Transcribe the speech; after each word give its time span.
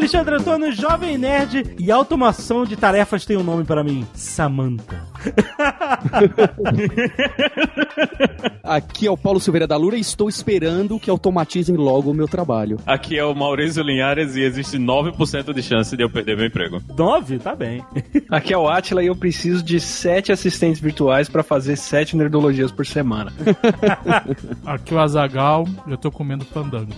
Alexandre 0.00 0.36
Antônio, 0.36 0.72
Jovem 0.72 1.18
Nerd. 1.18 1.76
E 1.78 1.92
automação 1.92 2.64
de 2.64 2.74
tarefas 2.74 3.26
tem 3.26 3.36
um 3.36 3.42
nome 3.42 3.64
para 3.64 3.84
mim: 3.84 4.06
Samantha. 4.14 5.04
Aqui 8.64 9.06
é 9.06 9.10
o 9.10 9.16
Paulo 9.16 9.38
Silveira 9.38 9.66
da 9.66 9.76
Lura 9.76 9.98
e 9.98 10.00
estou 10.00 10.26
esperando 10.26 10.98
que 10.98 11.10
automatizem 11.10 11.76
logo 11.76 12.10
o 12.10 12.14
meu 12.14 12.26
trabalho. 12.26 12.78
Aqui 12.86 13.18
é 13.18 13.24
o 13.24 13.34
Maurício 13.34 13.82
Linhares 13.82 14.36
e 14.36 14.40
existe 14.40 14.78
9% 14.78 15.52
de 15.52 15.62
chance 15.62 15.94
de 15.94 16.02
eu 16.02 16.08
perder 16.08 16.34
meu 16.34 16.46
emprego. 16.46 16.82
Nove? 16.96 17.38
Tá 17.38 17.54
bem. 17.54 17.84
Aqui 18.30 18.54
é 18.54 18.58
o 18.58 18.68
Atila 18.68 19.02
e 19.02 19.08
eu 19.08 19.16
preciso 19.16 19.62
de 19.62 19.78
sete 19.78 20.32
assistentes 20.32 20.80
virtuais 20.80 21.28
pra 21.28 21.42
fazer 21.42 21.76
sete 21.76 22.16
nerdologias 22.16 22.72
por 22.72 22.86
semana. 22.86 23.34
Aqui 24.64 24.94
é 24.94 24.96
o 24.96 25.00
Azagal, 25.00 25.68
eu 25.86 25.98
tô 25.98 26.10
comendo 26.10 26.46
pandango. 26.46 26.94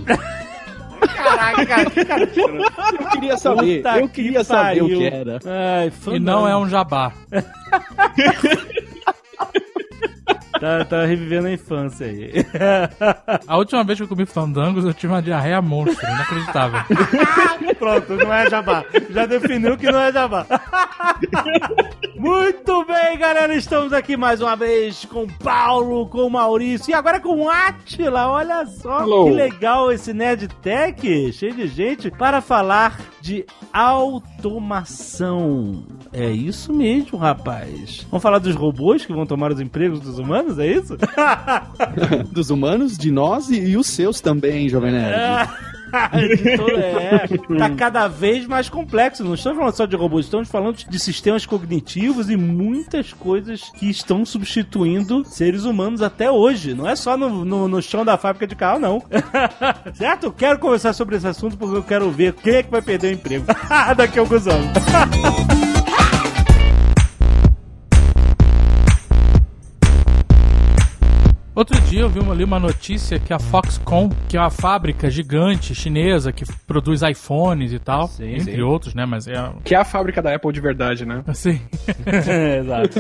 Eu 3.03 3.11
queria 3.11 3.37
saber, 3.37 3.77
Puta 3.79 3.99
eu 3.99 4.09
queria 4.09 4.39
que 4.41 4.45
saber 4.45 4.83
o 4.83 4.89
que 4.89 5.07
era. 5.07 5.39
Ai, 5.47 5.93
E 6.13 6.19
não 6.19 6.47
é 6.49 6.57
um 6.57 6.69
jabá. 6.69 7.13
Tá, 10.63 10.85
tá 10.85 11.05
revivendo 11.05 11.49
a 11.49 11.53
infância 11.53 12.07
aí. 12.07 12.31
A 13.49 13.57
última 13.57 13.83
vez 13.83 13.99
que 13.99 14.05
eu 14.05 14.09
comi 14.09 14.25
fandangos, 14.25 14.85
eu 14.85 14.95
tive 14.95 15.13
uma 15.13 15.21
diarreia 15.21 15.61
monstro, 15.61 16.09
inacreditável. 16.09 16.81
Pronto, 17.81 18.13
não 18.15 18.33
é 18.33 18.49
jabá. 18.49 18.85
Já 19.11 19.27
definiu 19.27 19.77
que 19.77 19.91
não 19.91 19.99
é 19.99 20.13
jabá. 20.13 20.47
Muito 22.15 22.85
bem, 22.85 23.19
galera. 23.19 23.53
Estamos 23.57 23.93
aqui 23.93 24.17
mais 24.17 24.41
uma 24.41 24.55
vez 24.55 25.05
com 25.05 25.25
o 25.25 25.33
Paulo, 25.39 26.07
com 26.07 26.29
o 26.29 26.31
Maurício 26.31 26.93
e 26.93 26.95
agora 26.95 27.19
com 27.19 27.41
o 27.41 27.51
Atila. 27.51 28.29
Olha 28.29 28.65
só 28.65 29.03
Hello. 29.03 29.25
que 29.25 29.33
legal 29.33 29.91
esse 29.91 30.13
Nerd 30.15 30.47
Tech, 30.63 31.33
cheio 31.33 31.55
de 31.55 31.67
gente, 31.67 32.09
para 32.09 32.41
falar 32.41 33.01
de 33.23 33.47
automação. 33.73 35.85
É 36.13 36.29
isso 36.29 36.75
mesmo, 36.75 37.17
rapaz. 37.17 38.05
Vamos 38.11 38.23
falar 38.23 38.41
dos 38.41 38.57
robôs 38.57 39.07
que 39.07 39.13
vão 39.13 39.25
tomar 39.25 39.53
os 39.53 39.61
empregos 39.61 40.01
dos 40.01 40.19
humanos, 40.19 40.59
é 40.59 40.67
isso? 40.67 40.99
Dos 42.33 42.51
humanos, 42.51 42.99
de 42.99 43.13
nós 43.13 43.49
e, 43.49 43.61
e 43.61 43.77
os 43.77 43.87
seus 43.87 44.21
também, 44.21 44.69
Jovem 44.69 44.93
Nerd. 44.93 45.51
é, 45.93 47.27
tá 47.59 47.71
cada 47.71 48.09
vez 48.09 48.47
mais 48.47 48.69
complexo. 48.69 49.25
Não 49.25 49.35
estamos 49.35 49.59
falando 49.59 49.75
só 49.75 49.87
de 49.87 49.97
robôs, 49.97 50.27
estamos 50.27 50.49
falando 50.49 50.77
de 50.77 50.99
sistemas 50.99 51.47
cognitivos 51.47 52.31
e 52.31 52.37
muitas 52.37 53.13
coisas 53.13 53.71
que 53.71 53.91
estão 53.91 54.25
substituindo 54.25 55.25
seres 55.25 55.65
humanos 55.65 56.03
até 56.03 56.31
hoje. 56.31 56.75
Não 56.75 56.89
é 56.89 56.97
só 56.97 57.17
no, 57.17 57.45
no, 57.45 57.69
no 57.69 57.83
chão 57.83 58.05
da 58.05 58.17
fábrica 58.17 58.47
de 58.47 58.57
carro, 58.57 58.79
não. 58.79 59.03
certo? 59.95 60.25
Eu 60.25 60.33
quero 60.33 60.59
conversar 60.59 60.93
sobre 60.93 61.17
esse 61.17 61.27
assunto 61.27 61.57
porque 61.57 61.77
eu 61.77 61.83
quero 61.83 62.11
ver 62.11 62.33
quem 62.35 62.55
é 62.55 62.63
que 62.63 62.71
vai 62.71 62.83
perder 62.83 63.09
o 63.09 63.15
emprego 63.15 63.47
daqui 63.97 64.19
a 64.19 64.23
alguns 64.23 64.47
anos. 64.47 65.62
Outro 71.63 71.81
dia 71.83 72.01
eu 72.01 72.09
vi 72.09 72.19
uma, 72.19 72.33
ali 72.33 72.43
uma 72.43 72.59
notícia 72.59 73.21
que 73.21 73.33
a 73.33 73.39
Foxconn, 73.39 74.09
que 74.29 74.37
é 74.37 74.41
uma 74.41 74.51
fábrica 74.51 75.09
gigante 75.09 75.77
chinesa 75.77 76.33
que 76.33 76.45
produz 76.67 77.03
iPhones 77.03 77.73
e 77.73 77.79
tal, 77.79 78.09
Sim, 78.09 78.35
entre 78.35 78.57
sim. 78.57 78.61
outros, 78.63 78.95
né? 78.95 79.07
Mas 79.07 79.29
é 79.29 79.35
Que 79.63 79.73
é 79.77 79.79
a 79.79 79.85
fábrica 79.85 80.21
da 80.21 80.35
Apple 80.35 80.53
de 80.53 80.61
verdade, 80.61 81.07
né? 81.07 81.23
assim. 81.25 81.61
Exato. 82.59 82.99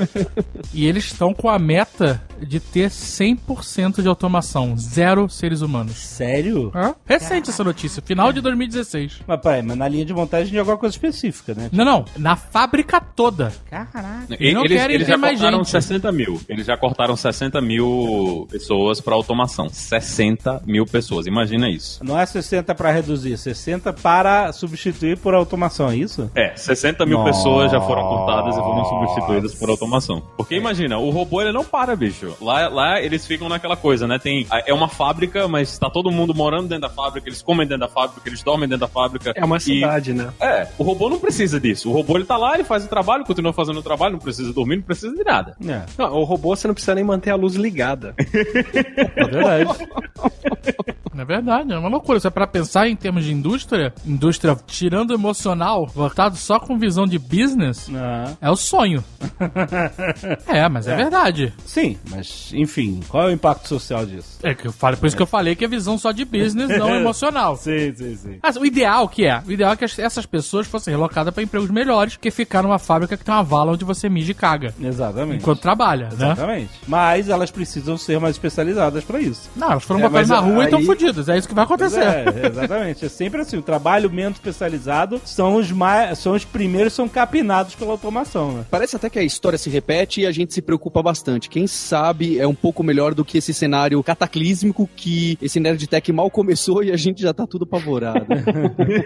E 0.72 0.86
eles 0.86 1.06
estão 1.06 1.34
com 1.34 1.48
a 1.48 1.58
meta 1.58 2.22
de 2.40 2.60
ter 2.60 2.88
100% 2.88 4.00
de 4.00 4.06
automação, 4.06 4.76
zero 4.76 5.28
seres 5.28 5.60
humanos. 5.60 5.96
Sério? 5.96 6.70
Hã? 6.72 6.94
Recente 7.04 7.50
essa 7.50 7.64
notícia, 7.64 8.00
final 8.00 8.32
de 8.32 8.40
2016. 8.40 9.22
Mas, 9.26 9.40
pai, 9.40 9.60
mas 9.62 9.76
na 9.76 9.88
linha 9.88 10.04
de 10.04 10.14
montagem 10.14 10.52
de 10.52 10.58
alguma 10.60 10.76
coisa 10.78 10.94
específica, 10.94 11.52
né? 11.52 11.68
Não, 11.72 11.84
não, 11.84 12.04
na 12.16 12.36
fábrica 12.36 13.00
toda. 13.00 13.52
Caraca. 13.68 14.36
E 14.38 14.54
não 14.54 14.64
eles 14.64 14.78
querem 14.78 14.94
eles 14.94 15.06
ter 15.08 15.14
já 15.14 15.18
mais 15.18 15.40
cortaram 15.40 15.58
gente. 15.64 15.70
60 15.70 16.12
mil. 16.12 16.40
Eles 16.48 16.66
já 16.66 16.76
cortaram 16.76 17.16
60 17.16 17.60
mil 17.60 18.46
pessoas 18.52 19.00
pra 19.00 19.14
automação. 19.14 19.68
60 19.70 20.62
mil 20.66 20.84
pessoas. 20.86 21.26
Imagina 21.26 21.68
isso. 21.70 22.04
Não 22.04 22.18
é 22.18 22.24
60 22.26 22.74
para 22.74 22.90
reduzir, 22.90 23.36
60 23.36 23.92
para 23.92 24.52
substituir 24.52 25.16
por 25.18 25.34
automação, 25.34 25.90
é 25.90 25.96
isso? 25.96 26.30
É, 26.34 26.54
60 26.54 27.06
mil 27.06 27.18
Nossa. 27.18 27.30
pessoas 27.32 27.72
já 27.72 27.80
foram 27.80 28.02
cortadas 28.02 28.54
e 28.56 28.58
foram 28.60 28.84
substituídas 28.84 29.54
por 29.54 29.70
automação. 29.70 30.22
Porque 30.36 30.54
imagina, 30.54 30.98
o 30.98 31.10
robô 31.10 31.40
ele 31.40 31.52
não 31.52 31.64
para, 31.64 31.96
bicho. 31.96 32.36
Lá, 32.40 32.68
lá 32.68 33.00
eles 33.00 33.26
ficam 33.26 33.48
naquela 33.48 33.76
coisa, 33.76 34.06
né? 34.06 34.18
Tem, 34.18 34.46
é 34.66 34.74
uma 34.74 34.88
fábrica, 34.88 35.48
mas 35.48 35.78
tá 35.78 35.88
todo 35.88 36.10
mundo 36.10 36.34
morando 36.34 36.68
dentro 36.68 36.82
da 36.82 36.90
fábrica, 36.90 37.28
eles 37.28 37.40
comem 37.42 37.66
dentro 37.66 37.80
da 37.80 37.88
fábrica, 37.88 38.28
eles 38.28 38.42
dormem 38.42 38.68
dentro 38.68 38.80
da 38.86 38.88
fábrica. 38.88 39.32
É 39.34 39.44
uma 39.44 39.56
E- 39.56 39.60
cidade, 39.60 40.12
né? 40.12 40.30
É, 40.40 40.68
o 40.78 40.82
robô 40.82 41.08
não 41.08 41.18
precisa 41.18 41.58
disso. 41.58 41.88
O 41.90 41.92
robô 41.92 42.16
ele 42.16 42.24
tá 42.24 42.36
lá, 42.36 42.54
ele 42.54 42.64
faz 42.64 42.84
o 42.84 42.88
trabalho, 42.88 43.24
continua 43.24 43.52
fazendo 43.52 43.78
o 43.78 43.82
trabalho, 43.82 44.12
não 44.12 44.20
precisa 44.20 44.52
dormir, 44.52 44.76
não 44.76 44.82
precisa 44.82 45.14
de 45.14 45.24
nada. 45.24 45.56
É, 45.66 45.82
Não, 45.98 46.12
o 46.14 46.24
robô 46.24 46.54
você 46.54 46.66
não 46.66 46.74
precisa 46.74 46.94
nem 46.94 47.04
manter 47.04 47.30
a 47.30 47.36
luz 47.36 47.54
ligada. 47.54 48.14
é 48.34 49.24
verdade. 49.26 49.70
É 51.14 51.24
verdade, 51.26 51.72
é 51.72 51.78
uma 51.78 51.90
loucura. 51.90 52.18
Se 52.18 52.26
é 52.26 52.30
pra 52.30 52.46
pensar 52.46 52.88
em 52.88 52.96
termos 52.96 53.22
de 53.24 53.32
indústria, 53.32 53.92
indústria 54.04 54.56
tirando 54.66 55.12
emocional, 55.12 55.86
voltado 55.86 56.36
só 56.36 56.58
com 56.58 56.78
visão 56.78 57.06
de 57.06 57.18
business, 57.18 57.88
Ah. 57.94 58.32
é 58.40 58.50
o 58.50 58.56
sonho. 58.56 59.04
é, 60.48 60.68
mas 60.70 60.88
é, 60.88 60.96
verdade. 60.96 61.52
Sim, 61.66 61.98
mas 62.10 62.50
enfim, 62.54 63.00
qual 63.08 63.24
é 63.24 63.26
o 63.26 63.30
impacto 63.30 63.68
social 63.68 64.06
disso? 64.06 64.38
É 64.42 64.54
que 64.54 64.66
eu 64.66 64.72
falei, 64.72 64.98
por 64.98 65.06
isso 65.06 65.14
que 65.16 65.22
eu 65.22 65.26
falei 65.26 65.54
que 65.54 65.64
é 65.64 65.68
visão 65.68 65.98
só 65.98 66.12
de 66.12 66.24
business, 66.24 66.68
não 66.78 66.88
emocional. 66.96 67.56
Sim, 67.56 67.94
sim, 67.94 68.16
sim. 68.16 68.38
Mas 68.42 68.56
o 68.56 68.64
ideal 68.64 69.06
que 69.06 69.26
é? 69.26 69.42
O 69.46 69.52
ideal 69.52 69.72
é 69.72 69.76
que 69.76 69.84
as- 69.84 69.98
essas 69.98 70.24
pessoas 70.24 70.66
fossem 70.66 70.92
relocadas 70.94 71.32
pra 71.34 71.42
empregos 71.42 71.70
melhores 71.70 72.16
que 72.16 72.30
ficar 72.30 72.62
numa 72.62 72.78
fábrica 72.78 73.16
que 73.18 73.24
tem 73.24 73.34
uma 73.34 73.42
vala 73.44 73.72
onde 73.72 73.84
você 73.84 74.08
mija 74.08 74.30
e 74.32 74.34
caga. 74.34 74.74
Exatamente. 74.80 75.42
Enquanto 75.42 75.60
trabalha, 75.60 76.06
né? 76.08 76.14
Exatamente. 76.32 76.70
Mas 76.88 77.28
elas 77.28 77.50
precisam 77.50 77.98
ser 77.98 78.16
mais 78.22 78.36
especializadas 78.36 79.04
pra 79.04 79.20
isso. 79.20 79.50
Não, 79.54 79.72
elas 79.72 79.84
foram 79.84 80.00
É, 80.00 80.04
botadas 80.04 80.28
na 80.28 80.38
rua 80.38 80.62
e 80.62 80.64
estão 80.64 80.78
aí- 80.78 80.86
fodidas. 80.86 81.28
É 81.28 81.36
isso 81.36 81.48
que 81.48 81.54
vai 81.54 81.64
acontecer. 81.64 82.00
É, 82.00 82.46
exatamente. 82.50 83.04
É 83.04 83.08
sempre 83.08 83.40
assim. 83.42 83.56
O 83.58 83.62
trabalho 83.62 84.10
menos 84.10 84.38
especializado 84.38 85.20
são 85.24 85.56
os 85.56 85.70
mais, 85.70 86.18
são 86.18 86.32
os 86.34 86.44
primeiros 86.44 86.92
que 86.92 86.96
são 86.96 87.08
capinados 87.08 87.74
pela 87.74 87.90
automação, 87.92 88.52
né? 88.52 88.64
Parece 88.70 88.96
até 88.96 89.10
que 89.10 89.18
a 89.18 89.22
história 89.22 89.58
se 89.58 89.68
repete 89.68 90.20
e 90.22 90.26
a 90.26 90.32
gente 90.32 90.54
se 90.54 90.62
preocupa 90.62 91.02
bastante. 91.02 91.48
Quem 91.48 91.66
sabe 91.66 92.38
é 92.38 92.46
um 92.46 92.54
pouco 92.54 92.82
melhor 92.82 93.14
do 93.14 93.24
que 93.24 93.38
esse 93.38 93.52
cenário 93.52 94.02
cataclísmico 94.02 94.88
que 94.96 95.36
esse 95.42 95.58
Nerd 95.58 95.86
Tech 95.86 96.12
mal 96.12 96.30
começou 96.30 96.82
e 96.84 96.92
a 96.92 96.96
gente 96.96 97.20
já 97.22 97.32
tá 97.34 97.46
tudo 97.46 97.64
apavorado. 97.64 98.26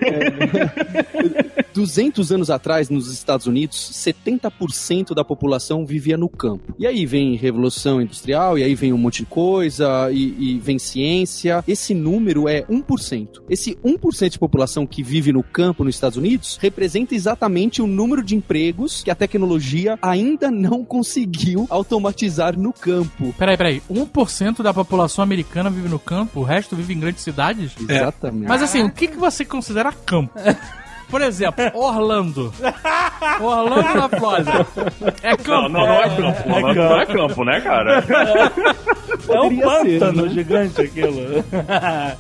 É. 0.06 1.65
200 1.72 2.33
anos 2.33 2.50
atrás, 2.50 2.88
nos 2.88 3.12
Estados 3.12 3.47
Unidos, 3.47 3.91
70% 3.93 5.15
da 5.15 5.25
população 5.25 5.84
vivia 5.84 6.16
no 6.16 6.28
campo. 6.28 6.75
E 6.78 6.87
aí 6.87 7.04
vem 7.04 7.37
Revolução 7.37 8.00
Industrial, 8.00 8.59
e 8.59 8.62
aí 8.65 8.75
vem 8.75 8.93
um 8.93 8.98
monte 9.06 9.19
de 9.21 9.27
coisa, 9.27 10.11
e, 10.11 10.55
e 10.56 10.59
vem 10.59 10.78
ciência. 10.78 11.65
Esse 11.67 11.94
número 11.94 12.49
é 12.49 12.62
1%. 12.62 13.43
Esse 13.49 13.77
1% 13.77 14.31
de 14.31 14.39
população 14.39 14.87
que 14.87 15.03
vive 15.03 15.33
no 15.33 15.43
campo 15.43 15.84
nos 15.84 15.94
Estados 15.94 16.19
Unidos 16.19 16.59
representa 16.61 17.15
exatamente 17.15 17.81
o 17.81 17.87
número 17.87 18.22
de 18.22 18.34
empregos 18.34 19.03
que 19.03 19.11
a 19.11 19.15
tecnologia 19.15 19.99
ainda 20.03 20.50
não 20.50 20.84
conseguiu 20.84 21.66
automatizar 21.71 22.59
no 22.59 22.72
campo. 22.72 23.34
Peraí, 23.39 23.56
peraí. 23.56 23.83
1% 23.91 24.62
da 24.62 24.75
população 24.75 25.22
americana 25.22 25.71
vive 25.71 25.89
no 25.89 25.99
campo, 25.99 26.41
o 26.41 26.45
resto 26.45 26.75
vive 26.77 26.95
em 26.95 27.00
grandes 27.00 27.22
cidades? 27.22 27.72
Exatamente. 27.89 28.49
Mas 28.49 28.62
assim, 28.62 28.83
o 28.83 28.91
que, 28.91 29.09
que 29.09 29.16
você 29.16 29.45
considera 29.45 29.93
campo? 29.93 30.33
Por 31.09 31.21
exemplo, 31.22 31.65
Orlando. 31.75 32.53
Orlando 33.41 33.95
na 33.95 34.09
Flórida. 34.09 34.66
É 35.22 35.36
campo. 35.36 35.69
Não, 35.69 35.81
não, 35.81 35.86
não 35.86 36.03
é 36.03 36.09
campo. 36.10 36.48
Não, 36.48 36.75
não 36.75 37.01
é 37.01 37.07
campo, 37.07 37.45
né, 37.45 37.60
cara? 37.60 38.04
É 39.28 39.41
um 39.41 39.48
Poderia 39.57 39.81
ser, 39.83 39.98
pântano 40.01 40.22
né? 40.27 40.28
gigante 40.34 40.81
aquilo. 40.81 41.45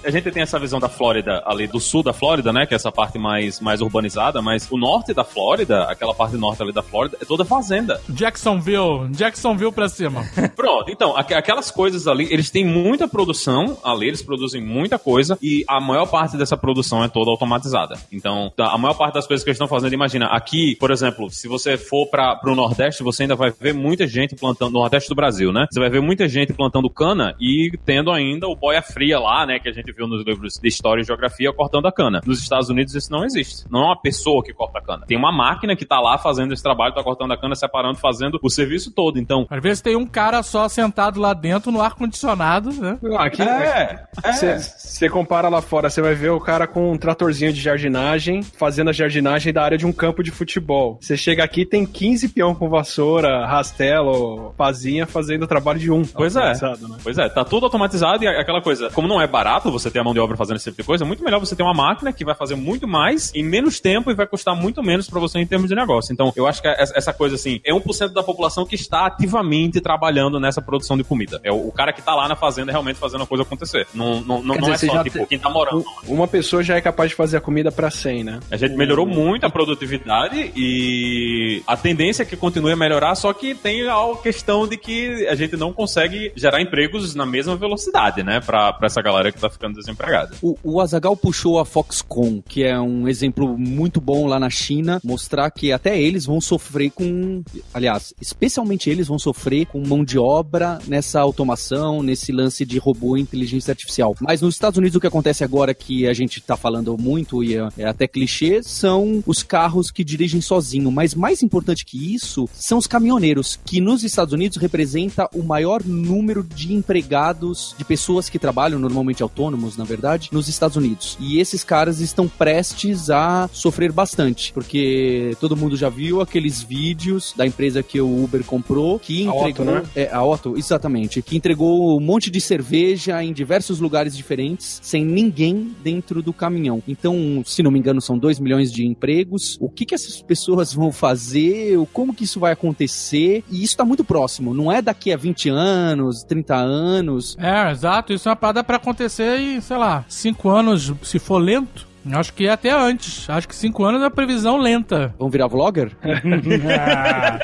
A 0.04 0.10
gente 0.10 0.30
tem 0.30 0.42
essa 0.42 0.58
visão 0.58 0.78
da 0.80 0.88
Flórida, 0.88 1.42
ali 1.46 1.66
do 1.66 1.78
sul 1.80 2.02
da 2.02 2.12
Flórida, 2.12 2.52
né? 2.52 2.66
Que 2.66 2.74
é 2.74 2.76
essa 2.76 2.90
parte 2.92 3.18
mais, 3.18 3.60
mais 3.60 3.80
urbanizada, 3.80 4.40
mas 4.40 4.68
o 4.70 4.76
norte 4.76 5.12
da 5.12 5.24
Flórida, 5.24 5.84
aquela 5.84 6.14
parte 6.14 6.36
norte 6.36 6.62
ali 6.62 6.72
da 6.72 6.82
Flórida, 6.82 7.16
é 7.20 7.24
toda 7.24 7.44
fazenda. 7.44 8.00
Jacksonville. 8.08 9.08
Jacksonville 9.10 9.72
pra 9.72 9.88
cima. 9.88 10.24
Pronto, 10.54 10.90
então, 10.90 11.16
aqu- 11.16 11.34
aquelas 11.34 11.70
coisas 11.70 12.06
ali, 12.06 12.26
eles 12.32 12.50
têm 12.50 12.64
muita 12.64 13.06
produção 13.08 13.76
ali, 13.84 14.08
eles 14.08 14.22
produzem 14.22 14.62
muita 14.62 14.98
coisa 14.98 15.38
e 15.42 15.64
a 15.68 15.80
maior 15.80 16.06
parte 16.06 16.36
dessa 16.36 16.56
produção 16.56 17.04
é 17.04 17.08
toda 17.08 17.30
automatizada. 17.30 17.96
Então, 18.12 18.52
a 18.58 18.75
a 18.76 18.78
maior 18.78 18.94
parte 18.94 19.14
das 19.14 19.26
coisas 19.26 19.42
que 19.42 19.50
eles 19.50 19.56
estão 19.56 19.66
fazendo, 19.68 19.92
imagina, 19.92 20.26
aqui, 20.26 20.76
por 20.76 20.90
exemplo, 20.90 21.30
se 21.30 21.48
você 21.48 21.76
for 21.76 22.06
para 22.08 22.38
o 22.44 22.54
Nordeste, 22.54 23.02
você 23.02 23.22
ainda 23.22 23.34
vai 23.34 23.50
ver 23.50 23.74
muita 23.74 24.06
gente 24.06 24.36
plantando, 24.36 24.72
no 24.72 24.80
Nordeste 24.80 25.08
do 25.08 25.14
Brasil, 25.14 25.52
né? 25.52 25.66
Você 25.70 25.80
vai 25.80 25.90
ver 25.90 26.00
muita 26.00 26.28
gente 26.28 26.52
plantando 26.52 26.88
cana 26.90 27.34
e 27.40 27.72
tendo 27.84 28.10
ainda 28.12 28.46
o 28.46 28.54
boia 28.54 28.82
fria 28.82 29.18
lá, 29.18 29.46
né? 29.46 29.58
Que 29.58 29.68
a 29.68 29.72
gente 29.72 29.90
viu 29.92 30.06
nos 30.06 30.24
livros 30.24 30.58
de 30.60 30.68
história 30.68 31.00
e 31.00 31.04
geografia 31.04 31.52
cortando 31.52 31.86
a 31.86 31.92
cana. 31.92 32.20
Nos 32.24 32.40
Estados 32.40 32.68
Unidos 32.68 32.94
isso 32.94 33.10
não 33.10 33.24
existe. 33.24 33.64
Não 33.70 33.80
é 33.80 33.84
uma 33.86 34.00
pessoa 34.00 34.42
que 34.42 34.52
corta 34.52 34.78
a 34.78 34.82
cana. 34.82 35.06
Tem 35.06 35.16
uma 35.16 35.32
máquina 35.32 35.74
que 35.74 35.84
tá 35.84 35.98
lá 36.00 36.18
fazendo 36.18 36.52
esse 36.52 36.62
trabalho, 36.62 36.94
tá 36.94 37.02
cortando 37.02 37.32
a 37.32 37.36
cana, 37.36 37.54
separando, 37.54 37.98
fazendo 37.98 38.38
o 38.42 38.50
serviço 38.50 38.92
todo. 38.92 39.18
Então, 39.18 39.46
Às 39.50 39.62
vezes 39.62 39.80
tem 39.80 39.96
um 39.96 40.06
cara 40.06 40.42
só 40.42 40.68
sentado 40.68 41.20
lá 41.20 41.32
dentro 41.32 41.70
no 41.70 41.80
ar-condicionado, 41.80 42.72
né? 42.72 42.98
Aqui 43.18 43.42
é, 43.42 44.06
é. 44.22 44.58
você 44.58 45.08
compara 45.08 45.48
lá 45.48 45.62
fora, 45.62 45.88
você 45.88 46.02
vai 46.02 46.14
ver 46.14 46.30
o 46.30 46.40
cara 46.40 46.66
com 46.66 46.92
um 46.92 46.98
tratorzinho 46.98 47.52
de 47.52 47.60
jardinagem, 47.60 48.42
fazendo 48.66 48.90
a 48.90 48.92
jardinagem 48.92 49.52
da 49.52 49.62
área 49.62 49.78
de 49.78 49.86
um 49.86 49.92
campo 49.92 50.24
de 50.24 50.32
futebol. 50.32 50.98
Você 51.00 51.16
chega 51.16 51.44
aqui, 51.44 51.64
tem 51.64 51.86
15 51.86 52.30
peão 52.30 52.52
com 52.52 52.68
vassoura, 52.68 53.46
rastelo, 53.46 54.52
pazinha, 54.56 55.06
fazendo 55.06 55.44
o 55.44 55.46
trabalho 55.46 55.78
de 55.78 55.88
um. 55.90 56.04
Pois 56.04 56.34
é. 56.34 56.52
né? 56.52 56.76
Pois 57.02 57.16
é, 57.16 57.28
tá 57.28 57.44
tudo 57.44 57.66
automatizado 57.66 58.24
e 58.24 58.26
aquela 58.26 58.60
coisa, 58.60 58.90
como 58.90 59.06
não 59.06 59.20
é 59.20 59.26
barato 59.26 59.70
você 59.70 59.88
ter 59.88 60.00
a 60.00 60.04
mão 60.04 60.12
de 60.12 60.18
obra 60.18 60.36
fazendo 60.36 60.56
esse 60.56 60.64
tipo 60.64 60.82
de 60.82 60.86
coisa, 60.86 61.04
é 61.04 61.06
muito 61.06 61.22
melhor 61.22 61.38
você 61.38 61.54
ter 61.54 61.62
uma 61.62 61.72
máquina 61.72 62.12
que 62.12 62.24
vai 62.24 62.34
fazer 62.34 62.56
muito 62.56 62.88
mais 62.88 63.32
em 63.36 63.42
menos 63.44 63.78
tempo 63.78 64.10
e 64.10 64.14
vai 64.14 64.26
custar 64.26 64.56
muito 64.56 64.82
menos 64.82 65.08
pra 65.08 65.20
você 65.20 65.38
em 65.38 65.46
termos 65.46 65.68
de 65.68 65.76
negócio. 65.76 66.12
Então, 66.12 66.32
eu 66.34 66.46
acho 66.48 66.60
que 66.60 66.66
essa 66.66 67.06
essa 67.06 67.12
coisa 67.12 67.36
assim, 67.36 67.60
é 67.64 67.72
1% 67.72 68.12
da 68.12 68.22
população 68.22 68.66
que 68.66 68.74
está 68.74 69.06
ativamente 69.06 69.80
trabalhando 69.80 70.40
nessa 70.40 70.60
produção 70.60 70.96
de 70.96 71.04
comida. 71.04 71.40
É 71.44 71.52
o, 71.52 71.70
cara 71.70 71.92
que 71.92 72.02
tá 72.02 72.16
lá 72.16 72.26
na 72.26 72.34
fazenda 72.34 72.72
realmente 72.72 72.98
fazendo 72.98 73.22
a 73.22 73.26
coisa 73.26 73.44
acontecer. 73.44 73.86
Não, 73.94 74.20
não, 74.22 74.42
não, 74.42 74.56
dizer, 74.56 74.72
é 74.72 74.76
só 74.78 75.04
tipo 75.04 75.20
te- 75.20 75.26
quem 75.26 75.38
tá 75.38 75.48
morando. 75.48 75.84
Uma 76.08 76.26
pessoa 76.26 76.64
já 76.64 76.74
é 76.74 76.80
capaz 76.80 77.10
de 77.10 77.14
fazer 77.16 77.36
a 77.36 77.40
comida 77.40 77.70
pra 77.70 77.90
100, 77.90 78.24
né? 78.24 78.40
A 78.56 78.58
gente 78.58 78.74
melhorou 78.74 79.06
muito 79.06 79.44
a 79.44 79.50
produtividade 79.50 80.50
e 80.56 81.62
a 81.66 81.76
tendência 81.76 82.22
é 82.22 82.26
que 82.26 82.34
continue 82.34 82.72
a 82.72 82.76
melhorar, 82.76 83.14
só 83.14 83.30
que 83.34 83.54
tem 83.54 83.86
a 83.86 83.96
questão 84.22 84.66
de 84.66 84.78
que 84.78 85.26
a 85.28 85.34
gente 85.34 85.58
não 85.58 85.74
consegue 85.74 86.32
gerar 86.34 86.62
empregos 86.62 87.14
na 87.14 87.26
mesma 87.26 87.54
velocidade, 87.54 88.22
né? 88.22 88.40
Pra, 88.40 88.72
pra 88.72 88.86
essa 88.86 89.02
galera 89.02 89.30
que 89.30 89.38
tá 89.38 89.50
ficando 89.50 89.74
desempregada. 89.74 90.34
O, 90.40 90.56
o 90.62 90.80
Azagal 90.80 91.14
puxou 91.14 91.58
a 91.58 91.66
Foxconn, 91.66 92.40
que 92.48 92.64
é 92.64 92.80
um 92.80 93.06
exemplo 93.06 93.58
muito 93.58 94.00
bom 94.00 94.26
lá 94.26 94.40
na 94.40 94.48
China, 94.48 95.02
mostrar 95.04 95.50
que 95.50 95.70
até 95.70 96.00
eles 96.00 96.24
vão 96.24 96.40
sofrer 96.40 96.90
com. 96.90 97.42
Aliás, 97.74 98.14
especialmente 98.18 98.88
eles 98.88 99.06
vão 99.06 99.18
sofrer 99.18 99.66
com 99.66 99.86
mão 99.86 100.02
de 100.02 100.18
obra 100.18 100.78
nessa 100.88 101.20
automação, 101.20 102.02
nesse 102.02 102.32
lance 102.32 102.64
de 102.64 102.78
robô 102.78 103.18
e 103.18 103.20
inteligência 103.20 103.72
artificial. 103.72 104.14
Mas 104.18 104.40
nos 104.40 104.54
Estados 104.54 104.78
Unidos 104.78 104.96
o 104.96 105.00
que 105.00 105.06
acontece 105.06 105.44
agora 105.44 105.74
que 105.74 106.08
a 106.08 106.14
gente 106.14 106.40
tá 106.40 106.56
falando 106.56 106.96
muito 106.96 107.44
e 107.44 107.54
é, 107.58 107.68
é 107.76 107.84
até 107.84 108.08
clichê 108.08 108.45
são 108.62 109.22
os 109.26 109.42
carros 109.42 109.90
que 109.90 110.04
dirigem 110.04 110.40
sozinho. 110.40 110.90
Mas 110.90 111.14
mais 111.14 111.42
importante 111.42 111.84
que 111.84 112.14
isso 112.14 112.48
são 112.52 112.78
os 112.78 112.86
caminhoneiros, 112.86 113.58
que 113.64 113.80
nos 113.80 114.04
Estados 114.04 114.32
Unidos 114.32 114.56
representa 114.58 115.28
o 115.34 115.42
maior 115.42 115.82
número 115.84 116.42
de 116.42 116.72
empregados, 116.72 117.74
de 117.78 117.84
pessoas 117.84 118.28
que 118.28 118.38
trabalham 118.38 118.78
normalmente 118.78 119.22
autônomos, 119.22 119.76
na 119.76 119.84
verdade, 119.84 120.28
nos 120.32 120.48
Estados 120.48 120.76
Unidos. 120.76 121.16
E 121.20 121.38
esses 121.38 121.64
caras 121.64 122.00
estão 122.00 122.28
prestes 122.28 123.10
a 123.10 123.48
sofrer 123.52 123.92
bastante, 123.92 124.52
porque 124.52 125.36
todo 125.40 125.56
mundo 125.56 125.76
já 125.76 125.88
viu 125.88 126.20
aqueles 126.20 126.62
vídeos 126.62 127.34
da 127.36 127.46
empresa 127.46 127.82
que 127.82 128.00
o 128.00 128.24
Uber 128.24 128.44
comprou, 128.44 128.98
que 128.98 129.26
A 129.26 129.32
Otto, 129.32 129.48
entregou, 129.48 129.74
né? 129.74 129.82
é, 129.94 130.10
a 130.12 130.22
Otto, 130.22 130.56
exatamente, 130.56 131.22
que 131.22 131.36
entregou 131.36 131.96
um 131.96 132.00
monte 132.00 132.30
de 132.30 132.40
cerveja 132.40 133.22
em 133.22 133.32
diversos 133.32 133.80
lugares 133.80 134.16
diferentes, 134.16 134.80
sem 134.82 135.04
ninguém 135.04 135.74
dentro 135.82 136.22
do 136.22 136.32
caminhão. 136.32 136.82
Então, 136.86 137.42
se 137.44 137.62
não 137.62 137.70
me 137.70 137.78
engano, 137.78 138.00
são 138.00 138.18
2 138.36 138.40
milhões 138.40 138.72
de 138.72 138.86
empregos. 138.86 139.56
O 139.60 139.68
que, 139.68 139.84
que 139.84 139.94
essas 139.94 140.20
pessoas 140.22 140.72
vão 140.72 140.92
fazer? 140.92 141.78
Como 141.92 142.14
que 142.14 142.24
isso 142.24 142.40
vai 142.40 142.52
acontecer? 142.52 143.42
E 143.50 143.56
isso 143.56 143.72
está 143.72 143.84
muito 143.84 144.04
próximo. 144.04 144.54
Não 144.54 144.70
é 144.70 144.80
daqui 144.80 145.12
a 145.12 145.16
20 145.16 145.48
anos, 145.48 146.22
30 146.24 146.54
anos. 146.54 147.36
É, 147.38 147.70
exato. 147.70 148.12
Isso 148.12 148.28
é 148.28 148.30
uma 148.30 148.36
parada 148.36 148.62
pra 148.62 148.76
acontecer 148.76 149.38
em, 149.38 149.60
sei 149.60 149.76
lá, 149.76 150.04
cinco 150.08 150.48
anos, 150.48 150.92
se 151.02 151.18
for 151.18 151.38
lento. 151.38 151.86
Acho 152.12 152.32
que 152.32 152.46
é 152.46 152.50
até 152.50 152.70
antes. 152.70 153.28
Acho 153.28 153.48
que 153.48 153.54
cinco 153.54 153.84
anos 153.84 154.00
é 154.00 154.04
uma 154.04 154.10
previsão 154.10 154.56
lenta. 154.56 155.14
Vão 155.18 155.28
virar 155.28 155.46
vlogger? 155.48 155.90
Ah, 156.02 157.38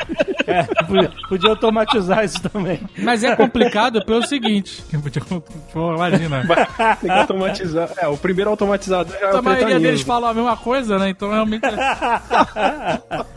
é, 0.47 0.63
podia- 1.29 1.51
automatizar 1.51 2.25
isso 2.25 2.41
também. 2.49 2.81
Mas 2.99 3.25
é 3.25 3.35
complicado 3.35 4.05
pelo 4.05 4.23
seguinte. 4.27 4.83
Pô, 5.73 5.95
imagina. 5.95 6.43
Tem 7.01 7.11
que 7.11 7.11
automatizar. 7.11 7.91
É, 7.97 8.07
o 8.07 8.17
primeiro 8.17 8.51
automatizado 8.51 9.13
é 9.15 9.25
A 9.27 9.41
o 9.41 9.43
maioria 9.43 9.81
deles 9.81 10.03
falam 10.03 10.31
a 10.31 10.35
mesma 10.35 10.57
coisa, 10.57 10.99
né? 10.99 11.09
Então 11.09 11.31
realmente. 11.31 11.63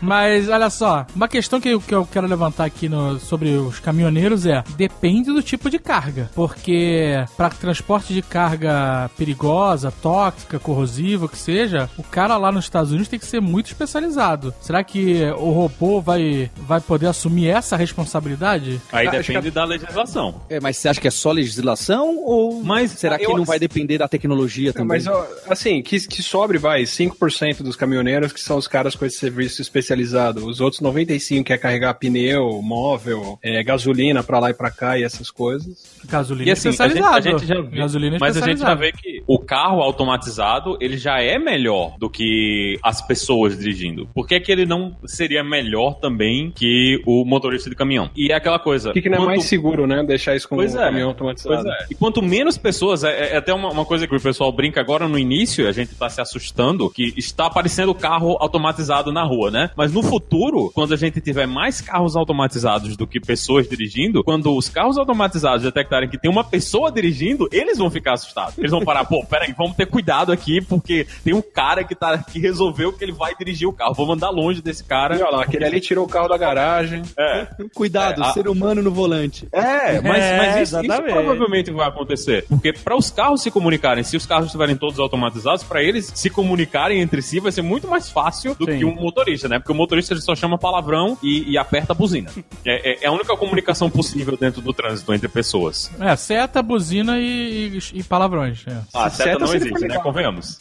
Mas 0.00 0.48
olha 0.48 0.70
só, 0.70 1.06
uma 1.14 1.28
questão 1.28 1.60
que 1.60 1.68
eu, 1.70 1.80
que 1.80 1.94
eu 1.94 2.06
quero 2.06 2.26
levantar 2.26 2.64
aqui 2.64 2.88
no- 2.88 3.18
sobre 3.18 3.50
os 3.50 3.78
caminhoneiros 3.80 4.46
é: 4.46 4.62
depende 4.76 5.32
do 5.32 5.42
tipo 5.42 5.68
de 5.70 5.78
carga. 5.78 6.30
Porque 6.34 7.24
para 7.36 7.50
transporte 7.50 8.12
de 8.14 8.22
carga 8.22 9.10
perigosa, 9.16 9.90
tóxica, 9.90 10.58
corrosiva, 10.58 11.26
o 11.26 11.28
que 11.28 11.38
seja, 11.38 11.88
o 11.98 12.02
cara 12.02 12.36
lá 12.36 12.52
nos 12.52 12.64
Estados 12.64 12.90
Unidos 12.90 13.08
tem 13.08 13.18
que 13.18 13.26
ser 13.26 13.40
muito 13.40 13.66
especializado. 13.66 14.54
Será 14.60 14.82
que 14.84 15.22
o 15.38 15.50
robô 15.50 16.00
vai, 16.00 16.50
vai 16.56 16.80
poder 16.80 17.06
assumir 17.06 17.48
essa 17.48 17.76
responsabilidade? 17.76 18.80
Aí 18.92 19.06
Ah, 19.08 19.10
depende 19.10 19.50
da 19.50 19.64
legislação. 19.64 20.40
É, 20.48 20.60
mas 20.60 20.76
você 20.76 20.88
acha 20.88 21.00
que 21.00 21.08
é 21.08 21.10
só 21.10 21.32
legislação 21.32 22.16
ou 22.24 22.62
Mas 22.62 22.92
será 22.92 23.18
que 23.18 23.26
eu- 23.26 23.36
não 23.36 23.44
vai 23.44 23.58
depender 23.58 23.98
da 23.98 24.08
tecnologia 24.08 24.72
também? 24.72 25.02
Mas, 25.02 25.06
assim, 25.48 25.82
que, 25.82 25.98
que 26.06 26.22
sobre, 26.22 26.58
vai, 26.58 26.84
5% 26.86 27.62
dos 27.62 27.76
caminhoneiros 27.76 28.32
que 28.32 28.40
são 28.40 28.56
os 28.56 28.66
caras 28.68 28.94
com 28.94 29.04
esse 29.04 29.18
serviço 29.18 29.60
especializado. 29.88 30.46
Os 30.46 30.60
outros 30.60 30.80
95% 30.82 31.44
que 31.44 31.52
é 31.52 31.58
carregar 31.58 31.94
pneu, 31.94 32.60
móvel, 32.62 33.38
é, 33.42 33.62
gasolina 33.62 34.22
pra 34.22 34.38
lá 34.38 34.50
e 34.50 34.54
pra 34.54 34.70
cá 34.70 34.98
e 34.98 35.02
essas 35.04 35.30
coisas. 35.30 35.98
Gasolina 36.04 36.48
E 36.48 36.52
assim, 36.52 36.68
a 36.68 36.88
gente, 36.88 37.02
a 37.02 37.20
gente 37.20 37.46
já 37.46 37.60
vê, 37.60 37.76
Gasolina 37.78 38.18
mas 38.20 38.36
a 38.36 38.44
gente 38.44 38.60
já 38.60 38.74
vê 38.74 38.92
que 38.92 39.22
o 39.26 39.38
carro 39.38 39.80
automatizado, 39.80 40.76
ele 40.80 40.96
já 40.96 41.20
é 41.20 41.38
melhor 41.38 41.96
do 41.98 42.10
que 42.10 42.78
as 42.82 43.00
pessoas 43.06 43.58
dirigindo. 43.58 44.08
Por 44.14 44.26
que, 44.26 44.38
que 44.40 44.52
ele 44.52 44.66
não 44.66 44.96
seria 45.06 45.42
melhor 45.42 45.94
também 45.94 46.50
que 46.54 47.00
o 47.06 47.24
motorista 47.24 47.70
de 47.70 47.76
caminhão? 47.76 48.10
E 48.16 48.30
é 48.30 48.34
aquela 48.34 48.58
coisa... 48.58 48.92
Que, 48.92 49.02
que 49.02 49.08
não 49.08 49.16
é 49.16 49.20
quanto- 49.20 49.28
mais 49.28 49.44
seguro, 49.44 49.86
né? 49.86 50.02
Deixar 50.04 50.36
isso 50.36 50.48
com 50.48 50.56
Pois 50.56 50.74
o 50.74 50.78
é. 50.78 50.84
caminhão 50.84 51.08
automatizado. 51.08 51.62
Pois 51.62 51.66
é. 51.66 51.86
E 51.90 51.94
quanto 51.94 52.22
menos 52.22 52.58
pessoas, 52.58 53.04
é, 53.04 53.34
é 53.34 53.36
até 53.36 53.52
uma, 53.52 53.70
uma 53.70 53.84
coisa 53.84 54.06
que 54.06 54.14
o 54.14 54.20
pessoal 54.20 54.52
brinca 54.52 54.80
agora 54.80 55.08
no 55.08 55.18
início, 55.18 55.66
a 55.68 55.72
gente 55.72 55.94
tá 55.94 56.08
se 56.08 56.20
assustando, 56.20 56.90
que 56.90 57.14
está 57.16 57.46
aparecendo 57.46 57.94
carro 57.94 58.36
automatizado 58.40 59.12
na 59.12 59.24
rua, 59.24 59.50
né? 59.50 59.70
Mas 59.78 59.92
no 59.92 60.02
futuro, 60.02 60.72
quando 60.74 60.92
a 60.92 60.96
gente 60.96 61.20
tiver 61.20 61.46
mais 61.46 61.80
carros 61.80 62.16
automatizados 62.16 62.96
do 62.96 63.06
que 63.06 63.20
pessoas 63.20 63.68
dirigindo, 63.68 64.24
quando 64.24 64.52
os 64.56 64.68
carros 64.68 64.98
automatizados 64.98 65.62
detectarem 65.62 66.08
que 66.08 66.18
tem 66.18 66.28
uma 66.28 66.42
pessoa 66.42 66.90
dirigindo, 66.90 67.48
eles 67.52 67.78
vão 67.78 67.88
ficar 67.88 68.14
assustados. 68.14 68.58
Eles 68.58 68.72
vão 68.72 68.84
parar, 68.84 69.04
pô, 69.04 69.24
peraí, 69.24 69.54
vamos 69.56 69.76
ter 69.76 69.86
cuidado 69.86 70.32
aqui, 70.32 70.60
porque 70.60 71.06
tem 71.22 71.32
um 71.32 71.40
cara 71.40 71.84
que, 71.84 71.94
tá, 71.94 72.18
que 72.18 72.40
resolveu 72.40 72.92
que 72.92 73.04
ele 73.04 73.12
vai 73.12 73.36
dirigir 73.36 73.68
o 73.68 73.72
carro. 73.72 73.94
Vamos 73.94 74.16
andar 74.16 74.30
longe 74.30 74.60
desse 74.60 74.82
cara. 74.82 75.16
E 75.16 75.22
olha 75.22 75.36
lá, 75.36 75.42
aquele 75.44 75.64
ali 75.64 75.80
tirou 75.80 76.04
o 76.04 76.08
carro 76.08 76.26
da 76.26 76.36
garagem. 76.36 77.02
É. 77.16 77.46
Cuidado, 77.72 78.20
É, 78.20 78.26
a- 78.26 78.32
ser 78.32 78.48
humano 78.48 78.82
no 78.82 78.90
volante. 78.90 79.46
É, 79.52 80.00
mas, 80.00 80.24
É, 80.24 80.36
mas 80.38 80.68
isso, 80.68 80.80
isso 80.84 81.02
provavelmente 81.04 81.70
vai 81.70 81.86
acontecer. 81.86 82.44
Porque 82.48 82.72
para 82.72 82.96
os 82.96 83.12
carros 83.12 83.42
se 83.42 83.50
comunicarem, 83.52 84.02
se 84.02 84.16
os 84.16 84.26
carros 84.26 84.46
estiverem 84.46 84.74
todos 84.76 84.98
automatizados, 84.98 85.62
para 85.62 85.80
eles 85.80 86.10
se 86.12 86.28
comunicarem 86.28 87.00
entre 87.00 87.22
si 87.22 87.38
vai 87.38 87.52
ser 87.52 87.62
muito 87.62 87.86
mais 87.86 88.10
fácil 88.10 88.56
do 88.56 88.64
Sim. 88.64 88.78
que 88.78 88.84
um 88.84 88.94
motorista, 88.96 89.48
né? 89.48 89.60
Porque 89.68 89.72
o 89.72 89.76
motorista 89.76 90.14
ele 90.14 90.22
só 90.22 90.34
chama 90.34 90.56
palavrão 90.56 91.18
e, 91.22 91.50
e 91.52 91.58
aperta 91.58 91.92
a 91.92 91.94
buzina. 91.94 92.30
É, 92.64 92.92
é- 92.92 93.04
é 93.04 93.06
a 93.06 93.12
única 93.12 93.36
comunicação 93.36 93.90
possível 93.90 94.34
dentro 94.34 94.62
do 94.62 94.72
trânsito 94.72 95.12
entre 95.12 95.28
pessoas. 95.28 95.90
É, 96.00 96.16
seta, 96.16 96.62
buzina 96.62 97.18
e, 97.18 97.76
e- 97.92 97.98
e 97.98 98.02
palavrões. 98.02 98.64
é. 98.66 98.78
Ah, 98.94 99.10
Seta 99.10 99.32
seta 99.32 99.38
não 99.44 99.54
existe, 99.54 99.86
né? 99.86 99.98
Convenhamos. 99.98 100.58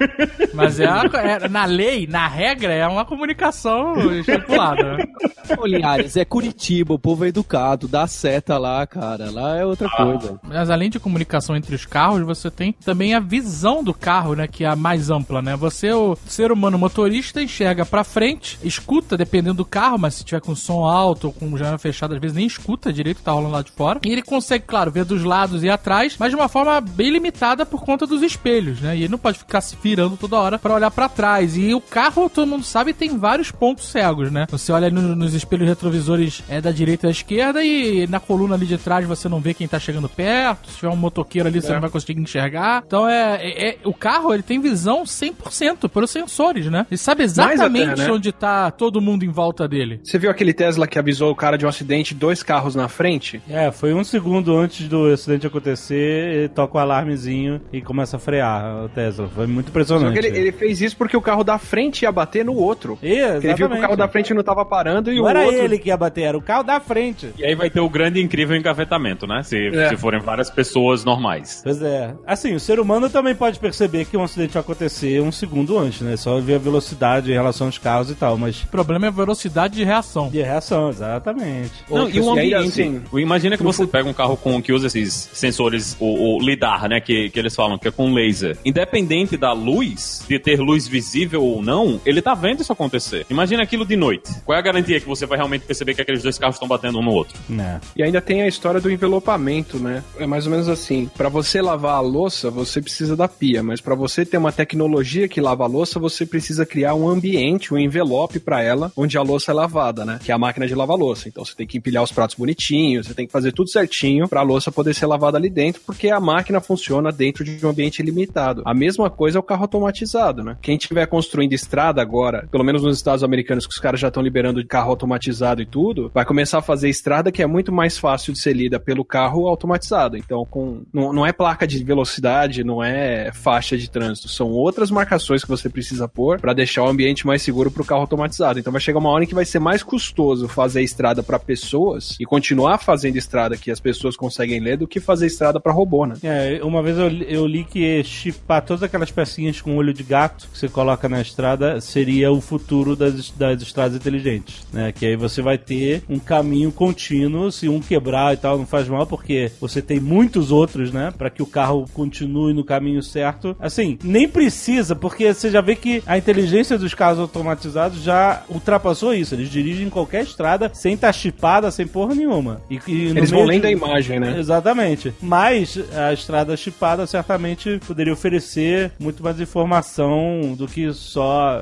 Mas 0.54 0.80
é, 0.80 0.86
a- 0.86 1.02
é- 1.44 1.48
na 1.50 1.66
lei, 1.66 2.06
na 2.06 2.26
regra, 2.26 2.72
é 2.72 2.86
uma 2.86 3.04
comunicação 3.04 3.94
estipulada. 4.20 4.96
Ô, 5.58 5.66
Linhares, 5.66 6.16
é 6.16 6.24
Curitiba, 6.24 6.94
o 6.94 6.98
povo 6.98 7.24
é 7.24 7.28
educado, 7.28 7.86
dá 7.86 8.06
seta 8.06 8.56
lá, 8.58 8.86
cara. 8.86 9.30
Lá 9.30 9.56
é 9.58 9.64
outra 9.66 9.88
coisa. 9.88 10.40
Mas 10.42 10.70
além 10.70 10.88
de 10.90 10.98
comunicação 10.98 11.54
entre 11.54 11.74
os 11.74 11.84
carros, 11.84 12.22
você 12.22 12.50
tem 12.50 12.72
também 12.72 13.14
a 13.14 13.20
visão 13.20 13.84
do 13.84 13.92
carro, 13.94 14.34
né? 14.34 14.48
Que 14.48 14.64
é 14.64 14.68
a 14.68 14.74
mais 14.74 15.10
ampla, 15.10 15.40
né? 15.42 15.54
Você, 15.56 15.92
o 15.92 16.16
ser 16.26 16.50
humano 16.50 16.78
motorista, 16.78 17.40
enxerga 17.42 17.84
pra 17.86 18.02
frente, 18.02 18.45
escuta, 18.62 19.16
dependendo 19.16 19.54
do 19.56 19.64
carro, 19.64 19.98
mas 19.98 20.14
se 20.14 20.24
tiver 20.24 20.40
com 20.40 20.54
som 20.54 20.84
alto 20.84 21.28
ou 21.28 21.32
com 21.32 21.56
janela 21.56 21.78
fechada, 21.78 22.14
às 22.14 22.20
vezes 22.20 22.36
nem 22.36 22.46
escuta 22.46 22.92
direito 22.92 23.16
o 23.16 23.20
que 23.20 23.24
tá 23.24 23.32
rolando 23.32 23.52
lá 23.54 23.62
de 23.62 23.70
fora. 23.70 24.00
E 24.04 24.10
ele 24.12 24.22
consegue, 24.22 24.64
claro, 24.66 24.90
ver 24.90 25.04
dos 25.04 25.22
lados 25.24 25.62
e 25.62 25.70
atrás, 25.70 26.16
mas 26.18 26.30
de 26.30 26.36
uma 26.36 26.48
forma 26.48 26.80
bem 26.80 27.10
limitada 27.10 27.64
por 27.66 27.84
conta 27.84 28.06
dos 28.06 28.22
espelhos, 28.22 28.80
né? 28.80 28.96
E 28.96 29.00
ele 29.02 29.08
não 29.10 29.18
pode 29.18 29.38
ficar 29.38 29.60
se 29.60 29.76
virando 29.82 30.16
toda 30.16 30.38
hora 30.38 30.58
pra 30.58 30.74
olhar 30.74 30.90
pra 30.90 31.08
trás. 31.08 31.56
E 31.56 31.74
o 31.74 31.80
carro, 31.80 32.28
todo 32.28 32.46
mundo 32.46 32.64
sabe, 32.64 32.92
tem 32.92 33.16
vários 33.18 33.50
pontos 33.50 33.88
cegos, 33.88 34.30
né? 34.30 34.46
Você 34.50 34.72
olha 34.72 34.90
no- 34.90 35.16
nos 35.16 35.34
espelhos 35.34 35.66
retrovisores 35.68 36.42
é 36.48 36.60
da 36.60 36.70
direita 36.70 37.06
e 37.06 37.08
da 37.08 37.10
esquerda 37.12 37.64
e 37.64 38.06
na 38.08 38.20
coluna 38.20 38.54
ali 38.54 38.66
de 38.66 38.78
trás 38.78 39.06
você 39.06 39.28
não 39.28 39.40
vê 39.40 39.54
quem 39.54 39.66
tá 39.68 39.78
chegando 39.78 40.08
perto. 40.08 40.70
Se 40.70 40.76
tiver 40.76 40.88
um 40.88 40.96
motoqueiro 40.96 41.48
ali, 41.48 41.60
você 41.60 41.72
não 41.72 41.80
vai 41.80 41.90
conseguir 41.90 42.20
enxergar. 42.20 42.82
Então 42.86 43.08
é, 43.08 43.36
é- 43.40 43.68
é- 43.70 43.78
o 43.84 43.94
carro, 43.94 44.32
ele 44.32 44.42
tem 44.42 44.60
visão 44.60 45.04
100% 45.04 45.88
pelos 45.88 46.10
sensores, 46.10 46.66
né? 46.66 46.86
Ele 46.90 46.98
sabe 46.98 47.22
exatamente 47.24 47.62
até, 47.92 48.02
né? 48.02 48.12
onde 48.12 48.32
tá 48.38 48.70
todo 48.70 49.00
mundo 49.00 49.24
em 49.24 49.28
volta 49.30 49.66
dele. 49.68 50.00
Você 50.04 50.18
viu 50.18 50.30
aquele 50.30 50.52
Tesla 50.52 50.86
que 50.86 50.98
avisou 50.98 51.30
o 51.30 51.34
cara 51.36 51.56
de 51.58 51.64
um 51.66 51.68
acidente, 51.68 52.14
dois 52.14 52.42
carros 52.42 52.74
na 52.74 52.88
frente? 52.88 53.40
É, 53.48 53.70
foi 53.70 53.92
um 53.94 54.04
segundo 54.04 54.56
antes 54.56 54.88
do 54.88 55.06
acidente 55.12 55.46
acontecer, 55.46 56.34
ele 56.34 56.48
toca 56.48 56.76
o 56.76 56.80
alarmezinho 56.80 57.60
e 57.72 57.80
começa 57.80 58.16
a 58.16 58.20
frear 58.20 58.84
o 58.84 58.88
Tesla. 58.88 59.28
Foi 59.34 59.46
muito 59.46 59.66
Só 59.66 59.70
impressionante. 59.70 60.12
que 60.20 60.26
ele, 60.26 60.38
ele 60.38 60.52
fez 60.52 60.80
isso 60.80 60.96
porque 60.96 61.16
o 61.16 61.20
carro 61.20 61.44
da 61.44 61.58
frente 61.58 62.02
ia 62.02 62.12
bater 62.12 62.44
no 62.44 62.54
outro. 62.54 62.98
E, 63.02 63.12
ele 63.12 63.54
viu 63.54 63.68
que 63.68 63.76
o 63.76 63.80
carro 63.80 63.96
da 63.96 64.08
frente 64.08 64.32
não 64.34 64.42
tava 64.42 64.64
parando 64.64 65.12
e 65.12 65.16
Não 65.16 65.24
o 65.24 65.28
era 65.28 65.40
outro. 65.42 65.60
ele 65.60 65.78
que 65.78 65.88
ia 65.88 65.96
bater, 65.96 66.22
era 66.22 66.38
o 66.38 66.42
carro 66.42 66.62
da 66.62 66.80
frente. 66.80 67.30
E 67.38 67.44
aí 67.44 67.54
vai 67.54 67.70
ter 67.70 67.80
o 67.80 67.88
grande 67.88 68.20
e 68.20 68.22
incrível 68.22 68.56
engavetamento, 68.56 69.26
né? 69.26 69.42
Se, 69.42 69.56
É. 69.68 69.88
se 69.88 69.96
forem 69.96 70.20
várias 70.20 70.50
pessoas 70.50 71.04
normais. 71.04 71.60
Pois 71.64 71.80
é. 71.82 72.14
Assim, 72.26 72.54
o 72.54 72.60
ser 72.60 72.78
humano 72.80 73.08
também 73.08 73.34
pode 73.34 73.58
perceber 73.58 74.04
que 74.04 74.16
um 74.16 74.22
acidente 74.24 74.52
vai 74.54 74.60
acontecer 74.62 75.20
um 75.20 75.32
segundo 75.32 75.78
antes, 75.78 76.00
né? 76.02 76.16
Só 76.16 76.38
ver 76.40 76.54
a 76.56 76.58
velocidade 76.58 77.30
em 77.30 77.34
relação 77.34 77.66
aos 77.68 77.78
carros 77.78 78.10
e 78.10 78.14
tal, 78.14 78.25
mas 78.34 78.62
O 78.62 78.68
problema 78.68 79.06
é 79.06 79.08
a 79.08 79.12
velocidade 79.12 79.74
de 79.74 79.84
reação. 79.84 80.28
de 80.30 80.40
reação, 80.40 80.88
exatamente. 80.88 81.72
Não, 81.90 82.08
e 82.08 82.18
o 82.20 82.36
e 82.36 82.40
aí, 82.40 82.54
ambiente. 82.54 82.80
assim, 82.82 83.02
Imagina 83.14 83.56
que 83.56 83.62
você 83.62 83.86
pega 83.86 84.08
um 84.08 84.12
carro 84.14 84.36
com, 84.36 84.60
que 84.62 84.72
usa 84.72 84.86
esses 84.86 85.12
sensores, 85.32 85.96
o, 86.00 86.36
o 86.36 86.40
lidar, 86.40 86.88
né? 86.88 87.00
Que, 87.00 87.28
que 87.30 87.38
eles 87.38 87.54
falam, 87.54 87.78
que 87.78 87.88
é 87.88 87.90
com 87.90 88.12
laser. 88.14 88.56
Independente 88.64 89.36
da 89.36 89.52
luz, 89.52 90.24
de 90.28 90.38
ter 90.38 90.58
luz 90.60 90.88
visível 90.88 91.42
ou 91.42 91.62
não, 91.62 92.00
ele 92.06 92.22
tá 92.22 92.34
vendo 92.34 92.60
isso 92.62 92.72
acontecer. 92.72 93.26
Imagina 93.28 93.62
aquilo 93.62 93.84
de 93.84 93.96
noite. 93.96 94.30
Qual 94.44 94.56
é 94.56 94.58
a 94.58 94.62
garantia 94.62 94.98
que 95.00 95.06
você 95.06 95.26
vai 95.26 95.36
realmente 95.36 95.66
perceber 95.66 95.94
que 95.94 96.00
aqueles 96.00 96.22
dois 96.22 96.38
carros 96.38 96.56
estão 96.56 96.68
batendo 96.68 96.98
um 96.98 97.02
no 97.02 97.10
outro? 97.12 97.36
Né. 97.48 97.80
E 97.94 98.02
ainda 98.02 98.20
tem 98.20 98.42
a 98.42 98.48
história 98.48 98.80
do 98.80 98.90
envelopamento, 98.90 99.78
né? 99.78 100.02
É 100.18 100.26
mais 100.26 100.46
ou 100.46 100.50
menos 100.52 100.68
assim. 100.68 101.10
Pra 101.16 101.28
você 101.28 101.60
lavar 101.60 101.96
a 101.96 102.00
louça, 102.00 102.50
você 102.50 102.80
precisa 102.80 103.16
da 103.16 103.28
pia, 103.28 103.62
mas 103.62 103.80
pra 103.80 103.94
você 103.94 104.24
ter 104.24 104.38
uma 104.38 104.52
tecnologia 104.52 105.28
que 105.28 105.40
lava 105.40 105.64
a 105.64 105.66
louça, 105.66 105.98
você 105.98 106.24
precisa 106.24 106.64
criar 106.64 106.94
um 106.94 107.08
ambiente, 107.08 107.72
um 107.74 107.78
envelope 107.78 108.06
pra 108.40 108.62
ela, 108.62 108.90
onde 108.96 109.18
a 109.18 109.22
louça 109.22 109.50
é 109.50 109.54
lavada, 109.54 110.04
né? 110.04 110.18
Que 110.22 110.32
é 110.32 110.34
a 110.34 110.38
máquina 110.38 110.66
de 110.66 110.74
lavar 110.74 110.96
louça. 110.96 111.28
Então 111.28 111.44
você 111.44 111.54
tem 111.54 111.66
que 111.66 111.78
empilhar 111.78 112.02
os 112.02 112.12
pratos 112.12 112.36
bonitinhos, 112.36 113.06
você 113.06 113.14
tem 113.14 113.26
que 113.26 113.32
fazer 113.32 113.52
tudo 113.52 113.70
certinho 113.70 114.28
pra 114.28 114.42
louça 114.42 114.72
poder 114.72 114.94
ser 114.94 115.06
lavada 115.06 115.36
ali 115.36 115.50
dentro, 115.50 115.82
porque 115.84 116.08
a 116.08 116.20
máquina 116.20 116.60
funciona 116.60 117.12
dentro 117.12 117.44
de 117.44 117.64
um 117.64 117.70
ambiente 117.70 118.02
limitado. 118.02 118.62
A 118.64 118.74
mesma 118.74 119.10
coisa 119.10 119.38
é 119.38 119.40
o 119.40 119.42
carro 119.42 119.62
automatizado, 119.62 120.42
né? 120.42 120.56
Quem 120.62 120.76
estiver 120.76 121.06
construindo 121.06 121.52
estrada 121.52 122.00
agora, 122.00 122.48
pelo 122.50 122.64
menos 122.64 122.82
nos 122.82 122.96
Estados 122.96 123.22
Americanos, 123.22 123.66
que 123.66 123.72
os 123.72 123.78
caras 123.78 124.00
já 124.00 124.08
estão 124.08 124.22
liberando 124.22 124.62
de 124.62 124.68
carro 124.68 124.90
automatizado 124.90 125.62
e 125.62 125.66
tudo, 125.66 126.10
vai 126.14 126.24
começar 126.24 126.58
a 126.58 126.62
fazer 126.62 126.88
estrada 126.88 127.32
que 127.32 127.42
é 127.42 127.46
muito 127.46 127.72
mais 127.72 127.98
fácil 127.98 128.32
de 128.32 128.40
ser 128.40 128.52
lida 128.52 128.78
pelo 128.78 129.04
carro 129.04 129.46
automatizado. 129.46 130.16
Então, 130.16 130.44
com 130.44 130.82
não, 130.92 131.12
não 131.12 131.26
é 131.26 131.32
placa 131.32 131.66
de 131.66 131.82
velocidade, 131.82 132.64
não 132.64 132.82
é 132.82 133.30
faixa 133.32 133.76
de 133.76 133.90
trânsito, 133.90 134.28
são 134.28 134.50
outras 134.50 134.90
marcações 134.90 135.42
que 135.42 135.48
você 135.48 135.68
precisa 135.68 136.08
pôr 136.08 136.40
para 136.40 136.52
deixar 136.52 136.84
o 136.84 136.88
ambiente 136.88 137.26
mais 137.26 137.42
seguro 137.42 137.70
para 137.70 137.82
o 137.82 137.86
carro 137.86 137.95
automatizado. 138.00 138.58
Então, 138.58 138.72
vai 138.72 138.80
chegar 138.80 138.98
uma 138.98 139.10
hora 139.10 139.24
em 139.24 139.26
que 139.26 139.34
vai 139.34 139.44
ser 139.44 139.58
mais 139.58 139.82
custoso 139.82 140.48
fazer 140.48 140.82
estrada 140.82 141.22
para 141.22 141.38
pessoas 141.38 142.16
e 142.20 142.24
continuar 142.24 142.78
fazendo 142.78 143.16
estrada 143.16 143.56
que 143.56 143.70
as 143.70 143.80
pessoas 143.80 144.16
conseguem 144.16 144.60
ler 144.60 144.76
do 144.76 144.86
que 144.86 145.00
fazer 145.00 145.26
estrada 145.26 145.60
para 145.60 145.72
robô, 145.72 146.06
né? 146.06 146.14
É, 146.22 146.60
uma 146.62 146.82
vez 146.82 146.98
eu, 146.98 147.08
li- 147.08 147.26
eu 147.28 147.46
li 147.46 147.64
que 147.64 148.02
chipar 148.04 148.62
todas 148.64 148.82
aquelas 148.82 149.10
pecinhas 149.10 149.60
com 149.60 149.76
olho 149.76 149.92
de 149.92 150.02
gato 150.02 150.48
que 150.52 150.58
você 150.58 150.68
coloca 150.68 151.08
na 151.08 151.20
estrada 151.20 151.80
seria 151.80 152.30
o 152.32 152.40
futuro 152.40 152.94
das, 152.96 153.30
das 153.30 153.62
estradas 153.62 153.96
inteligentes, 153.96 154.66
né? 154.72 154.92
Que 154.92 155.06
aí 155.06 155.16
você 155.16 155.42
vai 155.42 155.58
ter 155.58 156.02
um 156.08 156.18
caminho 156.18 156.72
contínuo, 156.72 157.50
se 157.52 157.68
um 157.68 157.80
quebrar 157.80 158.34
e 158.34 158.36
tal, 158.36 158.58
não 158.58 158.66
faz 158.66 158.88
mal, 158.88 159.06
porque 159.06 159.50
você 159.60 159.80
tem 159.82 160.00
muitos 160.00 160.50
outros, 160.50 160.92
né? 160.92 161.12
Pra 161.16 161.30
que 161.30 161.42
o 161.42 161.46
carro 161.46 161.84
continue 161.92 162.52
no 162.54 162.64
caminho 162.64 163.02
certo. 163.02 163.56
Assim, 163.60 163.98
nem 164.02 164.28
precisa, 164.28 164.94
porque 164.96 165.32
você 165.32 165.50
já 165.50 165.60
vê 165.60 165.76
que 165.76 166.02
a 166.06 166.16
inteligência 166.18 166.78
dos 166.78 166.94
carros 166.94 167.18
automatizados 167.20 167.85
já 167.94 168.42
ultrapassou 168.48 169.14
isso. 169.14 169.34
Eles 169.34 169.48
dirigem 169.50 169.88
qualquer 169.90 170.22
estrada 170.24 170.70
sem 170.74 170.94
estar 170.94 171.12
chipada, 171.12 171.70
sem 171.70 171.86
porra 171.86 172.14
nenhuma. 172.14 172.60
E, 172.70 172.78
e 172.86 173.12
no 173.12 173.18
Eles 173.18 173.30
vão 173.30 173.44
lendo 173.44 173.62
de- 173.62 173.68
a 173.68 173.70
imagem, 173.70 174.18
né? 174.20 174.38
Exatamente. 174.38 175.12
Mas 175.20 175.78
a 175.94 176.12
estrada 176.12 176.56
chipada 176.56 177.06
certamente 177.06 177.80
poderia 177.86 178.12
oferecer 178.12 178.92
muito 178.98 179.22
mais 179.22 179.40
informação 179.40 180.54
do 180.56 180.66
que 180.66 180.92
só. 180.92 181.60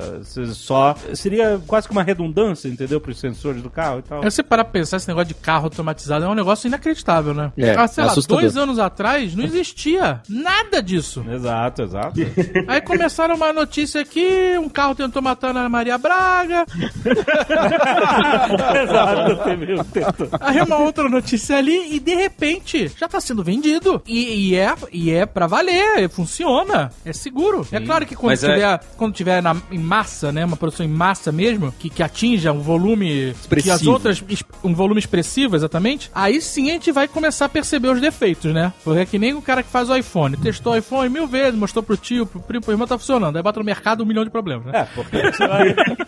só 0.54 0.94
seria 1.14 1.60
quase 1.66 1.86
que 1.86 1.92
uma 1.92 2.02
redundância, 2.02 2.68
entendeu? 2.68 3.00
Para 3.00 3.10
os 3.10 3.18
sensores 3.18 3.62
do 3.62 3.70
carro 3.70 3.98
e 4.00 4.02
tal. 4.02 4.22
Aí 4.22 4.30
você 4.30 4.42
parar 4.42 4.64
pra 4.64 4.72
pensar, 4.72 4.96
esse 4.96 5.08
negócio 5.08 5.28
de 5.28 5.34
carro 5.34 5.64
automatizado 5.64 6.24
é 6.24 6.28
um 6.28 6.34
negócio 6.34 6.66
inacreditável, 6.68 7.34
né? 7.34 7.52
É, 7.56 7.74
ah, 7.74 7.86
sei 7.86 8.04
lá, 8.04 8.10
assustador. 8.12 8.42
dois 8.42 8.56
anos 8.56 8.78
atrás 8.78 9.34
não 9.34 9.44
existia 9.44 10.20
nada 10.28 10.82
disso. 10.82 11.24
Exato, 11.30 11.82
exato. 11.82 12.20
Aí 12.68 12.80
começaram 12.80 13.34
uma 13.36 13.52
notícia 13.52 14.00
aqui, 14.00 14.56
um 14.58 14.68
carro 14.68 14.94
tentou 14.94 15.20
matar 15.22 15.48
a 15.48 15.50
Ana 15.50 15.68
Maria 15.68 15.96
Braga, 15.98 16.13
exato, 18.82 19.36
teve 19.44 19.74
um 19.74 19.84
teto. 19.84 20.28
aí 20.40 20.60
uma 20.60 20.78
outra 20.78 21.08
notícia 21.08 21.56
ali 21.56 21.94
e 21.96 22.00
de 22.00 22.14
repente 22.14 22.90
já 22.98 23.08
tá 23.08 23.20
sendo 23.20 23.42
vendido. 23.42 24.02
E, 24.06 24.50
e 24.50 24.56
é, 24.56 24.74
e 24.92 25.10
é 25.10 25.26
pra 25.26 25.46
valer, 25.46 26.08
funciona, 26.08 26.90
é 27.04 27.12
seguro. 27.12 27.66
É 27.72 27.80
claro 27.80 28.06
que 28.06 28.14
quando 28.14 28.30
Mas 28.30 28.44
é- 28.44 28.54
tiver, 28.54 28.80
quando 28.96 29.14
tiver 29.14 29.42
na- 29.42 29.56
em 29.70 29.78
massa, 29.78 30.32
né, 30.32 30.44
uma 30.44 30.56
produção 30.56 30.84
em 30.84 30.88
massa 30.88 31.32
mesmo, 31.32 31.72
que, 31.78 31.88
que 31.90 32.02
atinja 32.02 32.52
um 32.52 32.60
volume 32.60 33.06
que 33.08 33.30
as 33.30 33.40
Expressivo. 33.40 33.90
outras, 33.92 34.24
um 34.62 34.74
volume 34.74 34.98
expressivo 34.98 35.56
exatamente, 35.56 36.10
aí 36.14 36.40
sim 36.40 36.70
a 36.70 36.74
gente 36.74 36.92
vai 36.92 37.08
começar 37.08 37.46
a 37.46 37.48
perceber 37.48 37.88
os 37.88 38.00
defeitos, 38.00 38.52
né? 38.52 38.72
Porque 38.82 39.00
é 39.00 39.06
que 39.06 39.18
nem 39.18 39.34
o 39.34 39.42
cara 39.42 39.62
que 39.62 39.70
faz 39.70 39.88
o 39.90 39.96
iPhone, 39.96 40.36
testou 40.36 40.72
o 40.72 40.76
iPhone 40.76 41.08
mil 41.08 41.26
vezes, 41.26 41.58
mostrou 41.58 41.82
pro 41.82 41.96
tio, 41.96 42.26
pro 42.26 42.40
primo, 42.40 42.62
pro 42.64 42.72
irmão, 42.72 42.86
tá 42.86 42.98
funcionando. 42.98 43.36
Aí 43.36 43.42
bota 43.42 43.60
no 43.60 43.66
mercado 43.66 44.02
um 44.02 44.06
milhão 44.06 44.24
de 44.24 44.30
problemas, 44.30 44.66
né? 44.66 44.72
É, 44.80 44.84
porque 44.94 45.32
você 45.32 45.46
vai 45.46 45.74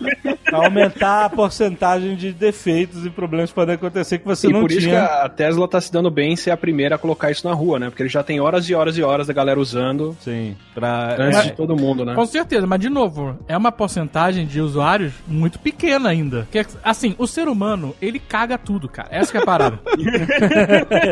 aumentar 0.53 1.25
a 1.25 1.31
porcentagem 1.31 2.17
de 2.17 2.33
defeitos 2.33 3.05
e 3.05 3.11
problemas 3.11 3.51
que 3.51 3.55
podem 3.55 3.75
acontecer 3.75 4.19
que 4.19 4.25
você 4.25 4.49
e 4.49 4.53
não 4.53 4.61
por 4.61 4.71
isso 4.71 4.81
que 4.81 4.87
tinha. 4.87 5.05
a 5.05 5.29
Tesla 5.29 5.67
tá 5.69 5.81
se 5.81 5.93
dando 5.93 6.11
bem 6.11 6.33
em 6.33 6.37
ser 6.37 6.51
a 6.51 6.57
primeira 6.57 6.97
a 6.97 6.99
colocar 6.99 7.31
isso 7.31 7.47
na 7.47 7.55
rua, 7.55 7.79
né? 7.79 7.89
Porque 7.89 8.03
ele 8.03 8.09
já 8.09 8.23
tem 8.23 8.41
horas 8.41 8.69
e 8.69 8.75
horas 8.75 8.97
e 8.97 9.03
horas 9.03 9.27
da 9.27 9.33
galera 9.33 9.59
usando 9.59 10.17
Sim, 10.21 10.57
pra. 10.75 11.17
antes 11.19 11.39
é, 11.41 11.43
de 11.45 11.53
todo 11.53 11.77
mundo, 11.77 12.05
né? 12.05 12.15
Com 12.15 12.27
certeza, 12.27 12.67
mas 12.67 12.81
de 12.81 12.89
novo, 12.89 13.37
é 13.49 13.57
uma 13.57 13.73
porcentagem 13.73 14.47
de 14.47 14.61
usuários 14.61 15.13
muito 15.27 15.59
pequena 15.59 16.09
ainda. 16.09 16.47
Que, 16.51 16.65
assim, 16.83 17.15
o 17.19 17.27
ser 17.27 17.49
humano, 17.49 17.95
ele 18.01 18.19
caga 18.19 18.57
tudo, 18.59 18.89
cara. 18.89 19.09
Essa 19.11 19.33
que 19.33 19.39
é 19.39 19.43
a 19.43 19.45
parada. 19.45 19.79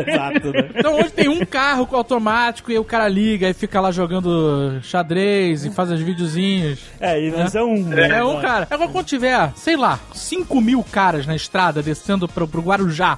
Exato, 0.07 0.51
né? 0.51 0.69
Então 0.75 0.95
hoje 0.95 1.11
tem 1.11 1.29
um 1.29 1.45
carro 1.45 1.85
com 1.85 1.95
automático 1.95 2.71
e 2.71 2.73
aí 2.73 2.79
o 2.79 2.83
cara 2.83 3.07
liga 3.07 3.49
e 3.49 3.53
fica 3.53 3.79
lá 3.79 3.91
jogando 3.91 4.79
xadrez 4.81 5.65
e 5.65 5.71
faz 5.71 5.91
os 5.91 5.99
videozinhos. 6.01 6.79
É, 6.99 7.19
e 7.21 7.31
mas 7.31 7.55
é 7.55 7.63
um. 7.63 7.83
né? 7.83 8.19
É 8.19 8.23
um 8.23 8.41
cara. 8.41 8.67
Agora 8.75 8.91
quando 8.91 9.05
tiver, 9.05 9.53
sei 9.55 9.77
lá, 9.77 9.97
5 10.13 10.59
mil 10.59 10.83
caras 10.83 11.25
na 11.25 11.33
estrada 11.33 11.81
descendo 11.81 12.27
pro, 12.27 12.45
pro 12.45 12.61
Guarujá. 12.61 13.17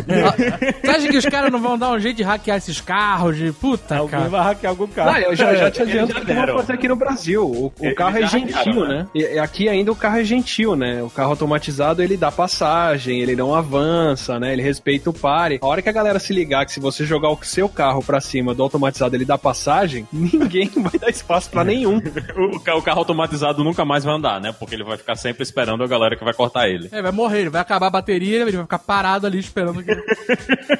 Você 0.00 0.90
acha 0.90 1.08
que 1.08 1.16
os 1.16 1.26
caras 1.26 1.52
não 1.52 1.60
vão 1.60 1.78
dar 1.78 1.90
um 1.92 1.98
jeito 1.98 2.16
de 2.16 2.22
hackear 2.22 2.58
esses 2.58 2.80
carros? 2.80 3.36
De 3.36 3.52
puta, 3.52 3.96
Alguém 3.96 4.18
cara. 4.18 4.28
vai 4.30 4.42
hackear 4.42 4.70
algum 4.70 4.86
carro. 4.86 5.18
Eu 5.18 5.34
já, 5.36 5.54
já 5.54 5.70
te 5.70 5.82
adianto 5.82 6.12
já 6.14 6.20
que 6.20 6.32
vão 6.32 6.56
fazer 6.58 6.72
aqui 6.74 6.88
no 6.88 6.96
Brasil. 6.96 7.44
O, 7.44 7.72
o 7.78 7.94
carro 7.94 8.18
é 8.18 8.26
gentil, 8.26 8.54
hackearam, 8.56 8.88
né? 8.88 9.06
E, 9.14 9.38
aqui 9.38 9.68
ainda 9.68 9.92
o 9.92 9.96
carro 9.96 10.18
é 10.18 10.24
gentil, 10.24 10.76
né? 10.76 11.02
O 11.02 11.10
carro 11.10 11.30
automatizado, 11.30 12.02
ele 12.02 12.16
dá 12.16 12.30
passagem, 12.30 13.20
ele 13.20 13.36
não 13.36 13.54
avança, 13.54 14.38
né? 14.38 14.52
Ele 14.52 14.62
respeita 14.62 15.10
o 15.10 15.12
pare. 15.12 15.58
A 15.62 15.66
hora 15.66 15.82
que 15.82 15.88
a 15.88 15.92
galera 15.92 16.18
se 16.18 16.32
ligar 16.32 16.64
que 16.64 16.72
se 16.72 16.80
você 16.80 17.04
jogar 17.04 17.30
o 17.30 17.38
seu 17.42 17.68
carro 17.68 18.02
pra 18.02 18.20
cima 18.20 18.54
do 18.54 18.62
automatizado, 18.62 19.14
ele 19.14 19.24
dá 19.24 19.36
passagem, 19.38 20.06
ninguém 20.12 20.70
vai 20.76 20.98
dar 20.98 21.10
espaço 21.10 21.50
pra 21.50 21.64
nenhum. 21.64 22.00
O, 22.36 22.56
o 22.56 22.82
carro 22.82 22.98
automatizado 22.98 23.62
nunca 23.62 23.84
mais 23.84 24.02
vai 24.02 24.14
andar, 24.14 24.40
né? 24.40 24.52
Porque 24.52 24.74
ele 24.74 24.82
vai 24.82 24.96
ficar 24.96 25.14
sempre 25.14 25.42
esperando 25.42 25.84
a 25.84 25.86
galera 25.86 26.16
que 26.16 26.24
vai 26.24 26.32
cortar 26.32 26.68
ele. 26.68 26.88
É, 26.90 27.00
vai 27.00 27.12
morrer, 27.12 27.40
ele 27.40 27.50
vai 27.50 27.60
acabar 27.60 27.86
a 27.86 27.90
bateria, 27.90 28.40
ele 28.40 28.52
vai 28.52 28.62
ficar 28.62 28.78
parado 28.78 29.26
ali 29.26 29.38
esperando 29.38 29.83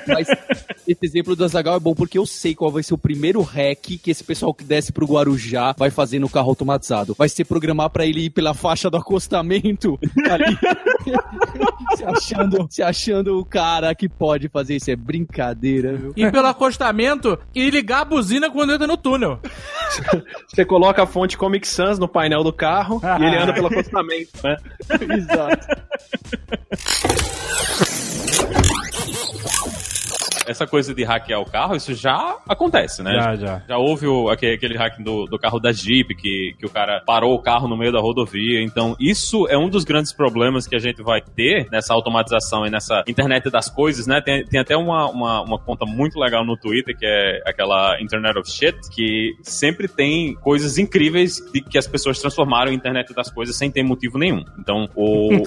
Mas 0.07 0.29
esse 0.87 1.05
exemplo 1.05 1.35
do 1.35 1.45
Azagal 1.45 1.77
é 1.77 1.81
bom 1.81 1.95
porque 1.95 2.19
eu 2.19 2.27
sei 2.27 2.55
qual 2.55 2.71
vai 2.71 2.83
ser 2.83 2.95
o 2.95 2.99
primeiro 2.99 3.43
hack 3.43 3.99
que 4.03 4.11
esse 4.11 4.23
pessoal 4.23 4.53
que 4.53 4.65
desce 4.65 4.93
pro 4.93 5.07
Guarujá 5.07 5.75
vai 5.77 5.91
fazer 5.91 6.19
no 6.19 6.29
carro 6.29 6.51
automatizado. 6.51 7.15
Vai 7.17 7.29
ser 7.29 7.45
programar 7.45 7.91
pra 7.91 8.07
ele 8.07 8.27
ir 8.27 8.31
pela 8.31 8.55
faixa 8.55 8.91
do 8.91 8.97
acostamento 8.97 9.99
ali. 10.31 10.59
se, 11.97 12.05
achando, 12.05 12.67
se 12.71 12.83
achando 12.83 13.39
o 13.39 13.45
cara 13.45 13.95
que 13.95 14.09
pode 14.09 14.49
fazer 14.49 14.77
isso. 14.77 14.91
É 14.91 14.97
brincadeira, 14.97 15.97
viu? 15.97 16.13
ir 16.17 16.31
pelo 16.31 16.47
acostamento 16.47 17.39
e 17.55 17.71
ligar 17.71 18.03
a 18.03 18.05
buzina 18.05 18.51
quando 18.51 18.73
entra 18.75 18.87
no 18.87 18.97
túnel. 18.97 19.41
Você 20.49 20.65
coloca 20.65 21.03
a 21.03 21.07
fonte 21.07 21.37
Comic 21.37 21.67
Sans 21.67 21.99
no 21.99 22.09
painel 22.09 22.43
do 22.45 22.53
carro 22.53 23.01
e 23.03 23.25
ele 23.25 23.37
anda 23.37 23.53
pelo 23.53 23.69
acostamento, 23.69 24.31
né? 24.43 24.57
Exato. 25.17 25.67
Hey, 29.05 29.13
hey, 29.13 29.39
hey, 29.39 29.71
hey. 29.71 29.74
Essa 30.47 30.67
coisa 30.67 30.95
de 30.95 31.03
hackear 31.05 31.41
o 31.41 31.45
carro, 31.51 31.75
isso 31.77 31.95
já 31.95 32.37
acontece, 32.49 33.03
né? 33.03 33.13
Já, 33.15 33.35
já. 33.37 33.63
Já 33.69 33.79
houve 33.79 34.07
o, 34.07 34.29
aquele, 34.29 34.55
aquele 34.55 34.77
hack 34.77 34.99
do, 35.03 35.25
do 35.27 35.39
carro 35.39 35.59
da 35.59 35.73
Jeep, 35.73 36.15
que, 36.15 36.55
que 36.59 36.67
o 36.67 36.71
cara 36.71 37.03
parou 37.07 37.35
o 37.35 37.39
carro 37.43 37.67
no 37.69 37.77
meio 37.77 37.93
da 37.93 38.01
rodovia. 38.01 38.63
Então, 38.63 38.97
isso 39.01 39.47
é 39.49 39.57
um 39.57 39.69
dos 39.69 39.85
grandes 39.85 40.13
problemas 40.13 40.67
que 40.67 40.77
a 40.77 40.79
gente 40.79 41.03
vai 41.03 41.21
ter 41.21 41.69
nessa 41.71 41.93
automatização 41.95 42.67
e 42.67 42.71
nessa 42.71 43.03
internet 43.07 43.51
das 43.51 43.69
coisas, 43.71 44.07
né? 44.07 44.21
Tem, 44.21 44.45
tem 44.45 44.61
até 44.61 44.77
uma, 44.77 45.09
uma, 45.11 45.43
uma 45.43 45.59
conta 45.59 45.85
muito 45.87 46.19
legal 46.19 46.45
no 46.45 46.57
Twitter, 46.57 46.97
que 46.97 47.07
é 47.07 47.43
aquela 47.47 48.01
Internet 48.01 48.39
of 48.39 48.51
Shit, 48.51 48.77
que 48.95 49.33
sempre 49.43 49.89
tem 49.89 50.35
coisas 50.37 50.79
incríveis 50.79 51.37
de 51.53 51.61
que 51.61 51.79
as 51.79 51.87
pessoas 51.87 52.19
transformaram 52.21 52.71
em 52.73 52.75
internet 52.75 53.13
das 53.15 53.31
coisas 53.31 53.57
sem 53.57 53.71
ter 53.71 53.83
motivo 53.83 54.19
nenhum. 54.19 54.45
Então, 54.59 54.89
o, 54.95 55.35
o- 55.35 55.37
o- 55.37 55.45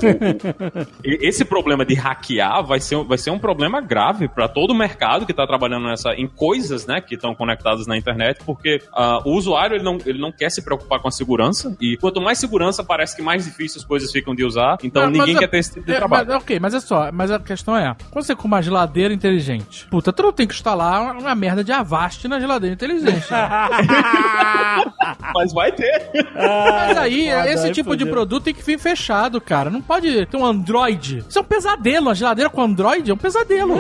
esse 1.04 1.46
problema 1.46 1.86
de 1.86 1.94
hackear 1.94 2.64
vai 2.66 2.80
ser, 2.80 3.04
vai 3.04 3.18
ser 3.18 3.32
um 3.32 3.40
problema 3.40 3.80
grave 3.82 4.28
para 4.28 4.48
todo 4.48 4.72
o 4.72 4.76
mercado 4.76 4.87
que 5.26 5.32
está 5.32 5.46
trabalhando 5.46 5.88
nessa, 5.88 6.14
em 6.14 6.28
coisas 6.28 6.86
né, 6.86 7.02
que 7.02 7.16
estão 7.16 7.34
conectadas 7.36 7.86
na 7.88 7.98
internet, 7.98 8.40
porque 8.46 8.82
ah, 8.94 9.22
o 9.26 9.32
usuário 9.36 9.76
ele 9.76 9.84
não, 9.84 9.98
ele 10.06 10.20
não 10.20 10.32
quer 10.32 10.50
se 10.50 10.62
preocupar 10.64 11.00
com 11.00 11.08
a 11.08 11.12
segurança, 11.12 11.76
e 11.82 11.98
quanto 11.98 12.22
mais 12.22 12.38
segurança, 12.38 12.84
parece 12.84 13.16
que 13.16 13.22
mais 13.22 13.46
difícil 13.46 13.80
as 13.80 13.86
coisas 13.86 14.12
ficam 14.12 14.34
de 14.36 14.44
usar, 14.44 14.78
então 14.84 15.04
Mas- 15.04 15.12
ninguém 15.12 15.34
mas- 15.34 15.40
quer 15.42 15.48
ter 15.48 15.58
esse 15.58 15.74
tipo 15.74 15.86
de 15.86 15.92
É, 15.94 15.96
trabalho. 15.98 16.28
mas, 16.28 16.36
ok, 16.38 16.60
mas 16.60 16.74
é 16.74 16.80
só, 16.80 17.12
mas 17.12 17.32
a 17.32 17.40
questão 17.40 17.76
é, 17.76 17.96
quando 18.12 18.26
você 18.26 18.36
com 18.36 18.48
uma 18.48 18.62
geladeira 18.62 19.14
inteligente, 19.14 19.88
puta, 19.90 20.12
tu 20.14 20.24
não 20.24 20.32
tem 20.32 20.48
que 20.48 20.54
instalar 20.54 21.02
uma, 21.02 21.14
uma 21.14 21.36
merda 21.36 21.64
de 21.64 21.72
Avast 21.72 22.28
na 22.28 22.40
geladeira 22.40 22.74
inteligente. 22.74 23.30
né? 23.32 23.50
Mas 25.34 25.54
vai 25.54 25.72
ter. 25.72 26.10
Mas 26.36 26.98
aí, 26.98 27.30
foda, 27.30 27.50
esse 27.52 27.72
tipo 27.72 27.96
de 27.96 28.06
produto 28.06 28.44
tem 28.46 28.54
que 28.54 28.64
vir 28.64 28.80
fechado, 28.80 29.40
cara. 29.42 29.70
Não 29.70 29.82
pode 29.82 30.26
ter 30.26 30.38
um 30.38 30.46
Android. 30.46 31.24
Isso 31.28 31.38
é 31.38 31.42
um 31.42 31.46
pesadelo. 31.46 32.10
A 32.10 32.14
geladeira 32.14 32.50
com 32.50 32.62
Android 32.62 33.10
é 33.10 33.14
um 33.14 33.18
pesadelo. 33.18 33.76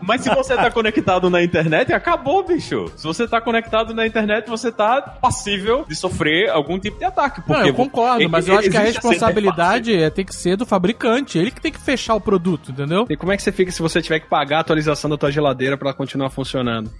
Mas 0.00 0.22
se 0.22 0.30
você 0.34 0.43
tá 0.48 0.70
conectado 0.70 1.30
na 1.30 1.42
internet, 1.42 1.92
acabou, 1.92 2.44
bicho. 2.44 2.90
Se 2.96 3.04
você 3.04 3.26
tá 3.26 3.40
conectado 3.40 3.94
na 3.94 4.06
internet, 4.06 4.48
você 4.48 4.70
tá 4.70 5.00
passível 5.00 5.84
de 5.88 5.94
sofrer 5.94 6.50
algum 6.50 6.78
tipo 6.78 6.98
de 6.98 7.04
ataque. 7.04 7.40
Não, 7.40 7.46
Porque 7.46 7.70
eu 7.70 7.74
concordo, 7.74 8.28
mas 8.28 8.46
eu 8.48 8.58
acho 8.58 8.70
que 8.70 8.76
a 8.76 8.80
responsabilidade 8.80 9.94
é, 9.94 10.10
tem 10.10 10.24
que 10.24 10.34
ser 10.34 10.56
do 10.56 10.66
fabricante. 10.66 11.38
Ele 11.38 11.50
que 11.50 11.60
tem 11.60 11.72
que 11.72 11.80
fechar 11.80 12.14
o 12.14 12.20
produto, 12.20 12.72
entendeu? 12.72 13.06
E 13.08 13.16
como 13.16 13.32
é 13.32 13.36
que 13.36 13.42
você 13.42 13.52
fica 13.52 13.70
se 13.70 13.80
você 13.80 14.02
tiver 14.02 14.20
que 14.20 14.26
pagar 14.26 14.58
a 14.58 14.60
atualização 14.60 15.08
da 15.08 15.16
tua 15.16 15.30
geladeira 15.30 15.76
pra 15.76 15.88
ela 15.88 15.96
continuar 15.96 16.30
funcionando? 16.30 16.90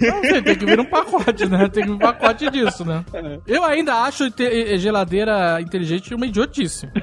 Não 0.00 0.20
sei, 0.22 0.42
tem 0.42 0.56
que 0.56 0.66
vir 0.66 0.80
um 0.80 0.84
pacote, 0.84 1.46
né? 1.46 1.68
Tem 1.68 1.84
que 1.84 1.88
vir 1.90 1.94
um 1.94 1.98
pacote 1.98 2.50
disso, 2.50 2.84
né? 2.84 3.04
Eu 3.46 3.62
ainda 3.64 3.94
acho 4.02 4.24
geladeira 4.78 5.60
inteligente 5.60 6.14
uma 6.14 6.26
idiotice. 6.26 6.88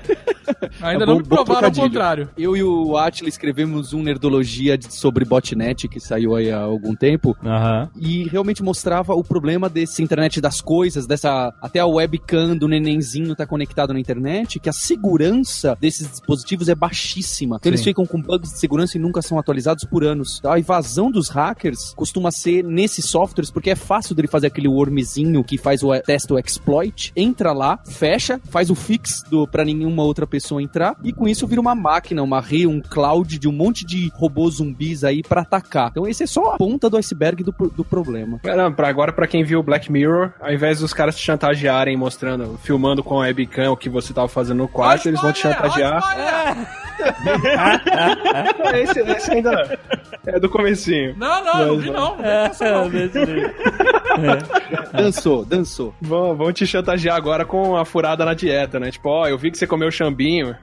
Ainda 0.81 1.03
É 1.03 1.07
não 1.07 1.15
bom- 1.15 1.21
me 1.21 1.27
bom 1.27 1.35
provaram 1.45 1.69
o 1.69 1.73
contrário. 1.73 2.29
Eu 2.37 2.57
e 2.57 2.63
o 2.63 2.97
Atila 2.97 3.29
escrevemos 3.29 3.93
um 3.93 4.03
Nerdologia 4.03 4.77
sobre 4.89 5.23
botnet 5.23 5.87
que 5.87 5.99
saiu 6.01 6.35
aí 6.35 6.51
há 6.51 6.59
algum 6.59 6.93
tempo. 6.95 7.35
Aham. 7.43 7.89
E 7.97 8.27
realmente 8.27 8.61
mostrava 8.61 9.13
o 9.13 9.23
problema 9.23 9.69
desse 9.69 10.03
internet 10.03 10.41
das 10.41 10.59
coisas, 10.59 11.05
dessa. 11.07 11.53
Até 11.61 11.79
a 11.79 11.85
webcam 11.85 12.57
do 12.57 12.67
nenenzinho 12.67 13.35
tá 13.35 13.45
conectado 13.45 13.93
na 13.93 13.99
internet, 13.99 14.59
que 14.59 14.67
a 14.69 14.73
segurança 14.73 15.77
desses 15.79 16.09
dispositivos 16.09 16.67
é 16.67 16.75
baixíssima. 16.75 17.57
Então 17.59 17.69
eles 17.69 17.83
ficam 17.83 18.05
com 18.05 18.21
bugs 18.21 18.51
de 18.51 18.57
segurança 18.59 18.97
e 18.97 19.01
nunca 19.01 19.21
são 19.21 19.39
atualizados 19.39 19.85
por 19.85 20.03
anos. 20.03 20.41
A 20.43 20.59
invasão 20.59 21.09
dos 21.09 21.29
hackers 21.29 21.92
costuma 21.93 22.31
ser 22.31 22.63
nesses 22.63 23.05
softwares, 23.05 23.51
porque 23.51 23.69
é 23.69 23.75
fácil 23.75 24.15
dele 24.15 24.27
fazer 24.27 24.47
aquele 24.47 24.67
wormzinho 24.67 25.43
que 25.43 25.57
faz 25.57 25.83
o 25.83 25.93
testa 26.01 26.33
o 26.33 26.39
exploit, 26.39 27.11
entra 27.15 27.53
lá, 27.53 27.79
fecha, 27.85 28.39
faz 28.49 28.69
o 28.69 28.75
fix 28.75 29.23
do 29.29 29.47
para 29.47 29.65
nenhuma 29.65 30.03
outra 30.03 30.25
pessoa 30.25 30.61
entrar, 30.61 30.95
e 31.03 31.13
com 31.13 31.27
isso 31.27 31.47
vira 31.47 31.61
uma 31.61 31.75
máquina, 31.75 32.23
uma 32.23 32.41
rede, 32.41 32.67
um 32.67 32.81
cloud 32.81 33.37
de 33.37 33.47
um 33.47 33.51
monte 33.51 33.85
de 33.85 34.11
robôs 34.15 34.55
zumbis 34.55 35.03
aí 35.03 35.21
pra 35.21 35.41
atacar. 35.41 35.89
Então 35.91 36.07
esse 36.07 36.23
é 36.23 36.27
só 36.27 36.53
a 36.53 36.57
ponta 36.57 36.89
do 36.89 36.97
iceberg 36.97 37.43
do, 37.43 37.51
do 37.51 37.83
problema. 37.83 38.39
Não, 38.43 38.73
pra 38.73 38.87
agora, 38.87 39.11
pra 39.11 39.27
quem 39.27 39.43
viu 39.43 39.59
o 39.59 39.63
Black 39.63 39.91
Mirror, 39.91 40.33
ao 40.39 40.51
invés 40.51 40.79
dos 40.79 40.93
caras 40.93 41.15
te 41.15 41.23
chantagearem, 41.23 41.95
mostrando, 41.97 42.57
filmando 42.63 43.03
com 43.03 43.15
a 43.15 43.19
webcam 43.19 43.71
o 43.71 43.77
que 43.77 43.89
você 43.89 44.13
tava 44.13 44.27
fazendo 44.27 44.59
no 44.59 44.67
quarto, 44.67 45.07
eles 45.07 45.21
vão 45.21 45.31
te 45.31 45.39
chantagear. 45.39 46.01
esse, 48.75 48.99
esse 48.99 49.31
ainda 49.31 49.79
é 50.25 50.39
do 50.39 50.49
comecinho. 50.49 51.15
Não, 51.17 51.43
não, 51.43 51.75
não 51.77 51.82
vi 51.83 51.91
não. 51.91 52.17
Não 52.17 52.25
É, 52.25 52.45
essa 52.45 52.71
não. 52.71 52.89
jeito. 52.91 53.19
Dançou, 54.93 55.45
dançou. 55.45 55.93
Vão, 56.01 56.35
vão 56.35 56.53
te 56.53 56.65
chantagear 56.65 57.15
agora 57.15 57.45
com 57.45 57.75
a 57.75 57.85
furada 57.85 58.23
na 58.25 58.33
dieta, 58.33 58.79
né? 58.79 58.91
Tipo, 58.91 59.09
ó, 59.09 59.27
eu 59.27 59.37
vi 59.37 59.51
que 59.51 59.57
você 59.57 59.67
comeu 59.67 59.89
chambinho. 59.91 60.55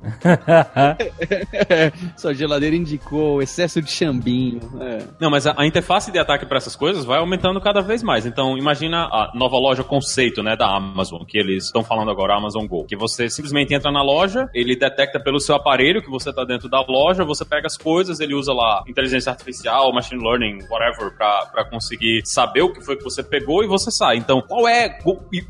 Sua 2.17 2.33
geladeira 2.35 2.77
indicou 2.77 3.43
excesso 3.43 3.83
de 3.83 3.91
chambinho. 3.91 4.61
É. 4.81 4.99
Não, 5.21 5.31
mas 5.31 5.47
a, 5.47 5.55
a 5.57 5.67
interface 5.67 6.11
de 6.11 6.19
ataque 6.19 6.47
para 6.47 6.59
essas 6.59 6.77
coisas 6.77 7.05
vai 7.05 7.19
aumentando 7.19 7.61
cada 7.61 7.81
vez 7.81 8.03
mais. 8.03 8.27
Então, 8.27 8.57
imagina 8.57 9.05
a 9.05 9.33
nova 9.35 9.57
loja 9.57 9.83
conceito, 9.83 10.43
né, 10.43 10.57
da 10.57 10.75
Amazon, 10.75 11.23
que 11.25 11.39
eles 11.39 11.65
estão 11.65 11.83
falando 11.83 12.11
agora, 12.11 12.37
Amazon 12.37 12.67
Go, 12.67 12.85
que 12.85 12.97
você 12.97 13.29
simplesmente 13.29 13.75
entra 13.75 13.91
na 13.91 14.03
loja, 14.03 14.49
ele 14.55 14.77
detecta 14.77 15.19
pelo 15.21 15.41
seu 15.41 15.55
aparelho 15.55 16.03
que 16.03 16.11
você 16.11 16.33
tá 16.33 16.45
dentro 16.45 16.69
da 16.69 16.81
loja, 16.81 17.25
você 17.25 17.45
pega 17.45 17.67
as 17.67 17.77
coisas, 17.77 18.21
ele 18.21 18.35
usa 18.35 18.53
lá 18.53 18.85
inteligência 18.87 19.31
artificial, 19.31 19.93
machine 19.93 20.23
learning, 20.23 20.59
whatever, 20.71 21.10
pra, 21.11 21.47
pra 21.47 21.65
conseguir 21.65 22.23
saber 22.25 22.63
o 22.63 22.73
que 22.73 22.81
foi 22.81 22.97
que 22.97 23.05
você 23.05 23.23
pegou 23.23 23.63
e 23.63 23.67
você 23.67 23.91
sai. 23.91 24.17
Então, 24.17 24.41
qual 24.43 24.69
é? 24.69 24.99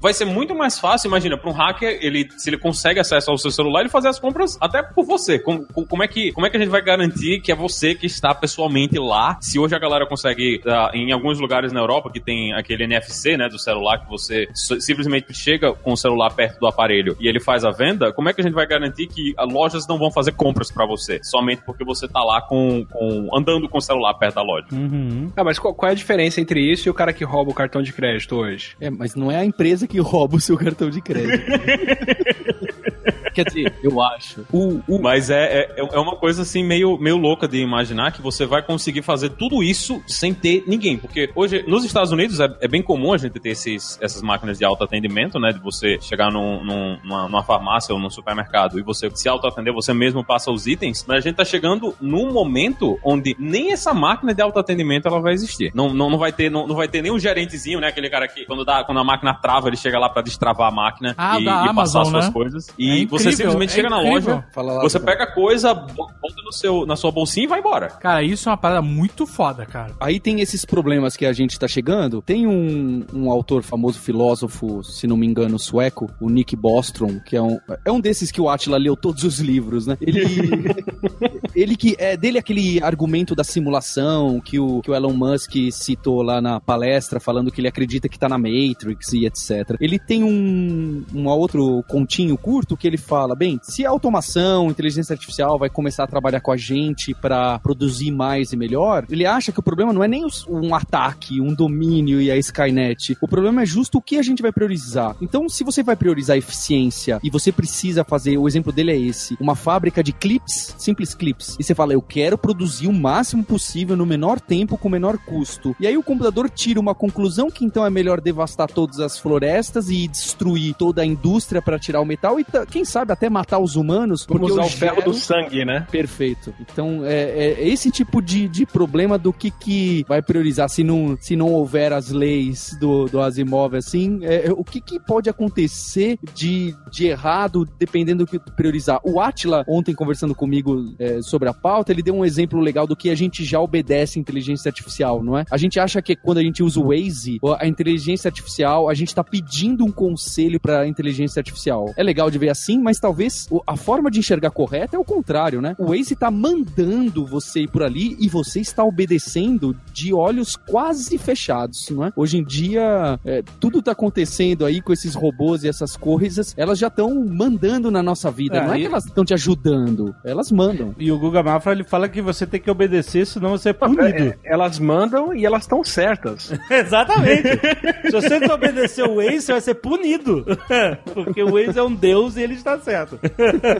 Vai 0.00 0.12
ser 0.12 0.24
muito 0.24 0.54
mais 0.54 0.78
fácil, 0.78 1.08
imagina, 1.08 1.36
para 1.36 1.50
um 1.50 1.52
hacker, 1.52 1.98
ele, 2.02 2.28
se 2.36 2.50
ele 2.50 2.58
consegue 2.58 3.00
acesso 3.00 3.30
ao 3.30 3.38
seu 3.38 3.50
celular, 3.50 3.80
ele 3.80 3.88
fazer 3.88 4.08
as 4.08 4.18
compras 4.18 4.56
até 4.60 4.82
por 4.82 5.04
você. 5.04 5.38
Como, 5.38 5.66
como, 5.66 6.02
é 6.02 6.08
que, 6.08 6.32
como 6.32 6.46
é 6.46 6.50
que 6.50 6.56
a 6.56 6.60
gente 6.60 6.70
vai 6.70 6.82
garantir 6.82 7.40
que 7.40 7.52
é 7.52 7.54
você 7.54 7.94
que 7.94 8.06
está 8.06 8.34
pessoalmente 8.34 8.98
lá? 8.98 9.38
Se 9.40 9.58
hoje 9.58 9.74
a 9.74 9.78
galera 9.78 10.06
consegue, 10.06 10.60
ah, 10.66 10.90
em 10.94 11.12
alguns 11.12 11.38
lugares 11.40 11.72
na 11.72 11.80
Europa 11.80 12.10
que 12.10 12.20
tem 12.20 12.52
aquele 12.52 12.84
NFC, 12.84 13.36
né, 13.36 13.48
do 13.48 13.58
celular, 13.58 13.98
que 13.98 14.08
você 14.08 14.48
simplesmente 14.54 15.32
chega 15.34 15.72
com 15.72 15.92
o 15.92 15.96
celular 15.96 16.30
perto 16.30 16.58
do 16.58 16.66
aparelho 16.66 17.16
e 17.20 17.28
ele 17.28 17.40
faz 17.40 17.64
a 17.64 17.70
venda, 17.70 18.12
como 18.12 18.28
é 18.28 18.32
que 18.32 18.40
a 18.40 18.44
gente 18.44 18.54
vai 18.54 18.66
garantir 18.66 19.06
que 19.06 19.34
as 19.36 19.52
lojas 19.52 19.86
não 19.86 19.98
vão 19.98 20.10
fazer 20.10 20.32
compras 20.32 20.70
para 20.70 20.86
você, 20.86 21.20
somente 21.22 21.62
porque 21.64 21.84
você 21.84 22.08
tá 22.08 22.22
lá 22.22 22.40
com, 22.40 22.84
com 22.86 23.28
andando 23.34 23.68
com 23.68 23.78
o 23.78 23.80
celular 23.80 24.14
perto 24.14 24.36
da 24.36 24.42
loja? 24.42 24.66
Uhum. 24.72 25.32
Ah, 25.36 25.42
mas 25.50 25.58
qual, 25.58 25.74
qual 25.74 25.88
é 25.88 25.92
a 25.92 25.96
diferença 25.96 26.40
entre 26.40 26.60
isso 26.60 26.88
e 26.88 26.90
o 26.90 26.94
cara 26.94 27.12
que 27.12 27.24
rouba 27.24 27.50
o 27.50 27.54
cartão 27.54 27.82
de 27.82 27.92
crédito 27.92 28.36
hoje? 28.36 28.76
É, 28.80 28.88
mas 28.88 29.16
não 29.16 29.32
é 29.32 29.36
a 29.36 29.44
empresa 29.44 29.84
que 29.84 29.98
rouba 29.98 30.36
o 30.36 30.40
seu 30.40 30.56
cartão 30.56 30.88
de 30.88 31.00
crédito. 31.00 31.42
Quer 33.34 33.44
dizer, 33.44 33.74
eu 33.82 34.00
acho. 34.02 34.44
O, 34.52 34.80
o, 34.88 35.00
Mas 35.00 35.30
é, 35.30 35.70
é, 35.76 35.80
é 35.92 35.98
uma 35.98 36.16
coisa 36.16 36.42
assim 36.42 36.62
meio, 36.64 36.98
meio 36.98 37.16
louca 37.16 37.46
de 37.48 37.58
imaginar 37.58 38.12
que 38.12 38.20
você 38.22 38.44
vai 38.46 38.62
conseguir 38.62 39.02
fazer 39.02 39.30
tudo 39.30 39.62
isso 39.62 40.02
sem 40.06 40.32
ter 40.34 40.64
ninguém. 40.66 40.96
Porque 40.98 41.30
hoje, 41.34 41.64
nos 41.66 41.84
Estados 41.84 42.12
Unidos, 42.12 42.40
é, 42.40 42.48
é 42.60 42.68
bem 42.68 42.82
comum 42.82 43.12
a 43.12 43.18
gente 43.18 43.38
ter 43.40 43.50
esses, 43.50 43.98
essas 44.00 44.22
máquinas 44.22 44.58
de 44.58 44.64
autoatendimento, 44.64 45.38
né? 45.38 45.52
De 45.52 45.58
você 45.60 45.98
chegar 46.00 46.30
num, 46.30 46.64
num- 46.64 46.98
numa, 47.04 47.22
numa 47.28 47.42
farmácia 47.42 47.94
ou 47.94 48.00
num 48.00 48.10
supermercado 48.10 48.78
e 48.78 48.82
você 48.82 49.10
se 49.14 49.28
autoatender, 49.28 49.72
você 49.72 49.92
mesmo 49.92 50.24
passa 50.24 50.50
os 50.50 50.66
itens. 50.66 51.04
Mas 51.06 51.18
a 51.18 51.20
gente 51.20 51.36
tá 51.36 51.44
chegando 51.44 51.94
num 52.00 52.32
momento 52.32 52.98
onde 53.04 53.34
nem 53.38 53.72
essa 53.72 53.92
máquina 53.94 54.34
de 54.34 54.42
autoatendimento 54.42 55.08
ela 55.08 55.20
vai 55.20 55.32
existir. 55.32 55.70
Não, 55.74 55.92
não, 55.92 56.10
não, 56.10 56.18
vai, 56.18 56.32
ter, 56.32 56.50
não, 56.50 56.66
não 56.66 56.74
vai 56.74 56.88
ter 56.88 57.02
nem 57.02 57.12
um 57.12 57.18
gerentezinho, 57.18 57.80
né? 57.80 57.88
Aquele 57.88 58.08
cara 58.10 58.26
que, 58.28 58.44
quando, 58.46 58.64
dá, 58.64 58.84
quando 58.84 58.98
a 58.98 59.04
máquina 59.04 59.34
trava, 59.34 59.68
ele 59.68 59.76
chega 59.76 59.98
lá 59.98 60.08
pra 60.08 60.22
destravar 60.22 60.68
a 60.68 60.74
máquina 60.74 61.14
Ah, 61.16 61.38
e, 61.38 61.42
e 61.42 61.44
passar 61.46 61.70
Amazon, 61.70 62.02
as 62.02 62.08
suas 62.10 62.26
né? 62.26 62.32
coisas. 62.32 62.68
É 62.68 62.72
E 62.78 63.06
você 63.22 63.32
simplesmente 63.32 63.70
é 63.70 63.74
chega 63.74 63.90
na 63.90 64.00
loja, 64.00 64.44
Fala 64.52 64.72
lá, 64.74 64.82
você 64.82 64.98
Bruno. 64.98 65.12
pega 65.12 65.24
a 65.24 65.34
coisa, 65.34 65.74
bota 65.74 66.42
no 66.44 66.52
seu, 66.52 66.86
na 66.86 66.96
sua 66.96 67.10
bolsinha 67.10 67.44
e 67.44 67.48
vai 67.48 67.60
embora. 67.60 67.88
Cara, 67.88 68.22
isso 68.22 68.48
é 68.48 68.52
uma 68.52 68.58
parada 68.58 68.82
muito 68.82 69.26
foda, 69.26 69.64
cara. 69.66 69.94
Aí 70.00 70.18
tem 70.18 70.40
esses 70.40 70.64
problemas 70.64 71.16
que 71.16 71.26
a 71.26 71.32
gente 71.32 71.58
tá 71.58 71.68
chegando. 71.68 72.22
Tem 72.22 72.46
um, 72.46 73.04
um 73.12 73.30
autor 73.30 73.62
famoso, 73.62 73.98
filósofo, 73.98 74.82
se 74.82 75.06
não 75.06 75.16
me 75.16 75.26
engano, 75.26 75.58
sueco, 75.58 76.10
o 76.20 76.28
Nick 76.28 76.56
Bostrom, 76.56 77.20
que 77.20 77.36
é 77.36 77.42
um, 77.42 77.58
é 77.84 77.90
um 77.90 78.00
desses 78.00 78.30
que 78.30 78.40
o 78.40 78.48
Atila 78.48 78.78
leu 78.78 78.96
todos 78.96 79.24
os 79.24 79.38
livros, 79.38 79.86
né? 79.86 79.96
Ele, 80.00 80.24
ele 81.54 81.76
que 81.76 81.96
é 81.98 82.16
dele 82.16 82.38
aquele 82.38 82.82
argumento 82.82 83.34
da 83.34 83.44
simulação 83.44 84.40
que 84.40 84.58
o, 84.58 84.80
que 84.82 84.90
o 84.90 84.94
Elon 84.94 85.12
Musk 85.12 85.52
citou 85.72 86.22
lá 86.22 86.40
na 86.40 86.60
palestra, 86.60 87.20
falando 87.20 87.50
que 87.50 87.60
ele 87.60 87.68
acredita 87.68 88.08
que 88.08 88.18
tá 88.18 88.28
na 88.28 88.38
Matrix 88.38 89.12
e 89.12 89.26
etc. 89.26 89.76
Ele 89.80 89.98
tem 89.98 90.22
um, 90.24 91.04
um 91.14 91.26
outro 91.26 91.84
continho 91.88 92.36
curto 92.36 92.76
que 92.76 92.86
ele 92.86 92.98
fala, 93.10 93.34
bem, 93.34 93.58
se 93.60 93.84
a 93.84 93.90
automação, 93.90 94.70
inteligência 94.70 95.14
artificial 95.14 95.58
vai 95.58 95.68
começar 95.68 96.04
a 96.04 96.06
trabalhar 96.06 96.40
com 96.40 96.52
a 96.52 96.56
gente 96.56 97.12
para 97.12 97.58
produzir 97.58 98.12
mais 98.12 98.52
e 98.52 98.56
melhor, 98.56 99.04
ele 99.10 99.26
acha 99.26 99.50
que 99.50 99.58
o 99.58 99.62
problema 99.64 99.92
não 99.92 100.04
é 100.04 100.06
nem 100.06 100.24
um 100.48 100.72
ataque, 100.72 101.40
um 101.40 101.52
domínio 101.52 102.22
e 102.22 102.30
a 102.30 102.36
Skynet. 102.36 103.18
O 103.20 103.26
problema 103.26 103.62
é 103.62 103.66
justo 103.66 103.98
o 103.98 104.00
que 104.00 104.16
a 104.16 104.22
gente 104.22 104.40
vai 104.40 104.52
priorizar. 104.52 105.16
Então, 105.20 105.48
se 105.48 105.64
você 105.64 105.82
vai 105.82 105.96
priorizar 105.96 106.36
eficiência 106.36 107.18
e 107.20 107.30
você 107.30 107.50
precisa 107.50 108.04
fazer, 108.04 108.38
o 108.38 108.46
exemplo 108.46 108.72
dele 108.72 108.92
é 108.92 108.96
esse, 108.96 109.36
uma 109.40 109.56
fábrica 109.56 110.04
de 110.04 110.12
clips, 110.12 110.76
simples 110.78 111.12
clips, 111.12 111.56
e 111.58 111.64
você 111.64 111.74
fala, 111.74 111.92
eu 111.92 112.00
quero 112.00 112.38
produzir 112.38 112.86
o 112.86 112.92
máximo 112.92 113.42
possível 113.42 113.96
no 113.96 114.06
menor 114.06 114.38
tempo 114.38 114.78
com 114.78 114.86
o 114.86 114.90
menor 114.90 115.18
custo. 115.18 115.74
E 115.80 115.86
aí 115.88 115.98
o 115.98 116.02
computador 116.02 116.48
tira 116.48 116.78
uma 116.78 116.94
conclusão 116.94 117.50
que 117.50 117.64
então 117.64 117.84
é 117.84 117.90
melhor 117.90 118.20
devastar 118.20 118.70
todas 118.70 119.00
as 119.00 119.18
florestas 119.18 119.90
e 119.90 120.06
destruir 120.06 120.76
toda 120.76 121.02
a 121.02 121.04
indústria 121.04 121.60
para 121.60 121.76
tirar 121.76 122.00
o 122.00 122.06
metal 122.06 122.38
e 122.38 122.46
quem 122.70 122.84
sabe 122.84 122.99
até 123.08 123.28
matar 123.30 123.58
os 123.58 123.76
humanos, 123.76 124.26
Vamos 124.26 124.40
porque 124.48 124.52
usar 124.52 124.66
o 124.66 124.68
ferro 124.70 124.96
gero- 125.00 125.12
do 125.12 125.16
sangue, 125.16 125.64
né? 125.64 125.86
Perfeito. 125.90 126.52
Então, 126.60 127.02
é, 127.04 127.54
é 127.60 127.68
esse 127.68 127.90
tipo 127.90 128.20
de, 128.20 128.48
de 128.48 128.66
problema 128.66 129.16
do 129.18 129.32
que, 129.32 129.50
que 129.50 130.04
vai 130.08 130.20
priorizar 130.22 130.68
se 130.68 130.82
não, 130.84 131.16
se 131.20 131.36
não 131.36 131.52
houver 131.52 131.92
as 131.92 132.10
leis 132.10 132.76
do, 132.80 133.06
do 133.06 133.20
Asimov, 133.20 133.74
assim, 133.76 134.18
é, 134.22 134.48
é 134.48 134.52
o 134.52 134.64
que, 134.64 134.80
que 134.80 134.98
pode 135.00 135.28
acontecer 135.30 136.18
de, 136.34 136.74
de 136.90 137.06
errado 137.06 137.66
dependendo 137.78 138.24
do 138.24 138.30
que 138.30 138.38
priorizar. 138.38 139.00
O 139.04 139.20
Atila, 139.20 139.64
ontem 139.68 139.94
conversando 139.94 140.34
comigo 140.34 140.94
é, 140.98 141.22
sobre 141.22 141.48
a 141.48 141.54
pauta, 141.54 141.92
ele 141.92 142.02
deu 142.02 142.14
um 142.14 142.24
exemplo 142.24 142.60
legal 142.60 142.86
do 142.86 142.96
que 142.96 143.10
a 143.10 143.14
gente 143.14 143.44
já 143.44 143.60
obedece 143.60 144.18
à 144.18 144.20
inteligência 144.20 144.68
artificial, 144.68 145.22
não 145.22 145.38
é? 145.38 145.44
A 145.50 145.56
gente 145.56 145.78
acha 145.78 146.00
que 146.02 146.14
quando 146.16 146.38
a 146.38 146.42
gente 146.42 146.62
usa 146.62 146.80
o 146.80 146.88
Waze, 146.88 147.38
a 147.58 147.66
inteligência 147.66 148.28
artificial, 148.28 148.88
a 148.88 148.94
gente 148.94 149.14
tá 149.14 149.22
pedindo 149.24 149.84
um 149.84 149.90
conselho 149.92 150.60
para 150.60 150.80
a 150.80 150.86
inteligência 150.86 151.40
artificial. 151.40 151.92
É 151.96 152.02
legal 152.02 152.30
de 152.30 152.38
ver 152.38 152.50
assim, 152.50 152.78
mas 152.78 152.89
talvez 152.98 153.48
a 153.66 153.76
forma 153.76 154.10
de 154.10 154.18
enxergar 154.18 154.50
correta 154.50 154.96
é 154.96 154.98
o 154.98 155.04
contrário, 155.04 155.60
né? 155.60 155.74
O 155.78 155.88
Waze 155.88 156.16
tá 156.16 156.30
mandando 156.30 157.26
você 157.26 157.62
ir 157.62 157.68
por 157.68 157.82
ali 157.82 158.16
e 158.18 158.28
você 158.28 158.60
está 158.60 158.84
obedecendo 158.84 159.76
de 159.92 160.12
olhos 160.12 160.56
quase 160.56 161.18
fechados, 161.18 161.88
não 161.90 162.04
é? 162.04 162.12
Hoje 162.16 162.38
em 162.38 162.44
dia, 162.44 163.18
é, 163.24 163.42
tudo 163.60 163.82
tá 163.82 163.92
acontecendo 163.92 164.64
aí 164.64 164.80
com 164.80 164.92
esses 164.92 165.14
robôs 165.14 165.64
e 165.64 165.68
essas 165.68 165.96
coisas, 165.96 166.54
elas 166.56 166.78
já 166.78 166.88
estão 166.88 167.24
mandando 167.26 167.90
na 167.90 168.02
nossa 168.02 168.30
vida. 168.30 168.58
É, 168.58 168.66
não 168.66 168.74
é 168.74 168.78
e... 168.78 168.80
que 168.82 168.86
elas 168.86 169.04
estão 169.06 169.24
te 169.24 169.34
ajudando, 169.34 170.14
elas 170.24 170.50
mandam. 170.50 170.94
E 170.98 171.10
o 171.12 171.18
Guga 171.18 171.42
Mafra, 171.42 171.72
ele 171.72 171.84
fala 171.84 172.08
que 172.08 172.20
você 172.20 172.46
tem 172.46 172.60
que 172.60 172.70
obedecer, 172.70 173.26
senão 173.26 173.50
você 173.50 173.70
é 173.70 173.72
punido. 173.72 174.02
É, 174.02 174.38
elas 174.44 174.78
mandam 174.78 175.34
e 175.34 175.44
elas 175.44 175.62
estão 175.62 175.84
certas. 175.84 176.52
Exatamente. 176.70 177.48
Se 178.06 178.12
você 178.12 178.38
não 178.38 178.54
obedecer 178.54 179.04
o 179.04 179.16
Waze, 179.16 179.42
você 179.42 179.52
vai 179.52 179.60
ser 179.60 179.74
punido. 179.74 180.44
Porque 181.14 181.42
o 181.42 181.52
Waze 181.52 181.78
é 181.78 181.82
um 181.82 181.94
deus 181.94 182.36
e 182.36 182.42
ele 182.42 182.54
está 182.54 182.78
certo. 182.80 183.18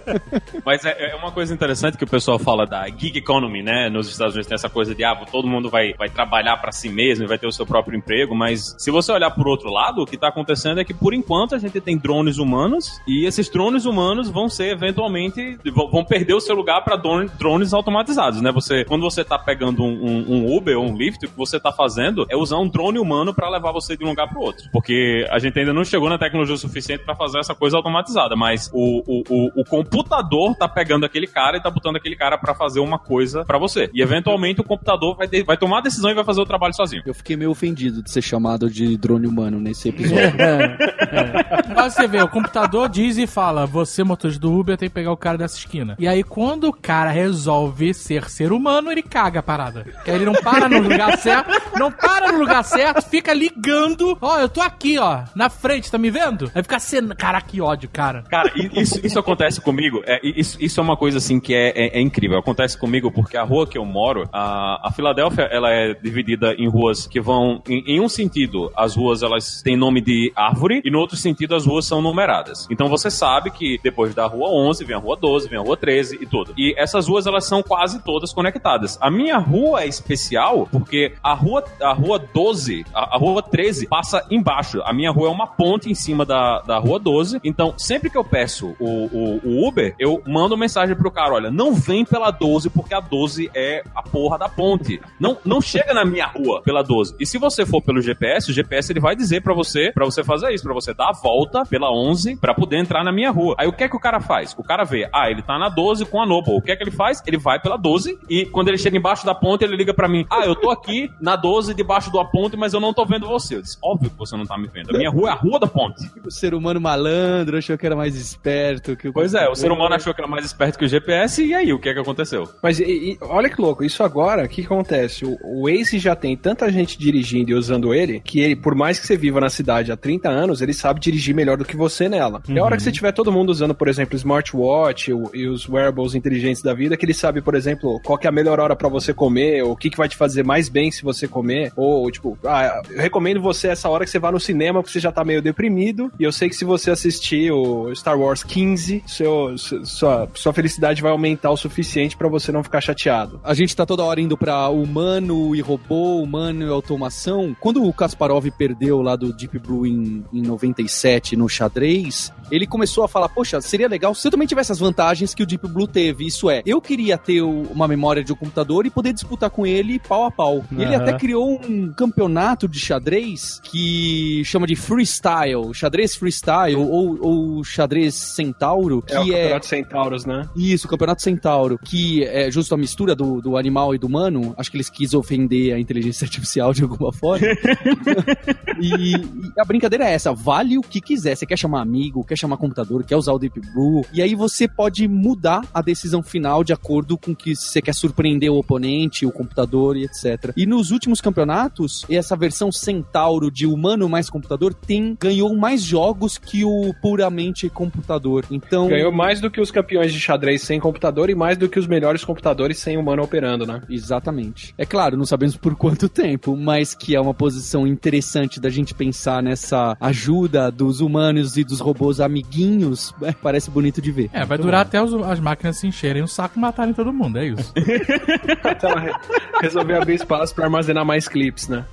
Mas 0.64 0.84
é, 0.84 1.10
é, 1.10 1.14
uma 1.16 1.32
coisa 1.32 1.52
interessante 1.52 1.96
que 1.96 2.04
o 2.04 2.08
pessoal 2.08 2.38
fala 2.38 2.66
da 2.66 2.86
gig 2.88 3.18
economy, 3.18 3.62
né? 3.62 3.88
Nos 3.88 4.08
Estados 4.08 4.34
Unidos 4.34 4.48
tem 4.48 4.54
essa 4.54 4.68
coisa 4.68 4.94
de, 4.94 5.04
ah, 5.04 5.14
todo 5.30 5.48
mundo 5.48 5.68
vai, 5.68 5.94
vai 5.94 6.08
trabalhar 6.08 6.56
para 6.58 6.72
si 6.72 6.88
mesmo 6.88 7.24
e 7.24 7.28
vai 7.28 7.38
ter 7.38 7.46
o 7.46 7.52
seu 7.52 7.66
próprio 7.66 7.96
emprego, 7.96 8.34
mas 8.34 8.74
se 8.78 8.90
você 8.90 9.12
olhar 9.12 9.30
por 9.30 9.48
outro 9.48 9.70
lado, 9.70 10.02
o 10.02 10.06
que 10.06 10.14
está 10.14 10.28
acontecendo 10.28 10.80
é 10.80 10.84
que, 10.84 10.94
por 10.94 11.14
enquanto, 11.14 11.54
a 11.54 11.58
gente 11.58 11.80
tem 11.80 11.96
drones 11.96 12.38
humanos 12.38 13.00
e 13.06 13.26
esses 13.26 13.48
drones 13.48 13.84
humanos 13.84 14.30
vão 14.30 14.48
ser, 14.48 14.72
eventualmente, 14.72 15.58
vão 15.72 16.04
perder 16.04 16.34
o 16.34 16.40
seu 16.40 16.54
lugar 16.54 16.82
para 16.82 16.96
drones 16.96 17.72
automatizados, 17.72 18.40
né? 18.40 18.52
Você, 18.52 18.84
quando 18.84 19.02
você 19.02 19.22
está 19.22 19.38
pegando 19.38 19.82
um, 19.82 19.88
um, 19.88 20.32
um, 20.34 20.56
Uber 20.56 20.78
ou 20.78 20.86
um 20.86 20.96
Lyft, 20.96 21.26
o 21.26 21.30
que 21.30 21.36
você 21.36 21.56
está 21.56 21.72
fazendo 21.72 22.26
é 22.28 22.36
usar 22.36 22.58
um 22.58 22.68
drone 22.68 22.98
humano 22.98 23.34
para 23.34 23.48
levar 23.48 23.72
você 23.72 23.96
de 23.96 24.04
um 24.04 24.08
lugar 24.08 24.28
para 24.28 24.38
outro. 24.38 24.68
Porque 24.72 25.26
a 25.30 25.38
gente 25.38 25.58
ainda 25.58 25.72
não 25.72 25.84
chegou 25.84 26.08
na 26.08 26.18
tecnologia 26.18 26.56
suficiente 26.56 27.04
para 27.04 27.14
fazer 27.14 27.38
essa 27.38 27.54
coisa 27.54 27.76
automatizada, 27.76 28.36
mas 28.36 28.70
o, 28.72 28.89
o, 29.06 29.22
o, 29.28 29.60
o 29.60 29.64
computador 29.64 30.54
tá 30.56 30.68
pegando 30.68 31.06
aquele 31.06 31.26
cara 31.26 31.56
e 31.56 31.62
tá 31.62 31.70
botando 31.70 31.96
aquele 31.96 32.16
cara 32.16 32.36
para 32.38 32.54
fazer 32.54 32.80
uma 32.80 32.98
coisa 32.98 33.44
para 33.44 33.58
você. 33.58 33.90
E 33.94 34.02
eventualmente 34.02 34.60
o 34.60 34.64
computador 34.64 35.16
vai, 35.16 35.26
de, 35.26 35.42
vai 35.42 35.56
tomar 35.56 35.78
a 35.78 35.82
decisão 35.82 36.10
e 36.10 36.14
vai 36.14 36.24
fazer 36.24 36.40
o 36.40 36.46
trabalho 36.46 36.74
sozinho. 36.74 37.02
Eu 37.06 37.14
fiquei 37.14 37.36
meio 37.36 37.50
ofendido 37.50 38.02
de 38.02 38.10
ser 38.10 38.22
chamado 38.22 38.70
de 38.70 38.96
drone 38.96 39.26
humano 39.26 39.60
nesse 39.60 39.88
episódio. 39.88 40.40
é, 40.40 40.76
é. 41.68 41.74
Mas 41.74 41.94
você 41.94 42.06
vê, 42.06 42.22
o 42.22 42.28
computador 42.28 42.88
diz 42.88 43.16
e 43.18 43.26
fala: 43.26 43.66
você, 43.66 44.02
motorista 44.02 44.40
do 44.40 44.52
Uber, 44.52 44.76
tem 44.76 44.88
que 44.88 44.94
pegar 44.94 45.12
o 45.12 45.16
cara 45.16 45.38
dessa 45.38 45.56
esquina. 45.56 45.96
E 45.98 46.08
aí, 46.08 46.22
quando 46.22 46.64
o 46.64 46.72
cara 46.72 47.10
resolve 47.10 47.94
ser 47.94 48.28
ser 48.28 48.52
humano, 48.52 48.90
ele 48.90 49.02
caga 49.02 49.40
a 49.40 49.42
parada. 49.42 49.84
Que 50.04 50.10
aí 50.10 50.16
ele 50.16 50.24
não 50.24 50.34
para 50.34 50.68
no 50.68 50.80
lugar 50.80 51.16
certo, 51.18 51.50
não 51.78 51.90
para 51.90 52.32
no 52.32 52.38
lugar 52.38 52.62
certo, 52.64 53.02
fica 53.02 53.32
ligando. 53.32 54.16
Ó, 54.20 54.36
oh, 54.36 54.38
eu 54.38 54.48
tô 54.48 54.60
aqui, 54.60 54.98
ó, 54.98 55.22
na 55.34 55.48
frente, 55.48 55.90
tá 55.90 55.98
me 55.98 56.10
vendo? 56.10 56.50
Aí 56.54 56.62
fica 56.62 56.78
sendo. 56.78 57.14
Caraca, 57.14 57.46
que 57.46 57.60
ódio, 57.60 57.88
cara. 57.92 58.22
Cara, 58.30 58.50
isso, 58.80 59.06
isso 59.06 59.18
acontece 59.18 59.60
comigo. 59.60 60.02
É, 60.06 60.20
isso, 60.22 60.56
isso 60.60 60.80
é 60.80 60.82
uma 60.82 60.96
coisa 60.96 61.18
assim 61.18 61.38
que 61.38 61.54
é, 61.54 61.68
é, 61.68 61.98
é, 61.98 62.00
incrível. 62.00 62.38
Acontece 62.38 62.78
comigo 62.78 63.10
porque 63.10 63.36
a 63.36 63.42
rua 63.42 63.66
que 63.66 63.78
eu 63.78 63.84
moro, 63.84 64.28
a, 64.32 64.88
a 64.88 64.92
Filadélfia, 64.92 65.44
ela 65.44 65.70
é 65.70 65.94
dividida 65.94 66.54
em 66.54 66.68
ruas 66.68 67.06
que 67.06 67.20
vão. 67.20 67.62
Em, 67.68 67.82
em, 67.86 68.00
um 68.00 68.08
sentido, 68.08 68.70
as 68.76 68.96
ruas 68.96 69.22
elas 69.22 69.62
têm 69.62 69.76
nome 69.76 70.00
de 70.00 70.32
árvore, 70.34 70.80
e 70.84 70.90
no 70.90 70.98
outro 70.98 71.16
sentido, 71.16 71.54
as 71.54 71.66
ruas 71.66 71.86
são 71.86 72.00
numeradas. 72.00 72.66
Então 72.70 72.88
você 72.88 73.10
sabe 73.10 73.50
que 73.50 73.78
depois 73.82 74.14
da 74.14 74.26
rua 74.26 74.48
11 74.50 74.84
vem 74.84 74.96
a 74.96 74.98
rua 74.98 75.16
12, 75.16 75.48
vem 75.48 75.58
a 75.58 75.62
rua 75.62 75.76
13 75.76 76.18
e 76.20 76.26
tudo. 76.26 76.54
E 76.56 76.74
essas 76.76 77.08
ruas 77.08 77.26
elas 77.26 77.46
são 77.46 77.62
quase 77.62 78.02
todas 78.02 78.32
conectadas. 78.32 78.98
A 79.00 79.10
minha 79.10 79.38
rua 79.38 79.82
é 79.82 79.86
especial 79.86 80.68
porque 80.70 81.12
a 81.22 81.34
rua, 81.34 81.64
a 81.82 81.92
rua 81.92 82.18
12, 82.18 82.84
a, 82.94 83.16
a 83.16 83.18
rua 83.18 83.42
13 83.42 83.86
passa 83.86 84.26
embaixo. 84.30 84.80
A 84.84 84.92
minha 84.92 85.10
rua 85.10 85.28
é 85.28 85.30
uma 85.30 85.46
ponte 85.46 85.90
em 85.90 85.94
cima 85.94 86.24
da, 86.24 86.60
da 86.60 86.78
rua 86.78 86.98
12. 86.98 87.40
Então, 87.44 87.74
sempre 87.76 88.10
que 88.10 88.16
eu 88.16 88.24
peço 88.24 88.69
o, 88.78 89.06
o, 89.06 89.40
o 89.44 89.68
Uber, 89.68 89.94
eu 89.98 90.22
mando 90.26 90.56
mensagem 90.56 90.94
pro 90.94 91.10
cara: 91.10 91.34
olha, 91.34 91.50
não 91.50 91.74
vem 91.74 92.04
pela 92.04 92.30
12 92.30 92.70
porque 92.70 92.94
a 92.94 93.00
12 93.00 93.50
é 93.54 93.82
a 93.94 94.02
porra 94.02 94.38
da 94.38 94.48
ponte. 94.48 95.00
Não, 95.18 95.36
não 95.44 95.60
chega 95.60 95.92
na 95.92 96.04
minha 96.04 96.26
rua 96.26 96.62
pela 96.62 96.82
12. 96.82 97.16
E 97.18 97.26
se 97.26 97.38
você 97.38 97.66
for 97.66 97.82
pelo 97.82 98.00
GPS, 98.00 98.50
o 98.50 98.54
GPS 98.54 98.92
ele 98.92 99.00
vai 99.00 99.16
dizer 99.16 99.42
para 99.42 99.54
você, 99.54 99.92
para 99.92 100.04
você 100.04 100.22
fazer 100.22 100.52
isso, 100.52 100.64
para 100.64 100.74
você 100.74 100.94
dar 100.94 101.10
a 101.10 101.12
volta 101.12 101.64
pela 101.64 101.90
11 101.92 102.36
para 102.36 102.54
poder 102.54 102.78
entrar 102.78 103.04
na 103.04 103.12
minha 103.12 103.30
rua. 103.30 103.54
Aí 103.58 103.66
o 103.66 103.72
que 103.72 103.84
é 103.84 103.88
que 103.88 103.96
o 103.96 104.00
cara 104.00 104.20
faz? 104.20 104.54
O 104.58 104.62
cara 104.62 104.84
vê, 104.84 105.08
ah, 105.12 105.30
ele 105.30 105.42
tá 105.42 105.58
na 105.58 105.68
12 105.68 106.06
com 106.06 106.20
a 106.20 106.26
Noble. 106.26 106.54
O 106.54 106.62
que 106.62 106.70
é 106.72 106.76
que 106.76 106.82
ele 106.82 106.90
faz? 106.90 107.22
Ele 107.26 107.38
vai 107.38 107.60
pela 107.60 107.76
12 107.76 108.18
e 108.28 108.46
quando 108.46 108.68
ele 108.68 108.78
chega 108.78 108.96
embaixo 108.96 109.24
da 109.26 109.34
ponte, 109.34 109.64
ele 109.64 109.76
liga 109.76 109.94
para 109.94 110.08
mim: 110.08 110.26
"Ah, 110.30 110.44
eu 110.44 110.54
tô 110.54 110.70
aqui 110.70 111.10
na 111.20 111.36
12 111.36 111.74
debaixo 111.74 112.12
da 112.12 112.24
ponte, 112.24 112.56
mas 112.56 112.72
eu 112.72 112.80
não 112.80 112.92
tô 112.92 113.04
vendo 113.04 113.26
você". 113.26 113.56
Eu 113.56 113.62
disse: 113.62 113.78
"Óbvio 113.82 114.10
que 114.10 114.18
você 114.18 114.36
não 114.36 114.46
tá 114.46 114.56
me 114.56 114.68
vendo. 114.68 114.94
A 114.94 114.98
minha 114.98 115.10
rua 115.10 115.28
é 115.28 115.32
a 115.32 115.36
rua 115.36 115.58
da 115.58 115.66
ponte". 115.66 116.10
O 116.24 116.30
ser 116.30 116.54
humano 116.54 116.80
malandro 116.80 117.58
achou 117.58 117.76
que 117.76 117.86
era 117.86 117.96
mais 117.96 118.14
esperto 118.16 118.59
que 118.96 119.08
o 119.08 119.12
Pois 119.12 119.34
é, 119.34 119.48
o 119.48 119.54
ser 119.54 119.70
humano 119.70 119.94
achou 119.94 120.14
que 120.14 120.20
era 120.20 120.28
mais 120.28 120.44
esperto 120.44 120.78
que 120.78 120.84
o 120.84 120.88
GPS 120.88 121.42
e 121.44 121.54
aí 121.54 121.72
o 121.72 121.78
que 121.78 121.88
é 121.88 121.94
que 121.94 122.00
aconteceu? 122.00 122.48
Mas 122.62 122.78
e, 122.80 122.84
e, 122.84 123.18
olha 123.22 123.48
que 123.48 123.60
louco, 123.60 123.84
isso 123.84 124.02
agora, 124.02 124.44
o 124.44 124.48
que 124.48 124.62
acontece? 124.62 125.24
O, 125.24 125.38
o 125.42 125.62
Waze 125.64 125.98
já 125.98 126.14
tem 126.14 126.36
tanta 126.36 126.70
gente 126.70 126.98
dirigindo 126.98 127.50
e 127.50 127.54
usando 127.54 127.94
ele 127.94 128.20
que 128.20 128.40
ele, 128.40 128.56
por 128.56 128.74
mais 128.74 128.98
que 128.98 129.06
você 129.06 129.16
viva 129.16 129.40
na 129.40 129.50
cidade 129.50 129.92
há 129.92 129.96
30 129.96 130.28
anos, 130.28 130.60
ele 130.60 130.72
sabe 130.72 131.00
dirigir 131.00 131.34
melhor 131.34 131.56
do 131.56 131.64
que 131.64 131.76
você 131.76 132.08
nela. 132.08 132.42
Uhum. 132.48 132.54
E 132.54 132.58
a 132.58 132.64
hora 132.64 132.76
que 132.76 132.82
você 132.82 132.92
tiver 132.92 133.12
todo 133.12 133.32
mundo 133.32 133.50
usando, 133.50 133.74
por 133.74 133.88
exemplo, 133.88 134.16
smartwatch 134.16 135.10
e 135.34 135.46
os 135.46 135.68
wearables 135.68 136.14
inteligentes 136.14 136.62
da 136.62 136.74
vida, 136.74 136.96
que 136.96 137.04
ele 137.04 137.14
sabe, 137.14 137.40
por 137.40 137.54
exemplo, 137.54 138.00
qual 138.04 138.18
que 138.18 138.26
é 138.26 138.30
a 138.30 138.32
melhor 138.32 138.60
hora 138.60 138.76
para 138.76 138.88
você 138.88 139.12
comer, 139.12 139.62
ou 139.62 139.72
o 139.72 139.76
que, 139.76 139.90
que 139.90 139.96
vai 139.96 140.08
te 140.08 140.16
fazer 140.16 140.44
mais 140.44 140.68
bem 140.68 140.90
se 140.90 141.02
você 141.02 141.26
comer, 141.26 141.72
ou 141.76 142.10
tipo, 142.10 142.38
ah, 142.44 142.82
eu 142.90 143.00
recomendo 143.00 143.40
você 143.40 143.68
essa 143.68 143.88
hora 143.88 144.04
que 144.04 144.10
você 144.10 144.18
vá 144.18 144.32
no 144.32 144.40
cinema 144.40 144.80
porque 144.80 144.92
você 144.92 145.00
já 145.00 145.12
tá 145.12 145.24
meio 145.24 145.42
deprimido, 145.42 146.10
e 146.18 146.24
eu 146.24 146.32
sei 146.32 146.48
que 146.48 146.56
se 146.56 146.64
você 146.64 146.90
assistir 146.90 147.50
o 147.52 147.94
Star 147.94 148.18
Wars 148.18 148.39
15, 148.42 149.04
seu, 149.06 149.56
sua, 149.58 150.28
sua 150.34 150.52
felicidade 150.52 151.02
vai 151.02 151.10
aumentar 151.10 151.50
o 151.50 151.56
suficiente 151.56 152.16
para 152.16 152.28
você 152.28 152.52
não 152.52 152.62
ficar 152.62 152.80
chateado. 152.80 153.40
A 153.44 153.54
gente 153.54 153.74
tá 153.74 153.84
toda 153.86 154.02
hora 154.02 154.20
indo 154.20 154.36
pra 154.36 154.68
humano 154.68 155.54
e 155.54 155.60
robô, 155.60 156.22
humano 156.22 156.66
e 156.66 156.68
automação. 156.68 157.56
Quando 157.58 157.84
o 157.84 157.92
Kasparov 157.92 158.46
perdeu 158.56 159.02
lá 159.02 159.16
do 159.16 159.32
Deep 159.32 159.58
Blue 159.58 159.86
em, 159.86 160.24
em 160.32 160.42
97 160.42 161.36
no 161.36 161.48
xadrez, 161.48 162.32
ele 162.50 162.66
começou 162.66 163.04
a 163.04 163.08
falar: 163.08 163.28
Poxa, 163.28 163.60
seria 163.60 163.88
legal 163.88 164.14
se 164.14 164.26
eu 164.26 164.30
também 164.30 164.46
tivesse 164.46 164.72
as 164.72 164.78
vantagens 164.78 165.34
que 165.34 165.42
o 165.42 165.46
Deep 165.46 165.66
Blue 165.68 165.86
teve. 165.86 166.26
Isso 166.26 166.50
é, 166.50 166.62
eu 166.66 166.80
queria 166.80 167.16
ter 167.16 167.42
uma 167.42 167.86
memória 167.86 168.22
de 168.22 168.32
um 168.32 168.36
computador 168.36 168.86
e 168.86 168.90
poder 168.90 169.12
disputar 169.12 169.50
com 169.50 169.66
ele 169.66 169.98
pau 169.98 170.24
a 170.24 170.30
pau. 170.30 170.64
Uhum. 170.70 170.80
Ele 170.80 170.94
até 170.94 171.12
criou 171.12 171.60
um 171.68 171.92
campeonato 171.92 172.68
de 172.68 172.78
xadrez 172.78 173.60
que 173.62 174.42
chama 174.44 174.66
de 174.66 174.76
freestyle, 174.76 175.72
xadrez 175.72 176.14
freestyle 176.14 176.76
ou, 176.76 177.18
ou 177.20 177.64
xadrez 177.64 178.29
centauro. 178.30 179.02
Que 179.02 179.14
é 179.14 179.20
o 179.20 179.26
campeonato 179.26 179.66
é... 179.66 179.68
centauros, 179.68 180.24
né? 180.24 180.48
Isso, 180.56 180.86
o 180.86 180.90
campeonato 180.90 181.22
centauro, 181.22 181.78
que 181.78 182.24
é 182.24 182.50
justo 182.50 182.74
a 182.74 182.78
mistura 182.78 183.14
do, 183.14 183.40
do 183.40 183.56
animal 183.56 183.94
e 183.94 183.98
do 183.98 184.06
humano. 184.06 184.54
Acho 184.56 184.70
que 184.70 184.76
eles 184.76 184.90
quis 184.90 185.14
ofender 185.14 185.74
a 185.74 185.78
inteligência 185.78 186.24
artificial 186.26 186.72
de 186.72 186.82
alguma 186.82 187.12
forma. 187.12 187.46
e, 188.80 189.14
e, 189.14 189.52
a 189.58 189.64
brincadeira 189.64 190.04
é 190.04 190.12
essa: 190.12 190.32
vale 190.32 190.78
o 190.78 190.82
que 190.82 191.00
quiser. 191.00 191.36
Você 191.36 191.46
quer 191.46 191.58
chamar 191.58 191.80
amigo, 191.80 192.24
quer 192.24 192.36
chamar 192.36 192.56
computador, 192.56 193.04
quer 193.04 193.16
usar 193.16 193.32
o 193.32 193.38
Deep 193.38 193.60
Blue. 193.72 194.04
E 194.12 194.22
aí 194.22 194.34
você 194.34 194.68
pode 194.68 195.06
mudar 195.08 195.62
a 195.72 195.82
decisão 195.82 196.22
final 196.22 196.64
de 196.64 196.72
acordo 196.72 197.16
com 197.18 197.34
que 197.34 197.54
você 197.54 197.80
quer 197.80 197.94
surpreender 197.94 198.50
o 198.50 198.58
oponente, 198.58 199.26
o 199.26 199.32
computador 199.32 199.96
e 199.96 200.04
etc. 200.04 200.52
E 200.56 200.66
nos 200.66 200.90
últimos 200.90 201.20
campeonatos, 201.20 202.04
essa 202.08 202.36
versão 202.36 202.70
centauro 202.70 203.50
de 203.50 203.66
humano 203.66 204.08
mais 204.08 204.28
computador 204.28 204.74
tem 204.74 205.16
ganhou 205.18 205.54
mais 205.56 205.82
jogos 205.82 206.38
que 206.38 206.64
o 206.64 206.94
puramente 207.00 207.68
computador. 207.68 208.19
Então 208.50 208.88
ganhou 208.88 209.12
mais 209.12 209.40
do 209.40 209.50
que 209.50 209.60
os 209.60 209.70
campeões 209.70 210.12
de 210.12 210.20
xadrez 210.20 210.62
sem 210.62 210.78
computador 210.80 211.30
e 211.30 211.34
mais 211.34 211.56
do 211.56 211.68
que 211.68 211.78
os 211.78 211.86
melhores 211.86 212.24
computadores 212.24 212.78
sem 212.78 212.96
humano 212.96 213.22
operando, 213.22 213.66
né? 213.66 213.82
Exatamente. 213.88 214.74
É 214.76 214.84
claro, 214.84 215.16
não 215.16 215.24
sabemos 215.24 215.56
por 215.56 215.74
quanto 215.76 216.08
tempo, 216.08 216.56
mas 216.56 216.94
que 216.94 217.14
é 217.14 217.20
uma 217.20 217.34
posição 217.34 217.86
interessante 217.86 218.60
da 218.60 218.68
gente 218.68 218.94
pensar 218.94 219.42
nessa 219.42 219.96
ajuda 220.00 220.70
dos 220.70 221.00
humanos 221.00 221.56
e 221.56 221.64
dos 221.64 221.80
robôs 221.80 222.20
amiguinhos, 222.20 223.14
é, 223.22 223.32
parece 223.32 223.70
bonito 223.70 224.00
de 224.00 224.10
ver. 224.12 224.30
É, 224.32 224.44
vai 224.44 224.58
durar 224.58 224.82
até 224.82 225.02
os, 225.02 225.12
as 225.14 225.40
máquinas 225.40 225.78
se 225.78 225.86
encherem 225.86 226.22
o 226.22 226.28
saco 226.28 226.58
e 226.58 226.60
matarem 226.60 226.92
todo 226.92 227.12
mundo, 227.12 227.38
é 227.38 227.46
isso. 227.46 227.72
até 228.62 228.86
ela 228.90 229.20
resolver 229.62 229.94
abrir 229.96 230.14
espaço 230.14 230.54
para 230.54 230.64
armazenar 230.64 231.04
mais 231.04 231.28
clips, 231.28 231.68
né? 231.68 231.84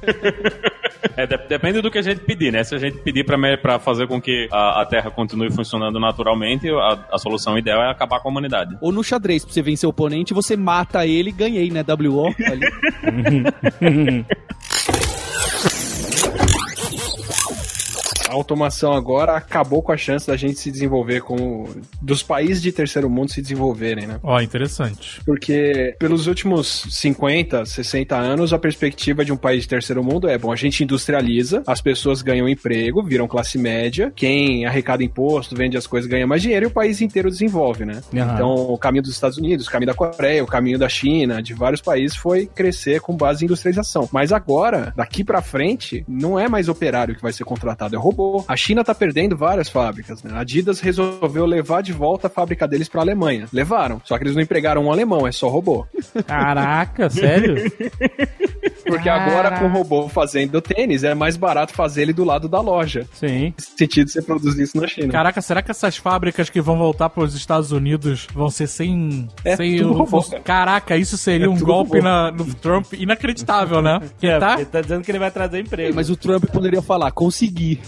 É, 1.15 1.25
de- 1.25 1.37
depende 1.47 1.81
do 1.81 1.89
que 1.91 1.97
a 1.97 2.01
gente 2.01 2.21
pedir, 2.21 2.51
né? 2.51 2.63
Se 2.63 2.75
a 2.75 2.77
gente 2.77 2.97
pedir 2.99 3.23
pra 3.23 3.79
fazer 3.79 4.07
com 4.07 4.19
que 4.21 4.47
a, 4.51 4.81
a 4.81 4.85
Terra 4.85 5.09
continue 5.11 5.51
funcionando 5.51 5.99
naturalmente, 6.17 6.67
a, 6.69 6.99
a 7.11 7.17
solução 7.19 7.57
ideal 7.57 7.81
é 7.83 7.91
acabar 7.91 8.19
com 8.19 8.27
a 8.29 8.31
humanidade. 8.31 8.75
Ou 8.81 8.91
no 8.91 9.03
xadrez, 9.03 9.45
pra 9.45 9.53
você 9.53 9.61
vencer 9.61 9.85
o 9.85 9.91
oponente, 9.91 10.33
você 10.33 10.57
mata 10.57 11.05
ele, 11.05 11.31
ganhei, 11.31 11.69
né? 11.69 11.85
WO 11.87 12.27
ali. 12.45 12.65
A 18.27 18.33
automação 18.33 18.93
agora 18.93 19.35
acabou 19.35 19.81
com 19.81 19.91
a 19.91 19.97
chance 19.97 20.27
da 20.27 20.35
gente 20.35 20.59
se 20.59 20.71
desenvolver 20.71 21.21
como. 21.21 21.69
dos 22.01 22.21
países 22.21 22.61
de 22.61 22.71
terceiro 22.71 23.09
mundo 23.09 23.31
se 23.31 23.41
desenvolverem, 23.41 24.07
né? 24.07 24.19
Ó, 24.21 24.39
interessante. 24.41 25.21
Porque 25.25 25.95
pelos 25.99 26.27
últimos 26.27 26.85
50, 26.89 27.65
60 27.65 28.15
anos, 28.15 28.53
a 28.53 28.59
perspectiva 28.59 29.23
de 29.23 29.31
um 29.31 29.37
país 29.37 29.63
de 29.63 29.69
terceiro 29.69 30.03
mundo 30.03 30.27
é, 30.27 30.37
bom, 30.37 30.51
a 30.51 30.55
gente 30.55 30.83
industrializa, 30.83 31.63
as 31.65 31.81
pessoas 31.81 32.21
ganham 32.21 32.47
emprego, 32.49 33.03
viram 33.03 33.27
classe 33.27 33.57
média, 33.57 34.11
quem 34.15 34.65
arrecada 34.65 35.03
imposto, 35.03 35.55
vende 35.55 35.77
as 35.77 35.87
coisas, 35.87 36.09
ganha 36.09 36.27
mais 36.27 36.41
dinheiro 36.41 36.65
e 36.65 36.67
o 36.67 36.71
país 36.71 37.01
inteiro 37.01 37.29
desenvolve, 37.29 37.85
né? 37.85 38.01
Aham. 38.13 38.33
Então, 38.33 38.53
o 38.53 38.77
caminho 38.77 39.03
dos 39.03 39.11
Estados 39.11 39.37
Unidos, 39.37 39.67
o 39.67 39.71
caminho 39.71 39.87
da 39.87 39.93
Coreia, 39.93 40.43
o 40.43 40.47
caminho 40.47 40.77
da 40.77 40.89
China, 40.89 41.41
de 41.41 41.53
vários 41.53 41.81
países 41.81 42.17
foi 42.17 42.45
crescer 42.45 42.99
com 43.01 43.15
base 43.15 43.43
em 43.43 43.45
industrialização. 43.45 44.07
Mas 44.11 44.31
agora, 44.31 44.93
daqui 44.95 45.23
pra 45.23 45.41
frente, 45.41 46.03
não 46.07 46.39
é 46.39 46.47
mais 46.47 46.67
operário 46.67 47.15
que 47.15 47.21
vai 47.21 47.31
ser 47.31 47.43
contratado, 47.43 47.95
é 47.95 47.97
robô. 47.97 48.17
A 48.47 48.55
China 48.55 48.83
tá 48.83 48.93
perdendo 48.93 49.37
várias 49.37 49.69
fábricas, 49.69 50.23
né? 50.23 50.31
A 50.33 50.39
Adidas 50.39 50.79
resolveu 50.79 51.45
levar 51.45 51.81
de 51.81 51.93
volta 51.93 52.27
a 52.27 52.29
fábrica 52.29 52.67
deles 52.67 52.89
pra 52.89 53.01
Alemanha. 53.01 53.47
Levaram, 53.51 54.01
só 54.03 54.17
que 54.17 54.23
eles 54.23 54.35
não 54.35 54.41
empregaram 54.41 54.85
um 54.85 54.91
alemão, 54.91 55.27
é 55.27 55.31
só 55.31 55.47
robô. 55.47 55.85
Caraca, 56.25 57.09
sério? 57.09 57.55
Porque 58.87 59.09
agora, 59.09 59.59
com 59.59 59.65
o 59.65 59.69
robô 59.69 60.07
fazendo 60.09 60.61
tênis, 60.61 61.03
é 61.03 61.13
mais 61.13 61.35
barato 61.37 61.73
fazer 61.73 62.03
ele 62.03 62.13
do 62.13 62.23
lado 62.23 62.47
da 62.47 62.59
loja. 62.61 63.05
Sim. 63.13 63.53
Nesse 63.57 63.77
sentido, 63.77 64.09
você 64.09 64.21
produzir 64.21 64.63
isso 64.63 64.79
na 64.79 64.87
China. 64.87 65.11
Caraca, 65.11 65.41
será 65.41 65.61
que 65.61 65.71
essas 65.71 65.97
fábricas 65.97 66.49
que 66.49 66.61
vão 66.61 66.77
voltar 66.77 67.09
para 67.09 67.23
os 67.23 67.35
Estados 67.35 67.71
Unidos 67.71 68.27
vão 68.33 68.49
ser 68.49 68.67
sem. 68.67 69.27
É 69.43 69.55
sem 69.55 69.77
tudo 69.77 69.91
o- 69.91 69.97
robô, 69.97 70.23
cara. 70.23 70.41
Caraca, 70.43 70.97
isso 70.97 71.17
seria 71.17 71.45
É 71.47 71.49
um 71.49 71.57
golpe 71.59 71.97
robô. 71.97 72.03
na- 72.03 72.31
no 72.31 72.45
Trump 72.55 72.93
inacreditável, 72.93 73.81
né? 73.81 73.99
Que 74.19 74.27
É, 74.27 74.39
tá? 74.39 74.55
Ele 74.55 74.65
tá 74.65 74.81
dizendo 74.81 75.03
que 75.03 75.11
ele 75.11 75.19
vai 75.19 75.31
trazer 75.31 75.59
emprego. 75.59 75.95
Mas 75.95 76.09
o 76.09 76.15
Trump 76.15 76.45
poderia 76.45 76.81
falar, 76.81 77.11
consegui. 77.11 77.79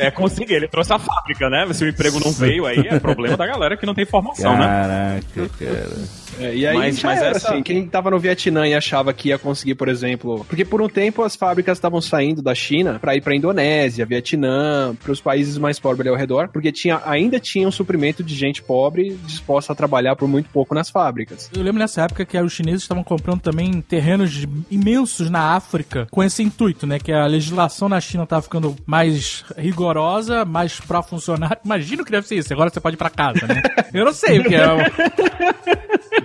É, 0.00 0.10
conseguir, 0.10 0.54
ele 0.54 0.68
trouxe 0.68 0.92
a 0.92 0.98
fábrica, 0.98 1.48
né? 1.48 1.66
Se 1.72 1.84
o 1.84 1.88
emprego 1.88 2.20
não 2.20 2.32
veio, 2.32 2.66
aí 2.66 2.78
é 2.88 2.98
problema 2.98 3.36
da 3.36 3.46
galera 3.46 3.76
que 3.76 3.86
não 3.86 3.94
tem 3.94 4.04
formação, 4.04 4.52
né? 4.56 4.66
Caraca, 4.66 5.50
cara. 5.58 6.23
É, 6.40 6.54
e 6.54 6.66
aí, 6.66 6.76
Mas- 6.76 7.02
mas 7.02 7.18
era, 7.20 7.36
essa- 7.36 7.52
assim, 7.52 7.62
quem 7.62 7.86
tava 7.86 8.10
no 8.10 8.18
Vietnã 8.18 8.66
e 8.66 8.74
achava 8.74 9.12
que 9.12 9.28
ia 9.28 9.38
conseguir, 9.38 9.74
por 9.74 9.88
exemplo... 9.88 10.44
Porque 10.48 10.64
por 10.64 10.80
um 10.82 10.88
tempo 10.88 11.22
as 11.22 11.36
fábricas 11.36 11.78
estavam 11.78 12.00
saindo 12.00 12.42
da 12.42 12.54
China 12.54 12.98
pra 13.00 13.14
ir 13.16 13.20
pra 13.20 13.34
Indonésia, 13.34 14.04
Vietnã, 14.06 14.94
pros 15.02 15.20
países 15.20 15.58
mais 15.58 15.78
pobres 15.78 16.00
ali 16.00 16.08
ao 16.10 16.16
redor, 16.16 16.48
porque 16.48 16.72
tinha, 16.72 17.00
ainda 17.04 17.38
tinha 17.40 17.66
um 17.66 17.72
suprimento 17.72 18.22
de 18.22 18.34
gente 18.34 18.62
pobre 18.62 19.16
disposta 19.26 19.72
a 19.72 19.76
trabalhar 19.76 20.16
por 20.16 20.28
muito 20.28 20.48
pouco 20.50 20.74
nas 20.74 20.90
fábricas. 20.90 21.50
Eu 21.54 21.62
lembro 21.62 21.78
nessa 21.78 22.02
época 22.02 22.24
que 22.24 22.38
os 22.40 22.52
chineses 22.52 22.82
estavam 22.82 23.04
comprando 23.04 23.40
também 23.40 23.80
terrenos 23.80 24.44
imensos 24.70 25.30
na 25.30 25.54
África 25.54 26.06
com 26.10 26.22
esse 26.22 26.42
intuito, 26.42 26.86
né? 26.86 26.98
Que 26.98 27.12
a 27.12 27.26
legislação 27.26 27.88
na 27.88 28.00
China 28.00 28.26
tava 28.26 28.42
ficando 28.42 28.74
mais 28.86 29.44
rigorosa, 29.56 30.44
mais 30.44 30.80
pra 30.80 31.02
funcionário. 31.02 31.58
Imagino 31.64 32.04
que 32.04 32.10
deve 32.10 32.26
ser 32.26 32.36
isso. 32.36 32.52
Agora 32.52 32.70
você 32.70 32.80
pode 32.80 32.96
ir 32.96 32.98
pra 32.98 33.10
casa, 33.10 33.46
né? 33.46 33.62
Eu 33.92 34.04
não 34.04 34.12
sei 34.12 34.40
o 34.40 34.44
que 34.44 34.54
é. 34.54 34.64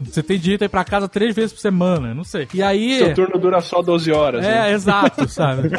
Você 0.00 0.22
tem 0.22 0.38
direito 0.38 0.62
a 0.62 0.64
ir 0.66 0.68
pra 0.68 0.84
casa 0.84 1.08
três 1.08 1.34
vezes 1.34 1.52
por 1.52 1.60
semana, 1.60 2.14
não 2.14 2.24
sei. 2.24 2.46
E 2.54 2.62
aí. 2.62 2.98
Seu 2.98 3.14
turno 3.14 3.38
dura 3.38 3.60
só 3.60 3.82
12 3.82 4.10
horas, 4.12 4.42
né? 4.44 4.70
É, 4.70 4.72
exato, 4.72 5.26
sabe? 5.30 5.70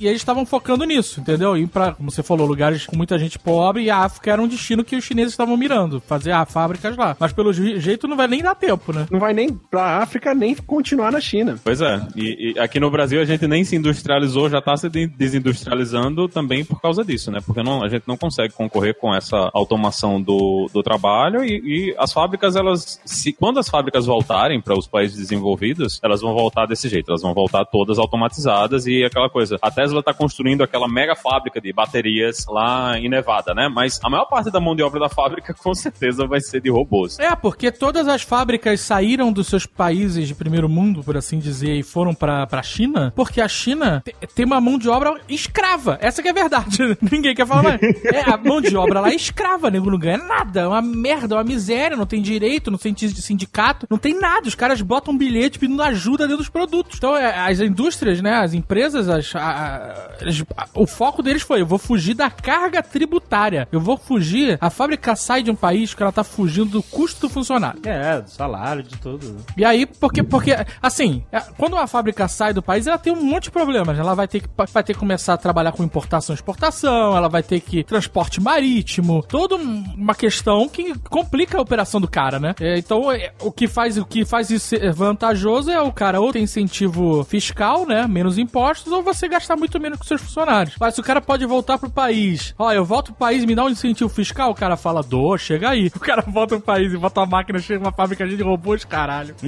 E 0.00 0.06
eles 0.06 0.20
estavam 0.20 0.44
focando 0.44 0.84
nisso, 0.84 1.20
entendeu? 1.20 1.56
Ir 1.56 1.66
pra, 1.68 1.92
como 1.92 2.10
você 2.10 2.22
falou, 2.22 2.46
lugares 2.46 2.84
com 2.86 2.96
muita 2.96 3.18
gente 3.18 3.38
pobre 3.38 3.84
e 3.84 3.90
a 3.90 3.98
África 3.98 4.32
era 4.32 4.42
um 4.42 4.48
destino 4.48 4.84
que 4.84 4.96
os 4.96 5.04
chineses 5.04 5.32
estavam 5.32 5.56
mirando, 5.56 6.00
fazer 6.00 6.32
ah, 6.32 6.44
fábricas 6.44 6.96
lá. 6.96 7.16
Mas 7.18 7.32
pelo 7.32 7.52
je- 7.52 7.78
jeito 7.80 8.08
não 8.08 8.16
vai 8.16 8.26
nem 8.26 8.42
dar 8.42 8.54
tempo, 8.56 8.92
né? 8.92 9.06
Não 9.10 9.20
vai 9.20 9.32
nem 9.32 9.48
pra 9.52 9.98
África, 9.98 10.34
nem 10.34 10.54
continuar 10.54 11.12
na 11.12 11.20
China. 11.20 11.56
Pois 11.62 11.80
é, 11.80 12.00
e, 12.16 12.52
e 12.54 12.58
aqui 12.58 12.80
no 12.80 12.90
Brasil 12.90 13.20
a 13.20 13.24
gente 13.24 13.46
nem 13.46 13.64
se 13.64 13.76
industrializou, 13.76 14.50
já 14.50 14.60
tá 14.60 14.76
se 14.76 14.88
de- 14.88 15.06
desindustrializando 15.06 16.28
também 16.28 16.64
por 16.64 16.80
causa 16.82 17.04
disso, 17.04 17.30
né? 17.30 17.38
Porque 17.44 17.62
não, 17.62 17.82
a 17.84 17.88
gente 17.88 18.04
não 18.06 18.16
consegue 18.16 18.52
concorrer 18.52 18.94
com 18.98 19.14
essa 19.14 19.48
automação 19.54 20.20
do, 20.20 20.68
do 20.74 20.82
trabalho 20.82 21.44
e, 21.44 21.52
e 21.90 21.94
as 21.98 22.12
fábricas, 22.12 22.43
elas, 22.56 23.00
se, 23.04 23.32
quando 23.32 23.58
as 23.58 23.68
fábricas 23.68 24.06
voltarem 24.06 24.60
para 24.60 24.76
os 24.78 24.86
países 24.86 25.16
desenvolvidos, 25.16 25.98
elas 26.02 26.20
vão 26.20 26.34
voltar 26.34 26.66
desse 26.66 26.88
jeito, 26.88 27.10
elas 27.10 27.22
vão 27.22 27.32
voltar 27.34 27.64
todas 27.64 27.98
automatizadas 27.98 28.86
e 28.86 29.04
aquela 29.04 29.28
coisa. 29.28 29.56
A 29.62 29.70
Tesla 29.70 30.02
tá 30.02 30.12
construindo 30.14 30.62
aquela 30.62 30.88
mega 30.88 31.14
fábrica 31.14 31.60
de 31.60 31.72
baterias 31.72 32.44
lá 32.48 32.98
em 32.98 33.08
Nevada, 33.08 33.54
né? 33.54 33.68
Mas 33.68 34.00
a 34.02 34.10
maior 34.10 34.26
parte 34.26 34.50
da 34.50 34.60
mão 34.60 34.74
de 34.76 34.82
obra 34.82 35.00
da 35.00 35.08
fábrica 35.08 35.54
com 35.62 35.74
certeza 35.74 36.26
vai 36.26 36.40
ser 36.40 36.60
de 36.60 36.70
robôs. 36.70 37.18
É, 37.18 37.34
porque 37.34 37.70
todas 37.72 38.06
as 38.08 38.22
fábricas 38.22 38.80
saíram 38.80 39.32
dos 39.32 39.46
seus 39.46 39.66
países 39.66 40.26
de 40.28 40.34
primeiro 40.34 40.68
mundo, 40.68 41.02
por 41.02 41.16
assim 41.16 41.38
dizer, 41.38 41.74
e 41.74 41.82
foram 41.82 42.14
pra, 42.14 42.46
pra 42.46 42.62
China, 42.62 43.12
porque 43.16 43.40
a 43.40 43.48
China 43.48 44.02
te- 44.04 44.14
tem 44.34 44.44
uma 44.44 44.60
mão 44.60 44.78
de 44.78 44.88
obra 44.88 45.14
escrava. 45.28 45.98
Essa 46.00 46.22
que 46.22 46.28
é 46.28 46.30
a 46.30 46.34
verdade. 46.34 46.78
Ninguém 47.10 47.34
quer 47.34 47.46
falar 47.46 47.62
mais. 47.62 47.80
É, 47.82 48.20
a 48.30 48.36
mão 48.36 48.60
de 48.60 48.76
obra 48.76 49.00
lá 49.00 49.10
é 49.10 49.14
escrava, 49.14 49.70
nego 49.70 49.90
não 49.90 49.98
ganha 49.98 50.18
nada. 50.18 50.60
É 50.62 50.66
uma 50.66 50.82
merda, 50.82 51.34
é 51.34 51.38
uma 51.38 51.44
miséria, 51.44 51.96
não 51.96 52.06
tem 52.06 52.20
direito, 52.38 52.70
não 52.70 52.78
tem 52.78 52.94
sindicato, 52.96 53.86
não 53.90 53.98
tem 53.98 54.18
nada. 54.18 54.46
Os 54.48 54.54
caras 54.54 54.80
botam 54.80 55.14
um 55.14 55.18
bilhete 55.18 55.58
pedindo 55.58 55.82
ajuda 55.82 56.24
dentro 56.24 56.38
dos 56.38 56.48
produtos. 56.48 56.96
Então, 56.98 57.16
é, 57.16 57.48
as 57.50 57.60
indústrias, 57.60 58.20
né, 58.20 58.34
as 58.34 58.52
empresas, 58.54 59.08
as, 59.08 59.34
a- 59.34 60.08
a- 60.56 60.66
o 60.74 60.86
foco 60.86 61.22
deles 61.22 61.42
foi, 61.42 61.60
eu 61.60 61.66
vou 61.66 61.78
fugir 61.78 62.14
da 62.14 62.30
carga 62.30 62.82
tributária. 62.82 63.68
Eu 63.70 63.80
vou 63.80 63.96
fugir, 63.96 64.58
a 64.60 64.70
fábrica 64.70 65.14
sai 65.16 65.42
de 65.42 65.50
um 65.50 65.54
país 65.56 65.94
que 65.94 66.02
ela 66.02 66.12
tá 66.12 66.24
fugindo 66.24 66.70
do 66.70 66.82
custo 66.82 67.22
do 67.22 67.28
funcionário. 67.28 67.80
É, 67.84 68.20
do 68.20 68.30
salário, 68.30 68.82
de 68.82 68.96
tudo. 68.98 69.36
E 69.56 69.64
aí, 69.64 69.86
porque, 69.86 70.22
porque 70.22 70.54
assim, 70.82 71.22
é, 71.32 71.40
quando 71.56 71.74
uma 71.74 71.86
fábrica 71.86 72.26
sai 72.28 72.52
do 72.52 72.62
país, 72.62 72.86
ela 72.86 72.98
tem 72.98 73.12
um 73.12 73.22
monte 73.22 73.44
de 73.44 73.50
problemas. 73.50 73.98
Ela 73.98 74.14
vai 74.14 74.26
ter 74.28 74.40
que, 74.40 74.48
vai 74.72 74.82
ter 74.82 74.92
que 74.94 74.98
começar 74.98 75.34
a 75.34 75.36
trabalhar 75.38 75.72
com 75.72 75.82
importação 75.84 76.34
e 76.34 76.36
exportação, 76.36 77.16
ela 77.16 77.28
vai 77.28 77.42
ter 77.42 77.60
que 77.60 77.84
transporte 77.84 78.40
marítimo, 78.40 79.22
toda 79.22 79.56
um- 79.56 79.84
uma 79.96 80.14
questão 80.14 80.68
que 80.68 80.96
complica 81.10 81.58
a 81.58 81.60
operação 81.60 82.00
do 82.00 82.08
cara, 82.24 82.40
né? 82.40 82.54
É, 82.60 82.78
então, 82.78 83.12
é, 83.12 83.32
o 83.40 83.52
que 83.52 83.68
faz 83.68 83.98
o 83.98 84.04
que 84.04 84.24
faz 84.24 84.50
isso 84.50 84.68
ser 84.68 84.92
vantajoso 84.92 85.70
é 85.70 85.80
o 85.80 85.92
cara 85.92 86.20
ou 86.20 86.32
tem 86.32 86.42
incentivo 86.42 87.24
fiscal, 87.24 87.86
né? 87.86 88.06
Menos 88.06 88.38
impostos, 88.38 88.92
ou 88.92 89.02
você 89.02 89.28
gastar 89.28 89.56
muito 89.56 89.78
menos 89.78 89.98
com 89.98 90.04
seus 90.04 90.22
funcionários. 90.22 90.76
Mas 90.80 90.96
o 90.96 91.02
cara 91.02 91.20
pode 91.20 91.44
voltar 91.44 91.78
pro 91.78 91.90
país, 91.90 92.54
ó, 92.58 92.72
eu 92.72 92.84
volto 92.84 93.06
pro 93.06 93.26
país 93.26 93.42
e 93.42 93.46
me 93.46 93.54
dá 93.54 93.64
um 93.64 93.68
incentivo 93.68 94.08
fiscal, 94.08 94.50
o 94.50 94.54
cara 94.54 94.76
fala, 94.76 95.02
dô, 95.02 95.36
chega 95.36 95.70
aí. 95.70 95.90
O 95.94 96.00
cara 96.00 96.22
volta 96.22 96.56
pro 96.56 96.64
país 96.64 96.92
e 96.92 96.96
bota 96.96 97.20
uma 97.20 97.26
máquina, 97.26 97.58
chega 97.58 97.80
uma 97.80 97.92
fábrica 97.92 98.26
de 98.26 98.42
robôs, 98.42 98.84
caralho. 98.84 99.34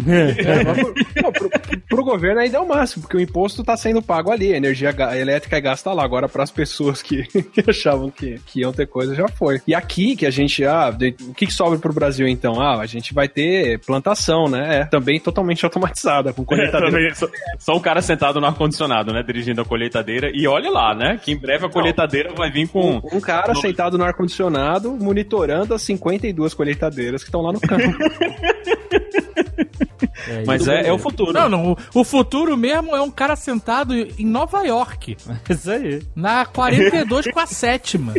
Não, 1.22 1.32
pro, 1.32 1.50
pro 1.88 2.04
governo 2.04 2.40
ainda 2.40 2.58
é 2.58 2.60
o 2.60 2.68
máximo, 2.68 3.02
porque 3.02 3.16
o 3.16 3.20
imposto 3.20 3.64
tá 3.64 3.76
sendo 3.76 4.02
pago 4.02 4.30
ali, 4.30 4.52
a 4.52 4.56
energia 4.56 4.94
elétrica 5.18 5.56
é 5.56 5.60
gasta 5.60 5.92
lá. 5.92 6.04
Agora, 6.04 6.28
pras 6.28 6.50
pessoas 6.50 7.02
que, 7.02 7.24
que 7.52 7.64
achavam 7.68 8.10
que, 8.10 8.38
que 8.46 8.60
iam 8.60 8.72
ter 8.72 8.86
coisa, 8.86 9.14
já 9.14 9.28
foi. 9.28 9.60
E 9.66 9.74
aqui, 9.74 10.14
que 10.16 10.26
a 10.26 10.30
gente, 10.30 10.64
ah, 10.64 10.90
o 10.90 11.34
que, 11.34 11.46
que 11.46 11.52
sobra 11.52 11.78
pro 11.78 11.92
Brasil 11.92 12.26
então? 12.28 12.60
Ah, 12.60 12.65
a 12.74 12.86
gente 12.86 13.14
vai 13.14 13.28
ter 13.28 13.78
plantação, 13.80 14.48
né? 14.48 14.80
É, 14.80 14.84
também 14.84 15.20
totalmente 15.20 15.64
automatizada, 15.64 16.32
com 16.32 16.44
colheitadeira. 16.44 16.90
Também, 16.90 17.14
só, 17.14 17.28
só 17.58 17.76
um 17.76 17.80
cara 17.80 18.02
sentado 18.02 18.40
no 18.40 18.46
ar-condicionado, 18.46 19.12
né? 19.12 19.22
Dirigindo 19.22 19.60
a 19.60 19.64
colheitadeira. 19.64 20.30
E 20.32 20.46
olha 20.46 20.70
lá, 20.70 20.94
né? 20.94 21.18
Que 21.22 21.32
em 21.32 21.36
breve 21.36 21.66
a 21.66 21.70
colheitadeira 21.70 22.32
vai 22.34 22.50
vir 22.50 22.68
com. 22.68 23.00
Um 23.12 23.20
cara 23.20 23.54
sentado 23.54 23.96
no 23.96 24.04
ar-condicionado, 24.04 24.92
monitorando 24.92 25.74
as 25.74 25.82
52 25.82 26.54
colheitadeiras 26.54 27.22
que 27.22 27.28
estão 27.28 27.42
lá 27.42 27.52
no 27.52 27.60
campo. 27.60 27.84
Mas 30.46 30.66
é, 30.66 30.88
é 30.88 30.92
o 30.92 30.98
futuro. 30.98 31.32
Não, 31.32 31.48
não. 31.48 31.72
O, 31.72 32.00
o 32.00 32.04
futuro 32.04 32.56
mesmo 32.56 32.94
é 32.94 33.00
um 33.00 33.10
cara 33.10 33.36
sentado 33.36 33.94
em 33.94 34.26
Nova 34.26 34.62
York, 34.64 35.16
Isso 35.48 35.70
aí. 35.70 36.02
na 36.14 36.44
42 36.44 37.30
com 37.30 37.40
a 37.40 37.46
sétima. 37.46 38.12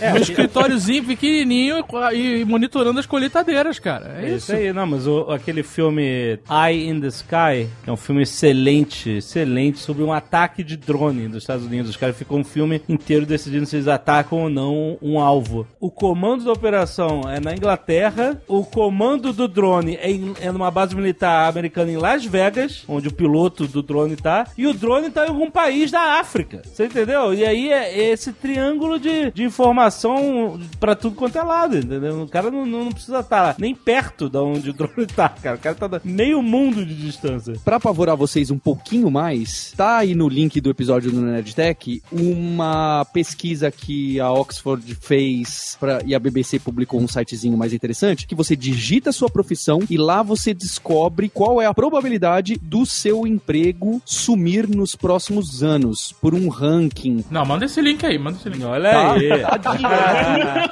É, 0.00 0.12
um 0.12 0.16
escritóriozinho 0.16 1.04
pequenininho 1.04 1.84
e, 2.14 2.44
monitorando 2.44 2.98
as 3.00 3.06
colheitadeiras, 3.06 3.78
cara. 3.78 4.16
É 4.18 4.24
É 4.24 4.28
isso. 4.28 4.36
isso 4.36 4.52
aí, 4.52 4.72
não, 4.72 4.86
mas 4.86 5.06
o- 5.06 5.30
aquele 5.30 5.62
filme 5.62 6.38
Eye 6.50 6.88
in 6.88 7.00
the 7.00 7.06
Sky, 7.08 7.68
é 7.86 7.92
um 7.92 7.96
filme 7.96 8.22
excelente, 8.22 9.10
excelente, 9.10 9.78
sobre 9.78 10.02
um 10.02 10.12
ataque 10.12 10.62
de 10.64 10.76
drone 10.76 11.28
dos 11.28 11.42
Estados 11.42 11.64
Unidos. 11.66 11.90
Os 11.90 11.96
caras 11.96 12.16
ficam 12.16 12.38
um 12.38 12.44
filme 12.44 12.80
inteiro 12.88 13.26
decidindo 13.26 13.66
se 13.66 13.76
eles 13.76 13.88
atacam 13.88 14.38
ou 14.42 14.50
não 14.50 14.96
um 15.02 15.18
alvo. 15.20 15.66
O 15.80 15.90
comando 15.90 16.44
da 16.44 16.52
operação 16.52 17.22
é 17.28 17.40
na 17.40 17.52
Inglaterra, 17.52 18.40
o 18.48 18.64
comando 18.64 19.32
do 19.32 19.46
drone 19.48 19.96
é, 19.96 20.10
em- 20.10 20.34
é 20.40 20.50
numa 20.52 20.70
base 20.70 20.94
militar 20.96 21.48
americana 21.48 21.90
em 21.90 21.96
Las 21.96 22.24
Vegas, 22.24 22.84
onde 22.88 23.08
o 23.08 23.12
piloto 23.12 23.66
do 23.66 23.82
drone 23.82 24.16
tá, 24.16 24.46
e 24.56 24.66
o 24.66 24.74
drone 24.74 25.10
tá 25.10 25.26
em 25.26 25.28
algum 25.28 25.50
país 25.50 25.90
da 25.90 26.18
África. 26.20 26.62
Você 26.64 26.86
entendeu? 26.86 27.32
E 27.34 27.44
aí 27.44 27.70
é 27.70 28.10
esse 28.12 28.32
triângulo 28.32 28.98
de, 28.98 29.30
de 29.30 29.42
informação 29.44 29.75
informação 29.80 30.58
pra 30.80 30.94
tudo 30.96 31.16
quanto 31.16 31.36
é 31.36 31.42
lado, 31.42 31.76
entendeu? 31.76 32.22
O 32.22 32.28
cara 32.28 32.50
não, 32.50 32.64
não 32.64 32.90
precisa 32.90 33.20
estar 33.20 33.54
nem 33.58 33.74
perto 33.74 34.28
de 34.30 34.38
onde 34.38 34.70
o 34.70 34.72
drone 34.72 35.06
tá, 35.06 35.28
cara. 35.28 35.56
O 35.56 35.58
cara 35.58 35.74
tá 35.74 36.00
meio 36.02 36.42
mundo 36.42 36.84
de 36.84 36.94
distância. 36.94 37.54
Pra 37.64 37.76
apavorar 37.76 38.16
vocês 38.16 38.50
um 38.50 38.58
pouquinho 38.58 39.10
mais, 39.10 39.74
tá 39.76 39.98
aí 39.98 40.14
no 40.14 40.28
link 40.28 40.60
do 40.60 40.70
episódio 40.70 41.10
do 41.12 41.20
Nerdtech 41.20 42.02
uma 42.10 43.04
pesquisa 43.12 43.70
que 43.70 44.18
a 44.18 44.30
Oxford 44.32 44.94
fez 45.00 45.76
pra, 45.78 46.00
e 46.06 46.14
a 46.14 46.18
BBC 46.18 46.58
publicou 46.58 47.00
um 47.00 47.08
sitezinho 47.08 47.56
mais 47.56 47.72
interessante, 47.74 48.26
que 48.26 48.34
você 48.34 48.56
digita 48.56 49.10
a 49.10 49.12
sua 49.12 49.28
profissão 49.28 49.80
e 49.90 49.98
lá 49.98 50.22
você 50.22 50.54
descobre 50.54 51.28
qual 51.28 51.60
é 51.60 51.66
a 51.66 51.74
probabilidade 51.74 52.56
do 52.62 52.86
seu 52.86 53.26
emprego 53.26 54.00
sumir 54.06 54.66
nos 54.68 54.96
próximos 54.96 55.62
anos 55.62 56.12
por 56.20 56.34
um 56.34 56.48
ranking. 56.48 57.24
Não, 57.30 57.44
manda 57.44 57.64
esse 57.66 57.80
link 57.82 58.04
aí, 58.06 58.18
manda 58.18 58.38
esse 58.38 58.48
link. 58.48 58.64
Olha 58.64 58.90
Tá. 58.90 59.12
aí. 59.14 59.26
yeah. 59.74 60.66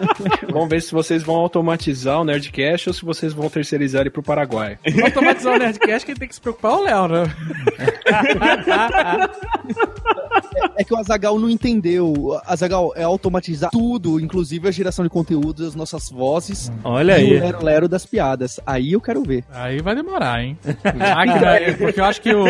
Vamos 0.52 0.68
ver 0.68 0.82
se 0.82 0.92
vocês 0.92 1.22
vão 1.22 1.36
automatizar 1.36 2.20
o 2.20 2.24
Nerdcast 2.24 2.88
ou 2.88 2.94
se 2.94 3.04
vocês 3.04 3.32
vão 3.32 3.48
terceirizar 3.48 4.02
ele 4.02 4.10
pro 4.10 4.22
Paraguai. 4.22 4.78
Automatizar 5.04 5.54
o 5.54 5.58
Nerdcast, 5.58 6.06
quem 6.06 6.14
tem 6.14 6.28
que 6.28 6.34
se 6.34 6.40
preocupar 6.40 6.72
é 6.72 6.76
o 6.76 6.82
Léo, 6.82 7.08
né? 7.08 7.24
É 10.76 10.84
que 10.84 10.94
o 10.94 10.96
Azagal 10.96 11.38
não 11.38 11.50
entendeu. 11.50 12.38
Azagal 12.46 12.92
é 12.96 13.02
automatizar 13.02 13.70
tudo, 13.70 14.18
inclusive 14.18 14.68
a 14.68 14.70
geração 14.70 15.04
de 15.04 15.10
conteúdo, 15.10 15.66
as 15.66 15.74
nossas 15.74 16.08
vozes 16.10 16.72
Olha 16.82 17.18
e 17.18 17.32
o 17.32 17.34
aí. 17.34 17.40
lero-lero 17.40 17.88
das 17.88 18.06
piadas. 18.06 18.58
Aí 18.64 18.92
eu 18.92 19.00
quero 19.00 19.22
ver. 19.22 19.44
Aí 19.52 19.82
vai 19.82 19.94
demorar, 19.94 20.42
hein? 20.42 20.56
Máquina, 20.96 21.76
porque 21.78 22.00
eu 22.00 22.04
acho 22.04 22.22
que 22.22 22.34
o, 22.34 22.44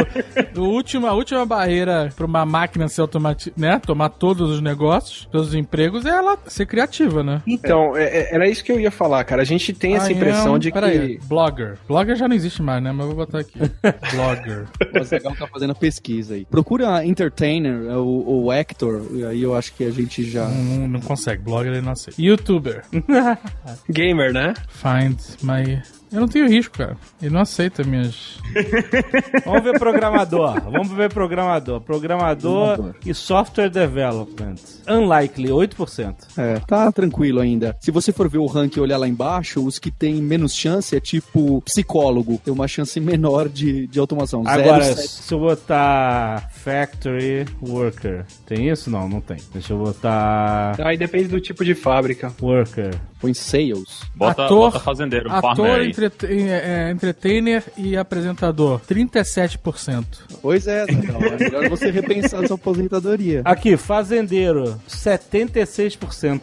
o 0.56 0.60
último, 0.60 1.06
a 1.06 1.12
última 1.12 1.44
barreira 1.44 2.10
pra 2.14 2.26
uma 2.26 2.46
máquina 2.46 2.86
ser 2.88 3.00
automatizada, 3.00 3.60
né? 3.60 3.80
Tomar 3.84 4.10
todos 4.10 4.50
os 4.50 4.60
negócios, 4.60 5.28
todos 5.30 5.48
os 5.48 5.54
empregos, 5.54 6.06
é 6.06 6.10
ela 6.10 6.38
ser 6.46 6.66
criativa, 6.66 7.22
né? 7.22 7.42
Então, 7.64 7.96
é- 7.96 8.04
é- 8.04 8.34
era 8.34 8.48
isso 8.48 8.64
que 8.64 8.72
eu 8.72 8.80
ia 8.80 8.90
falar, 8.90 9.22
cara. 9.24 9.42
A 9.42 9.44
gente 9.44 9.72
tem 9.72 9.94
essa 9.94 10.10
I 10.10 10.14
impressão 10.16 10.54
am- 10.54 10.58
de 10.58 10.70
Peraí, 10.72 11.18
que. 11.18 11.26
blogger. 11.26 11.76
Blogger 11.86 12.16
já 12.16 12.26
não 12.26 12.34
existe 12.34 12.62
mais, 12.62 12.82
né? 12.82 12.90
Mas 12.92 13.00
eu 13.08 13.14
vou 13.14 13.26
botar 13.26 13.38
aqui. 13.40 13.58
blogger. 14.14 14.66
O 14.94 14.98
Azagal 14.98 15.34
tá 15.36 15.46
fazendo 15.46 15.70
a 15.70 15.74
pesquisa 15.74 16.34
aí. 16.34 16.44
Procura 16.44 17.04
entertainer 17.04 17.90
ou, 17.96 18.26
ou 18.26 18.50
actor, 18.50 19.02
e 19.12 19.24
aí 19.24 19.42
eu 19.42 19.54
acho 19.54 19.72
que 19.74 19.84
a 19.84 19.90
gente 19.90 20.22
já. 20.28 20.46
Não, 20.48 20.88
não 20.88 21.00
consegue. 21.00 21.42
Blogger 21.42 21.72
ele 21.72 21.80
não 21.82 21.92
aceita. 21.92 22.20
YouTuber. 22.20 22.82
Gamer, 23.88 24.32
né? 24.32 24.54
Find 24.68 25.18
my... 25.42 25.82
Eu 26.12 26.20
não 26.20 26.28
tenho 26.28 26.48
risco, 26.48 26.76
cara. 26.76 26.96
Ele 27.22 27.32
não 27.32 27.40
aceita 27.40 27.84
minhas... 27.84 28.38
Vamos 29.44 29.62
ver 29.62 29.78
programador. 29.78 30.60
Vamos 30.70 30.90
ver 30.90 31.12
programador. 31.12 31.80
Programador 31.80 32.94
e 33.06 33.14
software 33.14 33.70
development. 33.70 34.56
Unlikely, 34.88 35.48
8%. 35.50 36.14
É, 36.36 36.58
tá 36.60 36.90
tranquilo 36.90 37.40
ainda. 37.40 37.76
Se 37.80 37.90
você 37.90 38.12
for 38.12 38.28
ver 38.28 38.38
o 38.38 38.46
ranking 38.46 38.80
e 38.80 38.82
olhar 38.82 38.96
lá 38.98 39.06
embaixo, 39.06 39.64
os 39.64 39.78
que 39.78 39.90
têm 39.90 40.16
menos 40.16 40.54
chance 40.54 40.96
é 40.96 41.00
tipo 41.00 41.62
psicólogo. 41.62 42.40
Tem 42.44 42.52
uma 42.52 42.66
chance 42.66 42.98
menor 42.98 43.48
de, 43.48 43.86
de 43.86 43.98
automação. 44.00 44.42
Agora, 44.46 44.84
0,7. 44.84 45.06
se 45.06 45.32
eu 45.34 45.38
botar 45.38 46.50
factory 46.52 47.46
worker, 47.62 48.24
tem 48.46 48.68
isso? 48.68 48.90
Não, 48.90 49.08
não 49.08 49.20
tem. 49.20 49.36
Deixa 49.52 49.72
eu 49.72 49.78
botar 49.78 50.74
Aí 50.80 50.96
depende 50.96 51.28
do 51.28 51.40
tipo 51.40 51.64
de 51.64 51.74
fábrica. 51.74 52.32
worker. 52.40 52.90
Põe 53.20 53.34
sales. 53.34 54.00
Bota, 54.14 54.44
Ator- 54.46 54.56
bota 54.70 54.80
fazendeiro, 54.80 55.30
Ator, 55.30 55.82
entrete- 55.82 56.26
é, 56.26 56.86
é, 56.88 56.90
entertainer 56.90 57.62
e 57.76 57.96
apresentador. 57.96 58.80
37%. 58.88 60.04
Pois 60.40 60.66
é, 60.66 60.82
Azaghal, 60.82 61.22
é 61.22 61.36
melhor 61.36 61.68
você 61.68 61.90
repensar 61.90 62.46
sua 62.46 62.54
aposentadoria. 62.56 63.42
Aqui, 63.44 63.76
fazendeiro, 63.76 64.80
76%. 64.88 66.40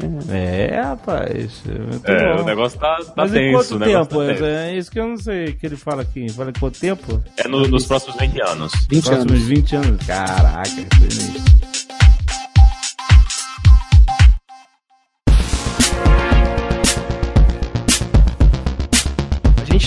é, 0.30 0.80
rapaz. 0.82 1.62
Muito 1.66 2.10
É, 2.10 2.36
bom. 2.36 2.42
o 2.42 2.44
negócio 2.44 2.78
tá, 2.78 2.96
tá 2.96 3.12
Mas 3.16 3.30
em 3.30 3.34
tenso. 3.34 3.78
quanto 3.78 3.84
tempo? 3.84 4.18
tá 4.18 4.26
tenso. 4.32 4.44
É 4.44 4.76
isso 4.76 4.90
que 4.90 4.98
eu 4.98 5.06
não 5.08 5.16
sei 5.16 5.52
que 5.52 5.66
ele 5.66 5.76
fala 5.76 6.02
aqui. 6.02 6.28
Fala 6.32 6.50
em 6.50 6.58
quanto 6.58 6.78
tempo? 6.80 7.22
É 7.36 7.46
no- 7.46 7.68
nos 7.68 7.86
próximos 7.86 8.16
20 8.18 8.40
anos. 8.42 8.72
20 8.90 9.04
Próximos 9.04 9.32
anos. 9.32 9.44
20 9.46 9.76
anos. 9.76 10.06
Caraca, 10.06 10.64
sinistro. 10.64 11.60
A 11.62 11.79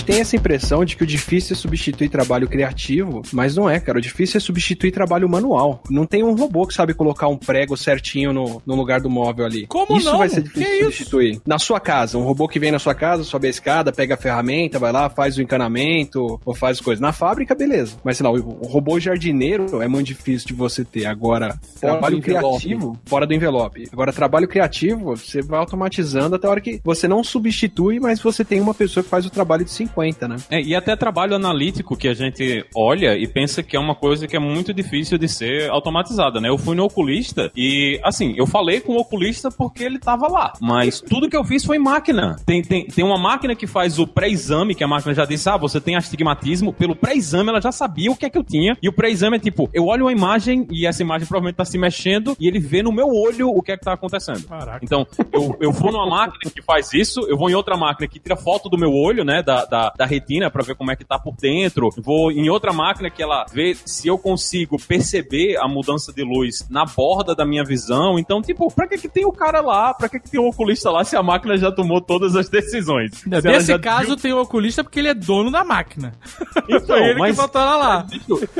gente 0.04 0.06
tem 0.06 0.20
essa 0.20 0.36
impressão 0.36 0.84
de 0.84 0.96
que 0.96 1.02
o 1.02 1.06
difícil 1.06 1.54
é 1.54 1.56
substituir 1.56 2.08
trabalho 2.08 2.46
criativo, 2.46 3.22
mas 3.32 3.56
não 3.56 3.68
é, 3.68 3.80
cara. 3.80 3.98
O 3.98 4.00
difícil 4.00 4.36
é 4.36 4.40
substituir 4.40 4.92
trabalho 4.92 5.28
manual. 5.28 5.82
Não 5.90 6.04
tem 6.04 6.22
um 6.22 6.34
robô 6.34 6.66
que 6.66 6.74
sabe 6.74 6.92
colocar 6.94 7.26
um 7.28 7.36
prego 7.36 7.76
certinho 7.76 8.32
no, 8.32 8.62
no 8.66 8.74
lugar 8.74 9.00
do 9.00 9.08
móvel 9.08 9.46
ali. 9.46 9.66
Como 9.66 9.96
isso 9.96 10.10
não? 10.10 10.18
vai 10.18 10.28
ser 10.28 10.42
difícil 10.42 10.64
Que 10.64 10.70
de 10.70 10.76
isso? 10.76 10.84
substituir. 10.84 11.40
Na 11.46 11.58
sua 11.58 11.80
casa, 11.80 12.18
um 12.18 12.22
robô 12.22 12.46
que 12.46 12.58
vem 12.58 12.70
na 12.70 12.78
sua 12.78 12.94
casa, 12.94 13.24
sobe 13.24 13.46
a 13.46 13.50
escada, 13.50 13.92
pega 13.92 14.14
a 14.14 14.18
ferramenta, 14.18 14.78
vai 14.78 14.92
lá, 14.92 15.08
faz 15.08 15.38
o 15.38 15.42
encanamento, 15.42 16.40
ou 16.44 16.54
faz 16.54 16.78
as 16.78 16.84
coisas. 16.84 17.00
Na 17.00 17.12
fábrica, 17.12 17.54
beleza. 17.54 17.96
Mas 18.04 18.18
sei 18.18 18.24
lá, 18.24 18.32
o 18.32 18.66
robô 18.66 19.00
jardineiro 19.00 19.80
é 19.80 19.88
muito 19.88 20.08
difícil 20.08 20.48
de 20.48 20.54
você 20.54 20.84
ter. 20.84 21.06
Agora, 21.06 21.58
trabalho 21.80 22.16
do 22.20 22.22
envelope. 22.22 22.58
criativo, 22.60 22.98
fora 23.06 23.26
do 23.26 23.34
envelope. 23.34 23.88
Agora, 23.92 24.12
trabalho 24.12 24.46
criativo, 24.48 25.16
você 25.16 25.40
vai 25.40 25.58
automatizando 25.58 26.36
até 26.36 26.46
a 26.46 26.50
hora 26.50 26.60
que 26.60 26.80
você 26.84 27.08
não 27.08 27.24
substitui, 27.24 27.98
mas 27.98 28.20
você 28.20 28.44
tem 28.44 28.60
uma 28.60 28.74
pessoa 28.74 29.02
que 29.02 29.10
faz 29.10 29.24
o 29.24 29.30
trabalho 29.30 29.64
de 29.64 29.70
50, 29.70 29.93
né? 30.28 30.36
É, 30.50 30.60
e 30.60 30.74
até 30.74 30.96
trabalho 30.96 31.34
analítico 31.34 31.96
que 31.96 32.08
a 32.08 32.14
gente 32.14 32.64
olha 32.74 33.16
e 33.16 33.26
pensa 33.26 33.62
que 33.62 33.76
é 33.76 33.80
uma 33.80 33.94
coisa 33.94 34.26
que 34.26 34.36
é 34.36 34.38
muito 34.38 34.72
difícil 34.72 35.18
de 35.18 35.28
ser 35.28 35.70
automatizada, 35.70 36.40
né? 36.40 36.48
Eu 36.48 36.58
fui 36.58 36.76
no 36.76 36.84
oculista 36.84 37.50
e, 37.56 38.00
assim, 38.02 38.34
eu 38.36 38.46
falei 38.46 38.80
com 38.80 38.94
o 38.94 39.00
oculista 39.00 39.50
porque 39.50 39.84
ele 39.84 39.98
tava 39.98 40.28
lá. 40.28 40.52
Mas 40.60 41.00
tudo 41.00 41.28
que 41.28 41.36
eu 41.36 41.44
fiz 41.44 41.64
foi 41.64 41.76
em 41.76 41.80
máquina. 41.80 42.36
Tem, 42.46 42.62
tem, 42.62 42.86
tem 42.86 43.04
uma 43.04 43.18
máquina 43.18 43.54
que 43.54 43.66
faz 43.66 43.98
o 43.98 44.06
pré-exame, 44.06 44.74
que 44.74 44.84
a 44.84 44.88
máquina 44.88 45.14
já 45.14 45.24
disse, 45.24 45.48
ah, 45.48 45.56
você 45.56 45.80
tem 45.80 45.96
astigmatismo. 45.96 46.72
Pelo 46.72 46.96
pré-exame 46.96 47.50
ela 47.50 47.60
já 47.60 47.72
sabia 47.72 48.10
o 48.10 48.16
que 48.16 48.26
é 48.26 48.30
que 48.30 48.38
eu 48.38 48.44
tinha. 48.44 48.76
E 48.82 48.88
o 48.88 48.92
pré-exame 48.92 49.36
é 49.36 49.40
tipo, 49.40 49.68
eu 49.72 49.86
olho 49.86 50.04
uma 50.04 50.12
imagem 50.12 50.66
e 50.70 50.86
essa 50.86 51.02
imagem 51.02 51.26
provavelmente 51.26 51.56
tá 51.56 51.64
se 51.64 51.78
mexendo 51.78 52.36
e 52.38 52.46
ele 52.46 52.58
vê 52.58 52.82
no 52.82 52.92
meu 52.92 53.08
olho 53.08 53.48
o 53.48 53.62
que 53.62 53.72
é 53.72 53.76
que 53.76 53.84
tá 53.84 53.92
acontecendo. 53.92 54.46
Caraca. 54.46 54.80
Então, 54.82 55.06
eu, 55.32 55.56
eu 55.60 55.72
vou 55.72 55.92
numa 55.92 56.08
máquina 56.08 56.50
que 56.50 56.62
faz 56.62 56.92
isso, 56.92 57.20
eu 57.28 57.36
vou 57.36 57.50
em 57.50 57.54
outra 57.54 57.76
máquina 57.76 58.08
que 58.08 58.18
tira 58.18 58.36
foto 58.36 58.68
do 58.68 58.78
meu 58.78 58.92
olho, 58.92 59.24
né, 59.24 59.42
da, 59.42 59.64
da, 59.64 59.83
da 59.96 60.04
retina, 60.06 60.50
pra 60.50 60.62
ver 60.62 60.74
como 60.76 60.90
é 60.90 60.96
que 60.96 61.04
tá 61.04 61.18
por 61.18 61.34
dentro. 61.36 61.88
Vou 61.98 62.30
em 62.30 62.48
outra 62.48 62.72
máquina 62.72 63.10
que 63.10 63.22
ela 63.22 63.44
vê 63.52 63.76
se 63.84 64.08
eu 64.08 64.18
consigo 64.18 64.76
perceber 64.78 65.56
a 65.58 65.68
mudança 65.68 66.12
de 66.12 66.22
luz 66.22 66.66
na 66.70 66.84
borda 66.84 67.34
da 67.34 67.44
minha 67.44 67.64
visão. 67.64 68.18
Então, 68.18 68.40
tipo, 68.42 68.72
pra 68.72 68.86
que 68.88 68.98
que 68.98 69.08
tem 69.08 69.24
o 69.24 69.32
cara 69.32 69.60
lá? 69.60 69.92
Pra 69.94 70.08
que 70.08 70.18
que 70.20 70.30
tem 70.30 70.40
o 70.40 70.46
oculista 70.48 70.90
lá 70.90 71.04
se 71.04 71.16
a 71.16 71.22
máquina 71.22 71.56
já 71.56 71.70
tomou 71.72 72.00
todas 72.00 72.36
as 72.36 72.48
decisões? 72.48 73.10
Ela 73.30 73.42
Nesse 73.42 73.78
caso, 73.78 74.16
tem 74.16 74.32
o 74.32 74.40
oculista 74.40 74.82
porque 74.84 74.98
ele 74.98 75.08
é 75.08 75.14
dono 75.14 75.50
da 75.50 75.64
máquina. 75.64 76.12
Então, 76.66 76.96
Foi 76.96 77.08
ele 77.10 77.18
mas- 77.18 77.36
que 77.36 77.42
botou 77.42 77.60
ela 77.60 77.76
lá. 77.76 78.06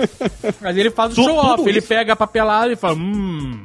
Mas 0.61 0.77
ele 0.77 0.91
faz 0.91 1.13
o 1.17 1.23
show-off. 1.23 1.67
Ele 1.69 1.79
isso. 1.79 1.89
pega 1.89 2.13
a 2.13 2.17
papelada 2.17 2.73
e 2.73 2.77
fala: 2.77 2.95
Hum, 2.97 3.63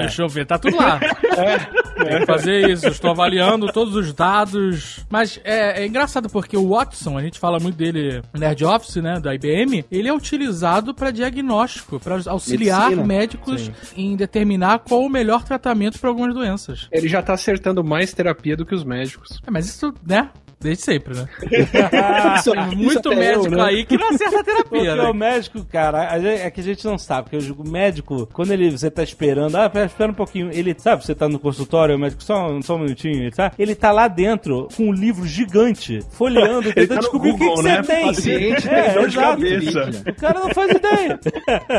deixa 0.00 0.22
eu 0.22 0.28
ver, 0.28 0.46
tá 0.46 0.58
tudo 0.58 0.76
lá. 0.76 0.98
Tem 0.98 2.20
que 2.20 2.26
fazer 2.26 2.70
isso. 2.70 2.86
Estou 2.88 3.10
avaliando 3.10 3.70
todos 3.72 3.94
os 3.94 4.12
dados. 4.12 5.04
Mas 5.10 5.40
é, 5.44 5.82
é 5.82 5.86
engraçado 5.86 6.28
porque 6.28 6.45
o 6.54 6.68
Watson, 6.68 7.16
a 7.16 7.22
gente 7.22 7.38
fala 7.38 7.58
muito 7.58 7.76
dele 7.76 8.20
no 8.34 8.38
Nerd 8.38 8.62
Office, 8.62 8.96
né, 8.96 9.18
da 9.18 9.34
IBM, 9.34 9.86
ele 9.90 10.06
é 10.06 10.12
utilizado 10.12 10.94
para 10.94 11.10
diagnóstico, 11.10 11.98
para 11.98 12.20
auxiliar 12.26 12.90
Medicina. 12.90 13.06
médicos 13.06 13.70
em 13.96 14.14
determinar 14.14 14.80
qual 14.80 15.00
o 15.00 15.08
melhor 15.08 15.42
tratamento 15.44 15.98
para 15.98 16.10
algumas 16.10 16.34
doenças. 16.34 16.88
Ele 16.92 17.08
já 17.08 17.22
tá 17.22 17.32
acertando 17.32 17.82
mais 17.82 18.12
terapia 18.12 18.56
do 18.56 18.66
que 18.66 18.74
os 18.74 18.84
médicos. 18.84 19.40
É, 19.46 19.50
mas 19.50 19.66
isso, 19.66 19.94
né? 20.06 20.28
Desde 20.58 20.84
sempre, 20.84 21.14
né? 21.14 21.28
Isso 22.38 22.54
muito 22.74 23.08
até 23.10 23.14
médico 23.16 23.46
eu, 23.46 23.50
né? 23.50 23.62
aí 23.62 23.84
que 23.84 23.96
não 23.98 24.08
acerta 24.08 24.40
a 24.40 24.44
terapia, 24.44 24.64
Porque 24.68 24.84
né? 24.94 25.02
o 25.02 25.14
médico, 25.14 25.64
cara, 25.66 26.18
é 26.18 26.50
que 26.50 26.60
a 26.60 26.64
gente 26.64 26.84
não 26.84 26.96
sabe, 26.96 27.28
porque 27.28 27.52
o 27.52 27.68
médico, 27.68 28.26
quando 28.32 28.52
ele, 28.52 28.70
você 28.70 28.90
tá 28.90 29.02
esperando, 29.02 29.54
ah, 29.56 29.68
pera, 29.68 29.84
espera 29.86 30.10
um 30.10 30.14
pouquinho, 30.14 30.50
ele, 30.52 30.74
sabe, 30.78 31.04
você 31.04 31.14
tá 31.14 31.28
no 31.28 31.38
consultório, 31.38 31.94
o 31.94 31.98
médico, 31.98 32.22
só, 32.24 32.50
um- 32.50 32.62
só 32.62 32.76
um 32.76 32.80
minutinho, 32.80 33.22
ele 33.24 33.30
tá, 33.30 33.52
ele 33.58 33.74
tá 33.74 33.92
lá 33.92 34.08
dentro 34.08 34.66
com 34.74 34.84
um 34.84 34.92
livro 34.92 35.26
gigante, 35.26 36.00
folheando, 36.12 36.72
tentando 36.74 36.88
tá 36.88 37.00
descobrir 37.00 37.30
o 37.32 37.38
que, 37.38 37.44
Google, 37.44 37.56
que 37.56 37.62
né? 37.62 37.82
você 37.82 37.92
tem. 37.92 38.06
Paciente 38.06 38.68
é, 38.68 38.82
tem 38.82 38.94
dor 38.94 39.08
de 39.08 39.16
cabeça. 39.16 39.90
O 40.08 40.14
cara 40.14 40.40
não 40.40 40.54
faz 40.54 40.70
ideia. 40.70 41.20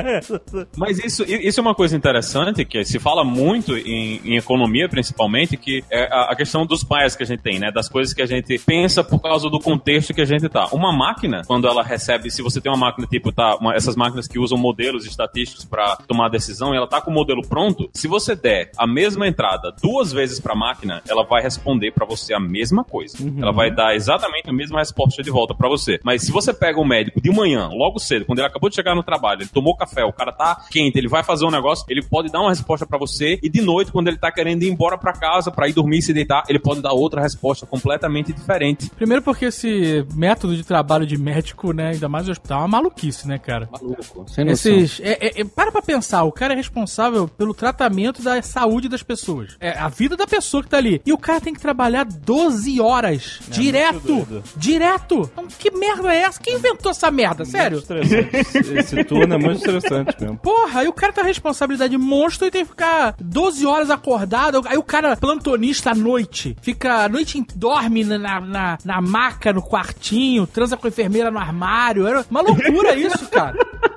Mas 0.77 0.99
isso, 0.99 1.23
isso 1.27 1.59
é 1.59 1.61
uma 1.61 1.75
coisa 1.75 1.95
interessante, 1.95 2.63
que 2.63 2.83
se 2.85 2.99
fala 2.99 3.23
muito 3.23 3.75
em, 3.75 4.21
em 4.23 4.37
economia, 4.37 4.87
principalmente, 4.87 5.57
que 5.57 5.83
é 5.89 6.03
a, 6.11 6.31
a 6.31 6.35
questão 6.35 6.65
dos 6.65 6.83
bias 6.83 7.15
que 7.15 7.23
a 7.23 7.25
gente 7.25 7.41
tem, 7.41 7.59
né? 7.59 7.71
Das 7.71 7.89
coisas 7.89 8.13
que 8.13 8.21
a 8.21 8.25
gente 8.25 8.57
pensa 8.67 9.01
por 9.01 9.19
causa 9.21 9.49
do 9.49 9.59
contexto 9.61 10.13
que 10.13 10.19
a 10.19 10.25
gente 10.25 10.49
tá. 10.49 10.67
Uma 10.73 10.91
máquina, 10.91 11.41
quando 11.47 11.69
ela 11.69 11.81
recebe, 11.81 12.29
se 12.29 12.41
você 12.41 12.59
tem 12.59 12.69
uma 12.69 12.77
máquina 12.77 13.07
tipo, 13.07 13.31
tá, 13.31 13.55
uma- 13.55 13.73
essas 13.73 13.95
máquinas 13.95 14.27
que 14.27 14.37
usam 14.37 14.57
modelos 14.57 15.05
estatísticos 15.05 15.63
para 15.63 15.95
tomar 16.05 16.27
decisão, 16.27 16.73
e 16.73 16.77
ela 16.77 16.85
tá 16.85 16.99
com 16.99 17.09
o 17.09 17.13
modelo 17.13 17.41
pronto, 17.47 17.89
se 17.93 18.09
você 18.09 18.35
der 18.35 18.69
a 18.77 18.85
mesma 18.85 19.25
entrada 19.25 19.73
duas 19.81 20.11
vezes 20.11 20.41
pra 20.41 20.53
máquina, 20.53 21.01
ela 21.07 21.23
vai 21.23 21.41
responder 21.41 21.91
pra 21.93 22.05
você 22.05 22.33
a 22.33 22.39
mesma 22.41 22.83
coisa. 22.83 23.17
Ela 23.41 23.53
vai 23.53 23.71
dar 23.73 23.95
exatamente 23.95 24.49
a 24.49 24.53
mesma 24.53 24.79
resposta 24.79 25.23
de 25.23 25.31
volta 25.31 25.55
pra 25.55 25.69
você. 25.69 25.97
Mas 26.03 26.23
se 26.23 26.31
você 26.33 26.53
pega 26.53 26.77
um 26.77 26.85
médico 26.85 27.21
de 27.21 27.31
manhã, 27.31 27.69
logo 27.71 27.99
cedo, 27.99 28.25
quando 28.25 28.39
ele 28.39 28.47
acabou 28.49 28.69
de 28.69 28.75
chegar 28.75 28.93
no 28.95 29.01
trabalho, 29.03 29.43
ele 29.43 29.49
tomou 29.49 29.77
café, 29.77 30.03
o 30.03 30.11
cara 30.11 30.33
tá 30.33 30.65
quente, 30.69 30.97
ele 30.97 31.07
vai 31.07 31.23
fazer 31.23 31.45
um 31.45 31.51
negócio, 31.51 31.85
ele 31.87 32.03
pode 32.03 32.29
dar 32.29 32.41
uma 32.41 32.49
resposta 32.49 32.85
pra 32.85 32.97
você 32.97 33.39
e 33.41 33.47
de 33.49 33.61
noite, 33.61 33.93
quando 33.93 34.09
ele 34.09 34.17
tá 34.17 34.29
querendo 34.29 34.63
ir 34.63 34.69
embora 34.69 34.97
pra 34.97 35.13
casa, 35.13 35.49
pra 35.51 35.69
ir 35.69 35.73
dormir 35.73 35.99
e 35.99 36.01
se 36.01 36.11
deitar, 36.13 36.43
ele 36.49 36.59
pode 36.59 36.81
dar 36.81 36.91
outra 36.91 37.21
resposta 37.21 37.65
completamente 37.65 38.33
diferente. 38.33 38.56
Primeiro 38.95 39.21
porque 39.21 39.45
esse 39.45 40.05
método 40.13 40.55
de 40.55 40.63
trabalho 40.63 41.05
de 41.05 41.17
médico, 41.17 41.73
né, 41.73 41.89
ainda 41.89 42.07
mais 42.07 42.25
no 42.25 42.31
hospital, 42.31 42.59
é 42.59 42.61
uma 42.61 42.67
maluquice, 42.67 43.27
né, 43.27 43.37
cara? 43.37 43.69
Maluco. 43.71 44.25
Sem 44.27 44.45
noção. 44.45 44.71
Esses, 44.71 44.99
é, 45.01 45.27
é, 45.27 45.41
é, 45.41 45.43
para 45.43 45.71
pra 45.71 45.81
pensar, 45.81 46.23
o 46.23 46.31
cara 46.31 46.53
é 46.53 46.55
responsável 46.55 47.27
pelo 47.27 47.53
tratamento 47.53 48.21
da 48.21 48.41
saúde 48.41 48.87
das 48.87 49.03
pessoas. 49.03 49.55
É 49.59 49.71
a 49.77 49.87
vida 49.87 50.15
da 50.15 50.27
pessoa 50.27 50.63
que 50.63 50.69
tá 50.69 50.77
ali. 50.77 51.01
E 51.05 51.13
o 51.13 51.17
cara 51.17 51.41
tem 51.41 51.53
que 51.53 51.59
trabalhar 51.59 52.05
12 52.05 52.79
horas. 52.81 53.39
muito 53.41 53.51
direto. 53.51 54.43
Direto. 54.55 55.29
Então, 55.31 55.47
que 55.47 55.71
merda 55.71 56.13
é 56.13 56.21
essa? 56.21 56.39
Quem 56.39 56.55
inventou 56.55 56.91
essa 56.91 57.11
merda? 57.11 57.45
Sério? 57.45 57.83
Muito 57.89 57.93
estressante. 57.97 58.77
Esse 58.77 59.03
turno 59.03 59.33
é 59.33 59.37
muito 59.37 59.57
estressante 59.57 60.15
mesmo. 60.19 60.37
Porra, 60.37 60.81
aí 60.81 60.87
o 60.87 60.93
cara 60.93 61.13
tem 61.13 61.23
uma 61.23 61.27
responsabilidade 61.27 61.97
monstro 61.97 62.47
e 62.47 62.51
tem 62.51 62.63
que 62.63 62.69
ficar 62.69 63.15
12 63.19 63.65
horas 63.65 63.89
acordado. 63.89 64.61
Aí 64.65 64.77
o 64.77 64.83
cara, 64.83 65.15
plantonista 65.15 65.91
à 65.91 65.95
noite, 65.95 66.55
fica 66.61 67.05
a 67.05 67.09
noite, 67.09 67.43
dorme 67.55 68.03
na, 68.03 68.39
na, 68.47 68.77
na, 68.83 69.01
maca, 69.01 69.53
no 69.53 69.61
quartinho, 69.61 70.47
transa 70.47 70.77
com 70.77 70.87
a 70.87 70.89
enfermeira 70.89 71.29
no 71.29 71.37
armário. 71.37 72.07
Era 72.07 72.25
uma 72.29 72.41
loucura 72.41 72.95
isso, 72.95 73.27
cara. 73.29 73.57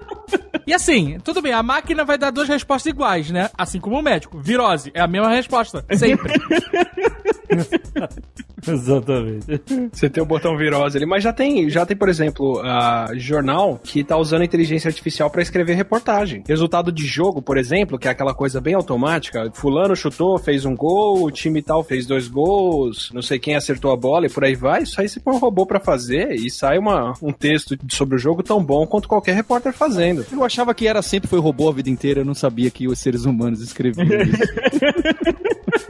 E 0.67 0.75
assim, 0.75 1.19
tudo 1.25 1.43
bem, 1.43 1.53
a 1.53 1.63
máquina 1.63 2.05
vai 2.05 2.17
dar 2.17 2.31
duas 2.31 2.49
respostas 2.49 2.93
iguais, 2.93 3.31
né? 3.31 3.51
Assim 3.57 3.81
como 3.81 3.99
o 3.99 4.03
médico. 4.03 4.39
Virose, 4.39 4.91
é 4.95 5.01
a 5.01 5.07
mesma 5.07 5.29
resposta. 5.29 5.85
Sempre. 5.97 6.33
Exatamente. 8.67 9.61
Você 9.93 10.09
tem 10.09 10.23
o 10.23 10.27
botão 10.27 10.57
virose 10.57 10.97
ali, 10.97 11.07
mas 11.07 11.23
já 11.23 11.33
tem, 11.33 11.69
já 11.71 11.87
tem, 11.87 11.97
por 11.97 12.09
exemplo, 12.09 12.61
a 12.61 13.09
jornal 13.15 13.81
que 13.83 14.05
tá 14.05 14.17
usando 14.17 14.43
a 14.43 14.45
inteligência 14.45 14.89
artificial 14.89 15.31
pra 15.31 15.43
escrever 15.43 15.75
reportagem. 15.75 16.43
Resultado 16.47 16.93
de 16.93 17.07
jogo, 17.07 17.41
por 17.41 17.57
exemplo, 17.57 17.99
que 17.99 18.09
é 18.09 18.11
aquela 18.11 18.35
coisa 18.35 18.61
bem 18.61 18.75
automática, 18.75 19.51
fulano 19.55 19.97
chutou, 19.97 20.39
fez 20.39 20.65
um 20.65 20.77
gol, 20.77 21.25
o 21.25 21.31
time 21.31 21.63
tal 21.63 21.83
fez 21.83 22.07
dois 22.07 22.29
gols, 22.29 23.11
não 23.13 23.23
sei 23.23 23.39
quem 23.39 23.57
acertou 23.57 23.93
a 23.93 23.97
bola 23.97 24.27
e 24.27 24.31
por 24.31 24.45
aí 24.45 24.55
vai, 24.55 24.83
isso 24.83 25.01
aí 25.01 25.09
você 25.09 25.21
põe 25.21 25.35
um 25.35 25.39
robô 25.39 25.65
pra 25.65 25.81
fazer 25.81 26.33
e 26.33 26.51
sai 26.51 26.79
uma, 26.79 27.15
um 27.23 27.33
texto 27.33 27.77
sobre 27.91 28.17
o 28.17 28.19
jogo 28.19 28.43
tão 28.43 28.63
bom 28.63 28.87
quanto 28.87 29.09
qualquer 29.09 29.35
repórter 29.35 29.73
fazendo. 29.73 30.20
Eu 30.31 30.45
achava 30.45 30.75
que 30.75 30.87
era 30.87 31.03
sempre 31.03 31.29
foi 31.29 31.39
robô 31.39 31.69
a 31.69 31.73
vida 31.73 31.91
inteira, 31.91 32.21
eu 32.21 32.25
não 32.25 32.35
sabia 32.35 32.71
que 32.71 32.89
os 32.89 32.99
seres 32.99 33.25
humanos 33.25 33.61
escreviam 33.61 34.07
isso. 34.07 34.43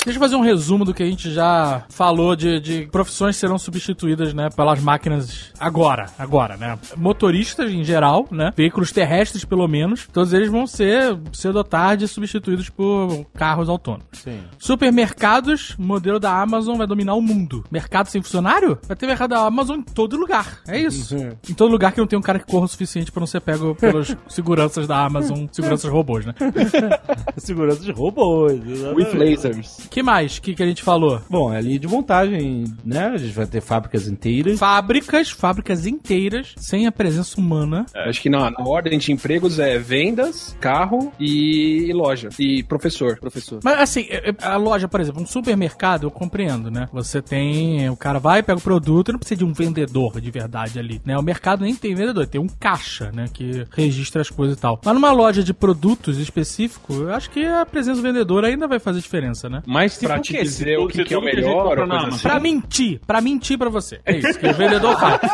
Deixa 0.05 0.17
eu 0.19 0.21
fazer 0.21 0.35
um 0.37 0.41
resumo 0.41 0.85
do 0.85 0.93
que 0.93 1.03
a 1.03 1.07
gente 1.07 1.31
já 1.31 1.85
falou 1.89 2.35
de, 2.35 2.59
de 2.59 2.87
profissões 2.87 3.37
que 3.37 3.41
serão 3.41 3.57
substituídas, 3.57 4.35
né, 4.35 4.49
pelas 4.51 4.81
máquinas 4.81 5.53
agora, 5.61 6.07
agora, 6.19 6.57
né? 6.57 6.77
Motoristas 6.97 7.71
em 7.71 7.85
geral, 7.85 8.27
né? 8.31 8.51
Veículos 8.57 8.91
terrestres, 8.91 9.45
pelo 9.45 9.67
menos, 9.69 10.09
todos 10.13 10.33
eles 10.33 10.51
vão 10.51 10.67
ser 10.67 11.17
cedo 11.33 11.57
ou 11.57 11.65
tarde 11.65 12.09
substituídos 12.09 12.69
por 12.69 13.27
carros 13.35 13.69
autônomos. 13.69 14.07
Sim. 14.13 14.41
Supermercados, 14.59 15.77
modelo 15.79 16.19
da 16.19 16.33
Amazon 16.41 16.77
vai 16.77 16.87
dominar 16.87 17.15
o 17.15 17.23
mundo. 17.23 17.65
Mercado 17.71 18.09
sem 18.09 18.21
funcionário? 18.21 18.79
Vai 18.87 18.97
ter 18.97 19.07
mercado 19.07 19.31
da 19.31 19.47
Amazon 19.47 19.79
em 19.79 19.83
todo 19.83 20.17
lugar. 20.17 20.61
É 20.67 20.79
isso. 20.81 21.17
Em 21.49 21.55
todo 21.55 21.71
lugar 21.71 21.93
que 21.93 22.01
não 22.01 22.07
tem 22.09 22.19
um 22.19 22.23
cara 22.23 22.41
que 22.41 22.47
corra 22.47 22.65
o 22.65 22.69
suficiente 22.69 23.13
pra 23.13 23.21
não 23.21 23.27
ser 23.27 23.41
pego 23.41 23.75
pelos 23.77 24.17
seguranças 24.29 24.89
da 24.89 25.05
Amazon, 25.05 25.47
seguranças 25.53 25.91
robôs, 25.91 26.27
né? 26.27 26.35
Segurança 27.39 27.81
de 27.81 27.93
robôs. 27.93 28.61
exatamente. 28.67 28.97
With 28.97 29.19
lasers. 29.19 29.89
Que 29.93 30.03
mais 30.03 30.39
que, 30.39 30.55
que 30.55 30.63
a 30.63 30.67
gente 30.67 30.83
falou? 30.83 31.21
Bom, 31.29 31.53
é 31.53 31.59
ali 31.59 31.79
de 31.79 31.87
montagem, 31.87 32.65
né? 32.85 33.07
A 33.09 33.17
gente 33.19 33.33
vai 33.33 33.47
ter 33.47 33.61
fábricas 33.61 34.09
inteiras. 34.09 34.59
Fábricas, 34.59 35.31
fábricas 35.31 35.87
inteiras, 35.87 36.55
sem 36.57 36.87
a 36.87 36.93
presença 36.93 37.39
humana. 37.41 37.87
Acho 37.95 38.21
que 38.21 38.31
na, 38.31 38.51
na 38.51 38.65
ordem 38.65 38.99
de 38.99 39.13
empregos 39.13 39.59
é 39.59 39.79
vendas, 39.79 40.57
carro 40.61 41.13
e, 41.21 41.87
e 41.89 41.93
loja. 41.93 42.31
E 42.39 42.63
professor. 42.63 43.19
Professor. 43.19 43.61
Mas 43.63 43.79
assim, 43.81 44.07
é- 44.09 44.31
é- 44.31 44.35
a 44.47 44.57
loja, 44.57 44.89
por 44.89 45.01
exemplo, 45.01 45.23
um 45.23 45.27
supermercado, 45.27 46.05
eu 46.05 46.11
compreendo, 46.11 46.71
né? 46.71 46.89
Você 46.93 47.21
tem. 47.21 47.89
O 47.91 47.97
cara 47.97 48.19
vai, 48.19 48.43
pega 48.43 48.59
o 48.59 48.63
produto, 48.63 49.13
não 49.13 49.19
precisa 49.19 49.39
de 49.39 49.45
um 49.45 49.53
vendedor 49.53 50.21
de 50.21 50.31
verdade 50.31 50.79
ali, 50.79 51.01
né? 51.05 51.19
O 51.19 51.23
mercado 51.23 51.65
nem 51.65 51.75
tem 51.75 51.95
vendedor, 51.95 52.27
tem 52.27 52.41
um 52.41 52.49
caixa, 52.49 53.11
né? 53.13 53.27
Que 53.33 53.65
registra 53.77 54.23
as 54.23 54.31
coisas 54.31 54.57
e 54.57 54.61
tal. 54.61 54.81
Mas 54.85 54.95
numa 54.95 55.13
loja 55.13 55.43
de 55.43 55.53
produtos 55.53 56.19
específico, 56.19 56.95
eu 56.95 57.15
acho 57.15 57.31
que 57.31 57.45
a 57.45 57.67
presença 57.67 57.97
do 58.01 58.03
vendedor 58.03 58.45
ainda 58.45 58.67
vai 58.67 58.79
fazer 58.79 59.01
diferença, 59.01 59.49
né? 59.49 59.63
Mas 59.67 59.82
tipo 59.91 60.07
Pra 60.07 60.21
te 60.21 60.33
dizer 60.43 60.79
o 60.79 60.87
que 60.89 61.05
que 61.05 61.15
é 61.15 61.19
o 61.19 61.23
melhor, 61.23 61.51
ou 61.67 61.77
coisa 61.77 61.83
Amazon- 61.85 62.21
Pra 62.23 62.39
mentir, 62.41 63.01
pra 63.07 63.21
mentir 63.21 63.59
pra 63.59 63.69
você. 63.69 64.01
É 64.05 64.17
isso 64.17 64.39
que 64.39 64.47
o 64.47 64.55
vendedor 64.55 64.99
faz. 64.99 65.21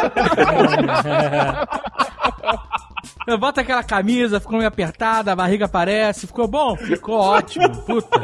Eu 3.27 3.37
boto 3.37 3.61
aquela 3.61 3.83
camisa, 3.85 4.41
ficou 4.41 4.57
meio 4.57 4.69
apertada, 4.69 5.33
a 5.33 5.37
barriga 5.37 5.67
aparece, 5.67 6.27
ficou 6.27 6.49
bom? 6.49 6.75
Ficou 6.77 7.17
ótimo, 7.17 7.69
puta. 7.83 8.21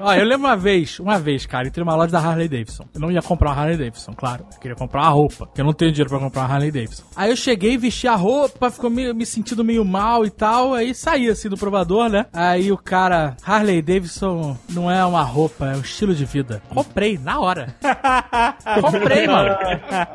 Ó, 0.00 0.14
eu 0.14 0.24
lembro 0.24 0.46
uma 0.46 0.56
vez, 0.56 0.98
uma 0.98 1.18
vez, 1.18 1.46
cara, 1.46 1.68
entrei 1.68 1.84
numa 1.84 1.96
loja 1.96 2.12
da 2.12 2.18
Harley 2.18 2.48
Davidson. 2.48 2.84
Eu 2.94 3.00
não 3.00 3.10
ia 3.10 3.22
comprar 3.22 3.50
uma 3.50 3.60
Harley 3.60 3.76
Davidson, 3.76 4.12
claro. 4.12 4.46
Eu 4.52 4.58
queria 4.58 4.76
comprar 4.76 5.02
uma 5.02 5.10
roupa, 5.10 5.46
porque 5.46 5.60
eu 5.60 5.64
não 5.64 5.72
tenho 5.72 5.92
dinheiro 5.92 6.10
pra 6.10 6.18
comprar 6.18 6.42
uma 6.42 6.54
Harley 6.54 6.70
Davidson. 6.70 7.04
Aí 7.14 7.30
eu 7.30 7.36
cheguei, 7.36 7.76
vesti 7.76 8.08
a 8.08 8.14
roupa, 8.14 8.70
ficou 8.70 8.90
me, 8.90 9.12
me 9.12 9.26
sentindo 9.26 9.64
meio 9.64 9.84
mal 9.84 10.24
e 10.24 10.30
tal, 10.30 10.74
aí 10.74 10.94
saí 10.94 11.28
assim 11.28 11.48
do 11.48 11.56
provador, 11.56 12.08
né? 12.08 12.26
Aí 12.32 12.72
o 12.72 12.78
cara, 12.78 13.36
Harley 13.44 13.82
Davidson 13.82 14.56
não 14.68 14.90
é 14.90 15.04
uma 15.04 15.22
roupa, 15.22 15.66
é 15.66 15.76
um 15.76 15.80
estilo 15.80 16.14
de 16.14 16.24
vida. 16.24 16.62
Comprei, 16.68 17.18
na 17.18 17.40
hora. 17.40 17.74
Comprei, 18.80 19.26
mano. 19.26 19.56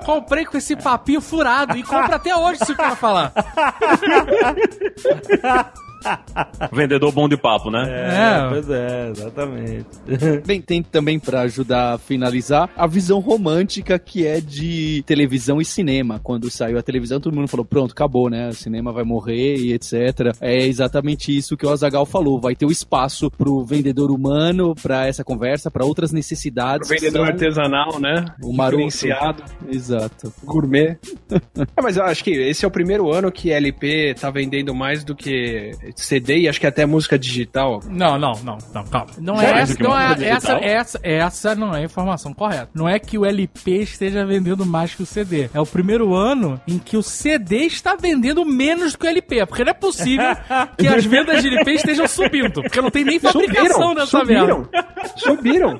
Comprei 0.05 0.45
com 0.45 0.57
esse 0.57 0.76
papinho 0.76 1.22
furado 1.22 1.78
e 1.78 1.84
compro 1.84 2.15
até 2.15 2.36
hoje 2.36 2.65
se 2.65 2.72
o 2.72 2.76
cara 2.76 2.95
falar. 2.95 3.34
Vendedor 6.72 7.12
bom 7.12 7.28
de 7.28 7.38
papo, 7.38 7.70
né? 7.70 7.84
É, 7.88 8.45
É. 8.45 8.49
pois 8.49 8.70
é, 8.70 9.10
exatamente. 9.10 9.86
Bem, 10.45 10.62
tem 10.62 10.82
também 10.84 11.20
pra 11.20 11.41
ajudar 11.41 11.93
a 11.93 11.97
finalizar 11.97 12.70
a 12.76 12.88
visão 12.88 13.20
romântica 13.20 13.97
que 13.99 14.26
é 14.26 14.39
de 14.39 15.04
televisão 15.06 15.62
e 15.62 15.66
cinema. 15.66 16.20
Quando 16.24 16.49
saiu 16.49 16.78
a 16.78 16.82
televisão, 16.82 17.20
todo 17.20 17.36
mundo 17.36 17.47
falou: 17.47 17.66
pronto, 17.66 17.91
acabou, 17.91 18.30
né? 18.30 18.49
O 18.49 18.54
cinema 18.54 18.91
vai 18.91 19.04
morrer 19.04 19.56
e 19.58 19.74
etc. 19.74 20.36
É 20.39 20.66
exatamente 20.66 21.36
isso 21.36 21.56
que 21.58 21.66
o 21.66 21.70
Azagal 21.70 22.06
falou. 22.06 22.39
Vai 22.39 22.56
ter 22.56 22.66
o 22.66 22.72
espaço 22.72 23.30
pro 23.30 23.64
vendedor 23.64 24.12
humano, 24.12 24.76
pra 24.76 25.08
essa 25.08 25.24
conversa, 25.24 25.70
pra 25.72 25.86
outras 25.86 26.12
necessidades. 26.12 26.89
O 26.89 26.93
vendedor 26.93 27.28
artesanal, 27.28 27.99
né? 27.99 28.26
O 28.41 28.52
maroto. 28.54 28.82
Diferenciado, 28.88 29.43
Exato. 29.70 30.34
gourmet. 30.43 30.97
é, 31.76 31.82
mas 31.82 31.97
eu 31.97 32.04
acho 32.04 32.24
que 32.24 32.32
esse 32.32 32.66
é 32.66 32.68
o 32.68 32.72
primeiro 32.72 33.12
ano 33.12 33.32
que 33.32 33.52
LP 33.52 34.16
tá 34.20 34.30
vendendo 34.30 34.74
mais 34.74 35.04
do 35.04 35.16
que 35.16 35.72
CD 35.96 36.39
e 36.42 36.50
acho 36.50 36.60
que 36.60 36.68
até 36.68 36.86
música 36.86 37.18
digital. 37.18 37.82
Não, 37.88 38.18
não, 38.18 38.34
não, 38.44 38.58
não, 38.74 38.84
calma. 38.86 39.12
Não 39.18 39.36
é, 39.42 39.46
Sério 39.46 39.60
essa, 39.62 39.84
não 39.84 40.00
é 40.00 40.24
essa, 40.30 40.52
essa, 40.62 41.00
essa 41.04 41.56
não 41.56 41.76
é 41.76 41.80
a 41.82 41.84
informação 41.84 42.34
correta. 42.34 42.70
Não 42.74 42.88
é 42.88 43.00
que 43.00 43.18
o 43.18 43.26
LP 43.26 43.72
esteja 43.82 44.26
vendendo 44.26 44.66
mais 44.66 44.94
que 44.96 45.04
o 45.04 45.06
CD. 45.06 45.50
É 45.54 45.60
o 45.60 45.66
primeiro 45.66 46.14
ano 46.14 46.60
em 46.68 46.78
que 46.78 46.98
o 46.98 47.04
CD 47.04 47.66
está 47.66 47.96
vendendo 47.96 48.46
menos 48.46 48.94
do 48.94 48.98
que 48.98 49.06
o 49.06 49.10
LP. 49.10 49.46
Porque 49.46 49.64
não 49.64 49.72
é 49.72 49.74
possível 49.74 50.26
que 50.78 50.88
as 50.88 51.06
vendas 51.06 51.42
de 51.42 51.48
LP 51.50 51.72
estejam 51.74 52.08
subindo. 52.08 52.62
Porque 52.62 52.82
não 52.82 52.89
tem 52.92 53.04
nem 53.04 53.20
fabricação 53.20 53.94
dessa 53.96 54.24
merda. 54.24 54.68
subiram, 55.16 55.80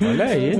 Olha 0.00 0.24
aí. 0.26 0.52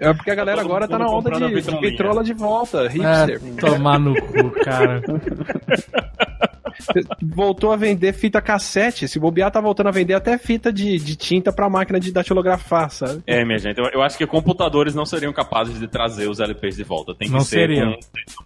É 0.00 0.12
porque 0.14 0.30
a 0.30 0.34
galera 0.34 0.60
agora 0.60 0.88
tá 0.88 0.98
na 0.98 1.06
onda 1.06 1.30
de, 1.30 1.60
de 1.62 1.80
vitrola 1.80 2.24
de 2.24 2.32
volta, 2.32 2.86
É, 2.86 2.88
hipster. 2.88 3.40
tomar 3.60 3.98
no 3.98 4.14
cu, 4.14 4.50
cara. 4.64 5.02
Voltou 7.22 7.72
a 7.72 7.76
vender 7.76 8.12
fita 8.12 8.40
cassete. 8.40 9.08
Se 9.08 9.18
bobear, 9.18 9.50
tá 9.50 9.60
voltando 9.60 9.88
a 9.88 9.92
vender 9.92 10.14
até 10.14 10.36
fita 10.38 10.72
de, 10.72 10.98
de 10.98 11.16
tinta 11.16 11.52
pra 11.52 11.68
máquina 11.68 11.98
de 12.00 12.12
datilografar, 12.12 12.90
sabe? 12.90 13.22
É, 13.26 13.44
minha 13.44 13.58
gente, 13.58 13.78
eu, 13.78 13.86
eu 13.92 14.02
acho 14.02 14.16
que 14.18 14.26
computadores 14.26 14.94
não 14.94 15.04
seriam 15.06 15.32
capazes 15.32 15.78
de 15.78 15.88
trazer 15.88 16.28
os 16.28 16.40
LPs 16.40 16.76
de 16.76 16.84
volta. 16.84 17.14
Tem 17.14 17.28
que 17.28 17.34
Não 17.34 17.40
ser 17.40 17.68
seriam. 17.68 17.94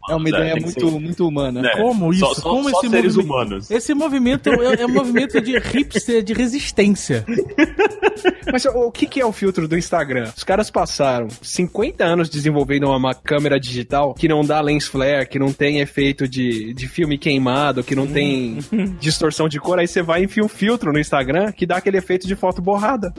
É 0.09 0.15
uma 0.15 0.29
ideia 0.29 0.55
tem 0.55 0.63
que 0.63 0.65
muito, 0.65 0.91
ser- 0.91 1.01
muito 1.01 1.29
humana. 1.29 1.67
É, 1.69 1.77
Como 1.77 2.13
isso? 2.13 2.21
Só, 2.27 2.35
só- 2.35 2.43
Como 2.43 2.71
só 2.71 2.79
esse 2.81 2.89
seres 2.91 3.17
movimento- 3.17 3.35
humanos. 3.35 3.71
Esse 3.71 3.95
movimento 3.95 4.49
é, 4.51 4.83
é 4.83 4.87
um 4.87 4.93
movimento 4.93 5.41
de 5.41 5.59
hipster, 5.59 6.23
de 6.23 6.33
resistência. 6.33 7.25
Mas 8.53 8.65
o, 8.65 8.71
o 8.87 8.93
que, 8.93 9.07
que 9.07 9.21
é 9.21 9.25
o 9.27 9.33
filtro 9.33 9.67
do 9.69 9.77
Instagram? 9.79 10.31
Os 10.37 10.45
caras 10.45 10.71
passaram 10.71 11.29
50 11.43 12.05
anos 12.05 12.29
desenvolvendo 12.29 12.85
uma, 12.85 12.97
uma 12.97 13.15
câmera 13.15 13.59
digital 13.59 14.15
que 14.15 14.29
não 14.29 14.45
dá 14.45 14.61
lens 14.61 14.87
flare, 14.87 15.27
que 15.27 15.39
não 15.39 15.53
tem 15.53 15.81
efeito 15.81 16.27
de, 16.29 16.75
de 16.75 16.89
filme 16.89 17.17
queimado, 17.17 17.83
que 17.85 17.95
não 17.95 18.07
tem 18.07 18.20
tem 18.21 18.59
distorção 19.01 19.49
de 19.49 19.59
cor, 19.59 19.79
aí 19.79 19.87
você 19.87 20.03
vai 20.03 20.21
e 20.23 20.25
enfia 20.25 20.45
um 20.45 20.49
filtro 20.49 20.93
no 20.93 20.99
Instagram 20.99 21.53
que 21.53 21.67
dá 21.67 21.77
aquele 21.77 21.99
efeito 21.99 22.27
de 22.27 22.35
foto 22.37 22.61
borrada. 22.63 23.13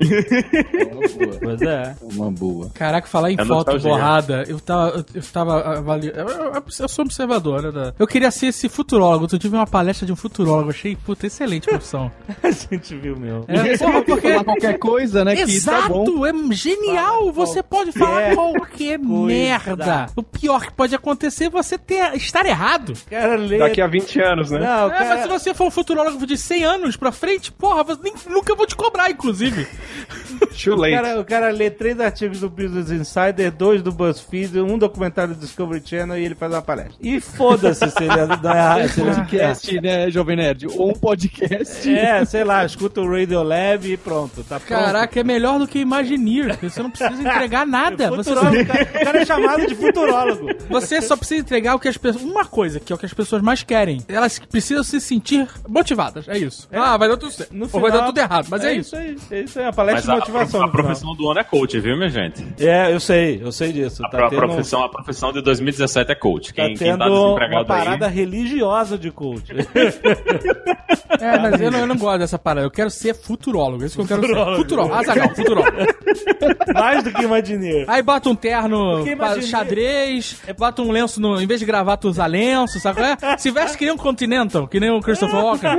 Uma 0.00 1.08
boa. 1.08 1.38
Pois 1.42 1.62
é. 1.62 1.96
Uma 2.02 2.30
boa. 2.30 2.70
Caraca, 2.74 3.06
falar 3.06 3.30
em 3.30 3.34
É 3.34 3.44
foto 3.44 3.50
nostalgia. 3.72 3.90
borrada, 3.90 4.44
eu 4.48 4.60
tava, 4.60 4.90
eu, 4.96 5.04
eu 5.14 5.22
tava 5.32 5.78
avaliando. 5.78 6.18
Eu, 6.18 6.28
eu- 6.28 6.52
eu 6.80 6.88
sou 6.88 7.04
observadora. 7.04 7.72
Da... 7.72 7.94
Eu 7.98 8.06
queria 8.06 8.30
ser 8.30 8.46
esse 8.46 8.68
futurólogo. 8.68 9.26
Eu 9.30 9.38
tive 9.38 9.56
uma 9.56 9.66
palestra 9.66 10.06
de 10.06 10.12
um 10.12 10.16
futurólogo. 10.16 10.70
Achei, 10.70 10.96
puta, 10.96 11.26
excelente 11.26 11.66
profissão. 11.68 12.10
A 12.42 12.50
gente 12.50 12.94
viu, 12.96 13.16
meu. 13.18 13.44
É, 13.48 13.76
porra, 13.76 14.02
porque. 14.02 14.30
Falar 14.30 14.44
qualquer 14.44 14.78
coisa, 14.78 15.24
né? 15.24 15.34
Que 15.36 15.60
tá 15.64 15.88
bom. 15.88 16.02
Exato, 16.04 16.26
é 16.26 16.54
genial. 16.54 17.32
Você 17.32 17.62
pode 17.62 17.92
falar 17.92 18.34
qualquer 18.34 18.98
merda. 18.98 20.06
O 20.16 20.22
pior 20.22 20.64
que 20.66 20.72
pode 20.72 20.94
acontecer 20.94 21.44
é 21.46 21.50
você 21.50 21.76
ter, 21.78 22.14
estar 22.16 22.44
errado. 22.46 22.92
Cara 23.08 23.36
lê. 23.36 23.58
Daqui 23.58 23.80
a 23.80 23.86
20 23.86 24.20
anos, 24.20 24.29
né? 24.36 24.58
Não, 24.60 24.88
o 24.88 24.90
É, 24.92 25.08
mas 25.08 25.22
se 25.22 25.28
você 25.28 25.54
for 25.54 25.66
um 25.66 25.70
futurólogo 25.70 26.26
de 26.26 26.36
100 26.36 26.64
anos 26.64 26.96
pra 26.96 27.12
frente, 27.12 27.50
porra, 27.52 27.82
você 27.84 28.00
nem- 28.02 28.14
nunca 28.28 28.54
vou 28.54 28.66
te 28.66 28.74
cobrar, 28.76 29.10
inclusive. 29.10 29.66
Too 30.62 30.74
O 30.74 30.76
late. 30.80 30.94
cara, 30.94 31.20
o 31.20 31.24
cara 31.24 31.50
lê 31.50 31.70
três 31.70 31.98
artigos 32.00 32.40
do 32.40 32.48
Business 32.50 32.90
Insider, 32.90 33.50
dois 33.50 33.82
do 33.82 33.92
BuzzFeed, 33.92 34.60
um 34.60 34.76
documentário 34.78 35.34
do 35.34 35.40
Discovery 35.40 35.82
Channel 35.84 36.18
e 36.18 36.24
ele 36.24 36.34
faz 36.34 36.52
uma 36.52 36.62
palestra. 36.62 36.94
E 37.00 37.20
foda-se 37.20 37.88
se 37.90 38.02
ele 38.04 38.26
não 38.42 38.52
é 38.52 38.88
se 38.88 39.00
ele- 39.00 39.10
Podcast, 39.14 39.80
né, 39.80 40.10
Jovem 40.10 40.36
Nerd? 40.36 40.66
Ou 40.76 40.90
um 40.90 40.94
podcast. 40.94 41.94
É, 41.94 42.24
sei 42.24 42.44
lá, 42.44 42.64
escuta 42.64 43.00
o 43.00 43.10
Radio 43.10 43.42
Lab 43.42 43.90
e 43.90 43.96
pronto, 43.96 44.42
tá 44.44 44.58
pronto. 44.60 44.68
Caraca, 44.84 45.20
é 45.20 45.24
melhor 45.24 45.58
do 45.58 45.66
que 45.66 45.78
Imagineer. 45.78 46.48
porque 46.50 46.68
Você 46.68 46.82
não 46.82 46.90
precisa 46.90 47.20
entregar 47.20 47.64
nada. 47.66 48.10
Você 48.10 48.32
o 48.32 48.34
cara- 48.36 48.50
o 48.60 49.04
cara 49.04 49.20
é 49.20 49.24
chamado 49.24 49.66
de 49.66 49.74
futurólogo. 49.74 50.48
você 50.68 51.00
só 51.00 51.16
precisa 51.16 51.40
entregar 51.40 51.74
o 51.74 51.78
que 51.78 51.88
as 51.88 51.96
pessoas. 51.96 52.24
Uma 52.24 52.44
coisa, 52.44 52.78
que 52.80 52.92
é 52.92 52.96
o 52.96 52.98
que 52.98 53.06
as 53.06 53.14
pessoas 53.14 53.40
mais 53.42 53.62
querem. 53.62 54.00
Elas 54.20 54.38
precisam 54.38 54.84
se 54.84 55.00
sentir 55.00 55.48
motivadas. 55.68 56.28
É 56.28 56.36
isso. 56.36 56.68
Ah, 56.72 56.96
vai 56.96 57.08
dar 57.08 57.16
tudo 57.16 57.32
certo. 57.32 57.54
No 57.54 57.68
Ou 57.72 57.80
vai 57.80 57.90
dar 57.90 57.98
final- 57.98 58.06
tudo 58.12 58.18
errado, 58.18 58.46
mas 58.50 58.64
é, 58.64 58.74
isso. 58.74 58.94
aí, 58.94 59.16
é 59.30 59.40
isso 59.40 59.58
aí, 59.58 59.64
a 59.64 59.72
palestra 59.72 59.94
Mas 59.94 60.04
de 60.04 60.10
a, 60.10 60.14
motivação. 60.34 60.60
a, 60.62 60.68
final. 60.68 60.70
profissão 60.84 61.14
do 61.16 61.30
ano 61.30 61.40
é 61.40 61.44
coach, 61.44 61.80
viu, 61.80 61.96
minha 61.96 62.10
gente? 62.10 62.44
É, 62.58 62.92
eu 62.92 63.00
sei, 63.00 63.40
eu 63.42 63.50
sei 63.50 63.72
disso. 63.72 64.04
A, 64.04 64.10
Tá 64.10 64.26
a 64.26 64.28
tendo, 64.28 64.38
profissão, 64.40 64.82
a 64.84 64.88
profissão 64.88 65.32
de 65.32 65.40
2017 65.42 66.12
é 66.12 66.14
coach. 66.14 66.48
tá 66.48 66.54
Quem, 66.66 66.74
quem 66.76 66.96
tá 66.96 67.04
tendo 67.04 67.14
uma 67.14 67.24
desempregado 67.24 67.66
parada 67.66 68.06
aí... 68.06 68.12
religiosa 68.14 68.98
de 68.98 69.10
coach. 69.10 69.52
É, 71.18 71.38
mas 71.38 71.60
eu 71.60 71.70
não, 71.70 71.78
eu 71.80 71.86
não 71.86 71.96
gosto 71.96 72.18
dessa 72.18 72.38
parada. 72.38 72.66
Eu 72.66 72.70
quero 72.70 72.90
ser 72.90 73.14
futurólogo. 73.14 73.82
É 73.82 73.86
isso 73.86 73.96
que 73.96 74.02
eu 74.02 74.06
quero 74.06 74.20
Futurólogo. 74.22 74.52
ser. 74.56 74.62
Futurólogo. 74.62 74.94
Azaghal, 74.94 75.34
futurólogo. 75.34 75.76
Mais 76.74 77.02
do 77.04 77.12
que 77.12 77.22
Imagineer. 77.22 77.84
Aí 77.88 78.02
bota 78.02 78.28
um 78.30 78.34
terno 78.34 78.96
Porque 78.98 79.16
pa- 79.16 79.40
xadrez, 79.40 80.36
bota 80.58 80.82
um 80.82 80.90
lenço 80.90 81.20
no. 81.20 81.40
Em 81.40 81.46
vez 81.46 81.58
de 81.60 81.66
gravata, 81.66 82.06
usa 82.08 82.26
lenço, 82.26 82.78
sabe? 82.80 83.00
qual 83.00 83.32
é? 83.32 83.38
Se 83.38 83.50
veste 83.50 83.76
que 83.76 83.84
nem 83.84 83.94
um 83.94 83.96
Continental, 83.96 84.66
que 84.68 84.78
nem 84.80 84.90
o 84.90 85.00
Christopher 85.00 85.36
Walken. 85.44 85.78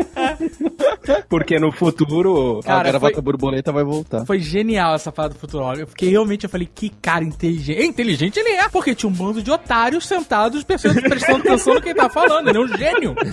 Porque 1.29 1.59
no 1.59 1.71
futuro. 1.71 2.59
a 2.59 2.63
Cara, 2.63 2.89
gravata 2.89 3.13
foi- 3.13 3.21
borboleta 3.23 3.71
vai 3.71 3.83
voltar. 3.83 4.25
Foi 4.25 4.39
genial 4.39 4.95
essa 4.95 5.11
parada 5.11 5.33
do 5.33 5.39
futurólogo. 5.39 5.81
Eu 5.81 5.87
fiquei 5.87 6.09
realmente, 6.09 6.43
eu 6.43 6.49
falei, 6.49 6.69
que 6.73 6.89
cara 7.01 7.23
inteligente. 7.23 7.79
É 7.79 7.85
inteligente 7.85 8.37
ele 8.39 8.49
é, 8.49 8.67
porque 8.69 8.93
tinha 8.95 9.09
um 9.09 9.13
bando 9.13 9.41
de 9.41 9.49
otários 9.51 10.05
sentados 10.07 10.63
prestando, 10.63 11.01
prestando 11.01 11.39
atenção 11.39 11.73
no 11.75 11.81
que 11.81 11.89
ele 11.89 11.99
tá 11.99 12.09
falando. 12.09 12.49
Ele 12.49 12.57
é 12.57 12.61
um 12.61 12.67
gênio. 12.67 13.15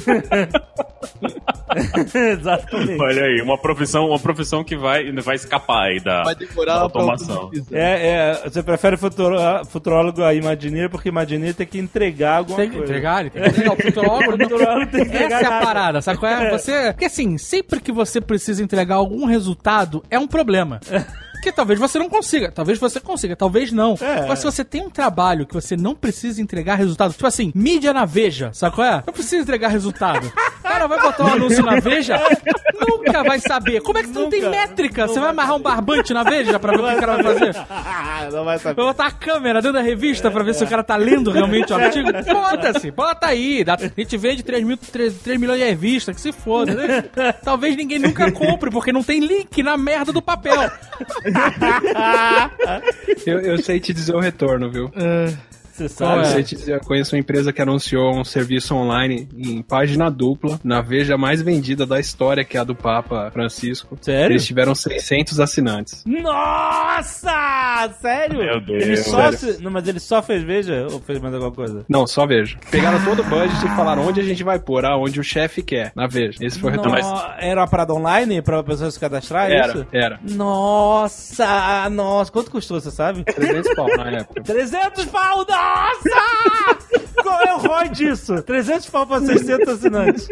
Exatamente. 2.14 3.00
Olha 3.00 3.24
aí, 3.24 3.40
uma 3.42 3.58
profissão, 3.58 4.06
uma 4.08 4.18
profissão 4.18 4.62
que 4.64 4.76
vai, 4.76 5.10
vai 5.12 5.36
escapar 5.36 5.84
aí 5.88 6.00
da, 6.00 6.22
Vai 6.24 6.34
da 6.66 6.74
automação. 6.80 7.50
É, 7.72 8.08
é, 8.42 8.48
você 8.48 8.62
prefere 8.62 8.96
futuro, 8.96 9.36
futurólogo 9.66 10.22
a 10.22 10.34
Imagineer 10.34 10.88
porque 10.90 11.08
Imagineer 11.08 11.54
tem 11.54 11.66
que 11.66 11.78
entregar 11.78 12.38
alguma 12.38 12.58
Tem 12.58 12.68
que 12.70 12.76
coisa. 12.76 12.92
entregar, 12.92 13.20
ele 13.20 13.30
tem 13.30 13.42
que 13.42 13.48
entregar 13.50 13.72
o 13.72 13.76
futurólogo. 13.82 14.36
não- 14.36 14.48
Futurólogo 14.48 14.90
tem 14.90 15.04
que 15.04 15.08
entregar 15.16 15.42
Essa 15.42 15.52
é 15.54 15.56
a 15.58 15.60
parada, 15.64 16.02
sabe 16.02 16.18
qual 16.18 16.32
é? 16.32 16.50
Você, 16.50 16.92
porque 16.92 17.04
assim, 17.06 17.38
sempre 17.38 17.80
que 17.80 17.92
você 17.92 18.20
precisa 18.20 18.62
entregar 18.62 18.96
algum 18.96 19.24
resultado, 19.26 20.02
é 20.10 20.18
um 20.18 20.26
problema. 20.26 20.80
Que 21.42 21.52
talvez 21.52 21.78
você 21.78 21.98
não 21.98 22.08
consiga, 22.08 22.50
talvez 22.50 22.78
você 22.78 23.00
consiga, 23.00 23.36
talvez 23.36 23.72
não. 23.72 23.96
É. 24.00 24.26
Mas 24.26 24.40
se 24.40 24.44
você 24.44 24.64
tem 24.64 24.82
um 24.82 24.90
trabalho 24.90 25.46
que 25.46 25.54
você 25.54 25.76
não 25.76 25.94
precisa 25.94 26.42
entregar 26.42 26.74
resultado, 26.76 27.12
tipo 27.12 27.26
assim, 27.26 27.52
mídia 27.54 27.92
na 27.92 28.04
Veja, 28.04 28.50
sabe 28.52 28.74
qual 28.74 28.86
é? 28.86 29.02
Não 29.06 29.12
precisa 29.12 29.42
entregar 29.42 29.68
resultado. 29.68 30.26
O 30.26 30.62
cara 30.62 30.86
vai 30.86 31.00
botar 31.00 31.24
um 31.24 31.32
anúncio 31.32 31.64
na 31.64 31.80
Veja, 31.80 32.20
nunca 32.86 33.22
vai 33.22 33.40
saber. 33.40 33.80
Como 33.80 33.98
é 33.98 34.02
que 34.02 34.08
você 34.08 34.18
não 34.18 34.30
tem 34.30 34.48
métrica? 34.48 35.06
Você 35.06 35.20
vai 35.20 35.30
amarrar 35.30 35.56
um 35.56 35.60
barbante 35.60 36.12
na 36.12 36.22
Veja 36.22 36.58
pra 36.58 36.72
ver 36.72 36.82
o 36.82 36.88
que 36.88 36.94
o 36.94 37.00
cara 37.00 37.22
vai 37.22 37.34
fazer? 37.34 37.54
não 38.32 38.44
vai 38.44 38.58
saber. 38.58 38.74
Vai 38.74 38.84
botar 38.86 39.06
a 39.06 39.10
câmera 39.10 39.60
dentro 39.60 39.78
da 39.78 39.82
revista 39.82 40.30
pra 40.30 40.42
ver 40.42 40.54
se 40.54 40.64
o 40.64 40.68
cara 40.68 40.82
tá 40.82 40.96
lendo 40.96 41.30
realmente 41.30 41.72
o 41.72 41.76
artigo? 41.76 42.08
Foda-se, 42.24 42.90
bota 42.90 43.26
aí. 43.26 43.64
A 43.66 44.00
gente 44.00 44.16
vende 44.16 44.42
3, 44.42 44.64
mil, 44.64 44.76
3, 44.76 45.14
3 45.14 45.40
milhões 45.40 45.58
de 45.58 45.66
revistas, 45.66 46.14
que 46.14 46.20
se 46.20 46.32
foda. 46.32 46.74
Né? 46.74 47.04
Talvez 47.44 47.76
ninguém 47.76 47.98
nunca 47.98 48.30
compre, 48.32 48.70
porque 48.70 48.92
não 48.92 49.02
tem 49.02 49.20
link 49.20 49.62
na 49.62 49.76
merda 49.76 50.12
do 50.12 50.22
papel. 50.22 50.70
Eu, 53.26 53.40
eu 53.40 53.58
sei 53.62 53.80
te 53.80 53.92
dizer 53.92 54.14
o 54.14 54.20
retorno, 54.20 54.70
viu? 54.70 54.90
Você 55.78 55.88
Qual 56.04 56.24
sabe. 56.24 56.54
Eu 56.68 56.74
é? 56.74 56.76
eu 56.76 56.80
conheço 56.80 57.14
uma 57.14 57.20
empresa 57.20 57.52
que 57.52 57.62
anunciou 57.62 58.14
um 58.18 58.24
serviço 58.24 58.74
online 58.74 59.28
em 59.36 59.62
página 59.62 60.10
dupla, 60.10 60.58
na 60.64 60.80
Veja 60.80 61.16
mais 61.16 61.40
vendida 61.42 61.86
da 61.86 62.00
história, 62.00 62.44
que 62.44 62.56
é 62.56 62.60
a 62.60 62.64
do 62.64 62.74
Papa 62.74 63.30
Francisco. 63.32 63.96
Sério? 64.00 64.32
Eles 64.34 64.44
tiveram 64.46 64.74
600 64.74 65.38
assinantes. 65.40 66.04
Nossa! 66.06 67.90
Sério? 68.00 68.38
Meu 68.38 68.60
Deus. 68.60 68.82
Ele 68.82 68.96
só 68.98 69.30
Sério. 69.32 69.38
se- 69.56 69.62
Não, 69.62 69.70
mas 69.70 69.86
ele 69.86 70.00
só 70.00 70.22
fez 70.22 70.42
Veja 70.42 70.86
ou 70.90 71.00
fez 71.00 71.18
mais 71.20 71.32
alguma 71.34 71.52
coisa? 71.52 71.84
Não, 71.88 72.06
só 72.06 72.26
Veja. 72.26 72.56
Pegaram 72.70 73.02
todo 73.04 73.20
o 73.20 73.24
budget 73.24 73.64
e 73.64 73.68
falaram 73.76 74.06
onde 74.06 74.20
a 74.20 74.24
gente 74.24 74.42
vai 74.44 74.58
pôr, 74.58 74.84
aonde 74.84 75.20
o 75.20 75.24
chefe 75.24 75.62
quer, 75.62 75.92
na 75.94 76.06
Veja. 76.06 76.38
Esse 76.40 76.58
foi 76.58 76.70
o 76.70 76.72
retorno. 76.72 76.98
No- 76.98 77.22
Era 77.38 77.60
uma 77.60 77.68
parada 77.68 77.92
online 77.94 78.40
pra 78.42 78.62
pessoa 78.62 78.90
se 78.90 78.98
cadastrar, 78.98 79.50
é 79.50 79.54
Era, 79.56 79.66
isso? 79.68 79.86
era. 79.92 80.20
Nossa! 80.28 81.88
Nossa! 81.90 82.32
Quanto 82.32 82.50
custou, 82.50 82.80
você 82.80 82.90
sabe? 82.90 83.24
300 83.24 83.74
pau 83.74 83.86
na 83.96 84.10
época. 84.10 84.42
300 84.42 85.04
pau! 85.06 85.44
Nossa! 85.68 86.87
Qual 87.22 87.40
é 87.42 87.54
o 87.54 87.58
ROI 87.58 87.88
disso? 87.90 88.42
300 88.42 88.88
pau 88.90 89.06
pra 89.06 89.20
600 89.20 89.68
assinantes. 89.68 90.28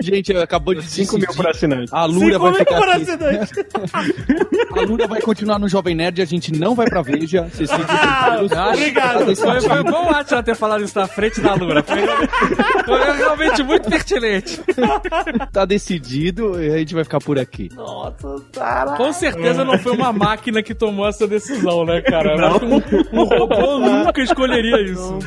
Gente, 0.00 0.36
acabou 0.36 0.74
de 0.74 0.82
5 0.82 1.16
mil 1.18 1.26
por 1.34 1.46
assinante. 1.48 1.88
A 1.92 2.04
Lura 2.04 2.32
5 2.34 2.38
vai 2.40 2.54
ficar 2.54 2.76
por 2.80 2.88
aqui. 2.88 3.02
assinante. 3.02 3.52
A 4.74 4.80
Lura 4.82 5.06
vai 5.06 5.20
continuar 5.20 5.58
no 5.58 5.68
Jovem 5.68 5.94
Nerd 5.94 6.18
e 6.18 6.22
a 6.22 6.26
gente 6.26 6.52
não 6.52 6.74
vai 6.74 6.86
pra 6.88 7.02
Veja. 7.02 7.42
Vocês. 7.52 7.70
Acho- 7.70 8.70
Obrigado. 8.72 9.36
Foi, 9.36 9.60
foi 9.60 9.82
bom 9.84 10.06
o 10.06 10.14
Atila 10.14 10.42
ter 10.42 10.56
falado 10.56 10.82
isso 10.82 10.98
na 10.98 11.06
frente 11.06 11.40
da 11.40 11.54
Lura. 11.54 11.82
Foi, 11.82 11.98
foi 12.84 13.16
realmente 13.16 13.62
muito 13.62 13.88
pertinente. 13.90 14.60
Tá 15.52 15.64
decidido 15.64 16.62
e 16.62 16.72
a 16.72 16.78
gente 16.78 16.94
vai 16.94 17.04
ficar 17.04 17.18
por 17.20 17.38
aqui. 17.38 17.68
Nossa, 17.74 18.36
cara. 18.52 18.92
Com 18.96 19.12
certeza 19.12 19.64
não 19.64 19.78
foi 19.78 19.92
uma 19.92 20.12
máquina 20.12 20.62
que 20.62 20.74
tomou 20.74 21.06
essa 21.06 21.26
decisão, 21.26 21.84
né, 21.84 22.00
cara? 22.00 22.58
Que 22.58 22.64
Um, 22.64 23.20
um 23.20 23.24
robô 23.24 23.78
nunca 23.78 24.22
escolheria 24.22 24.80
isso. 24.82 25.18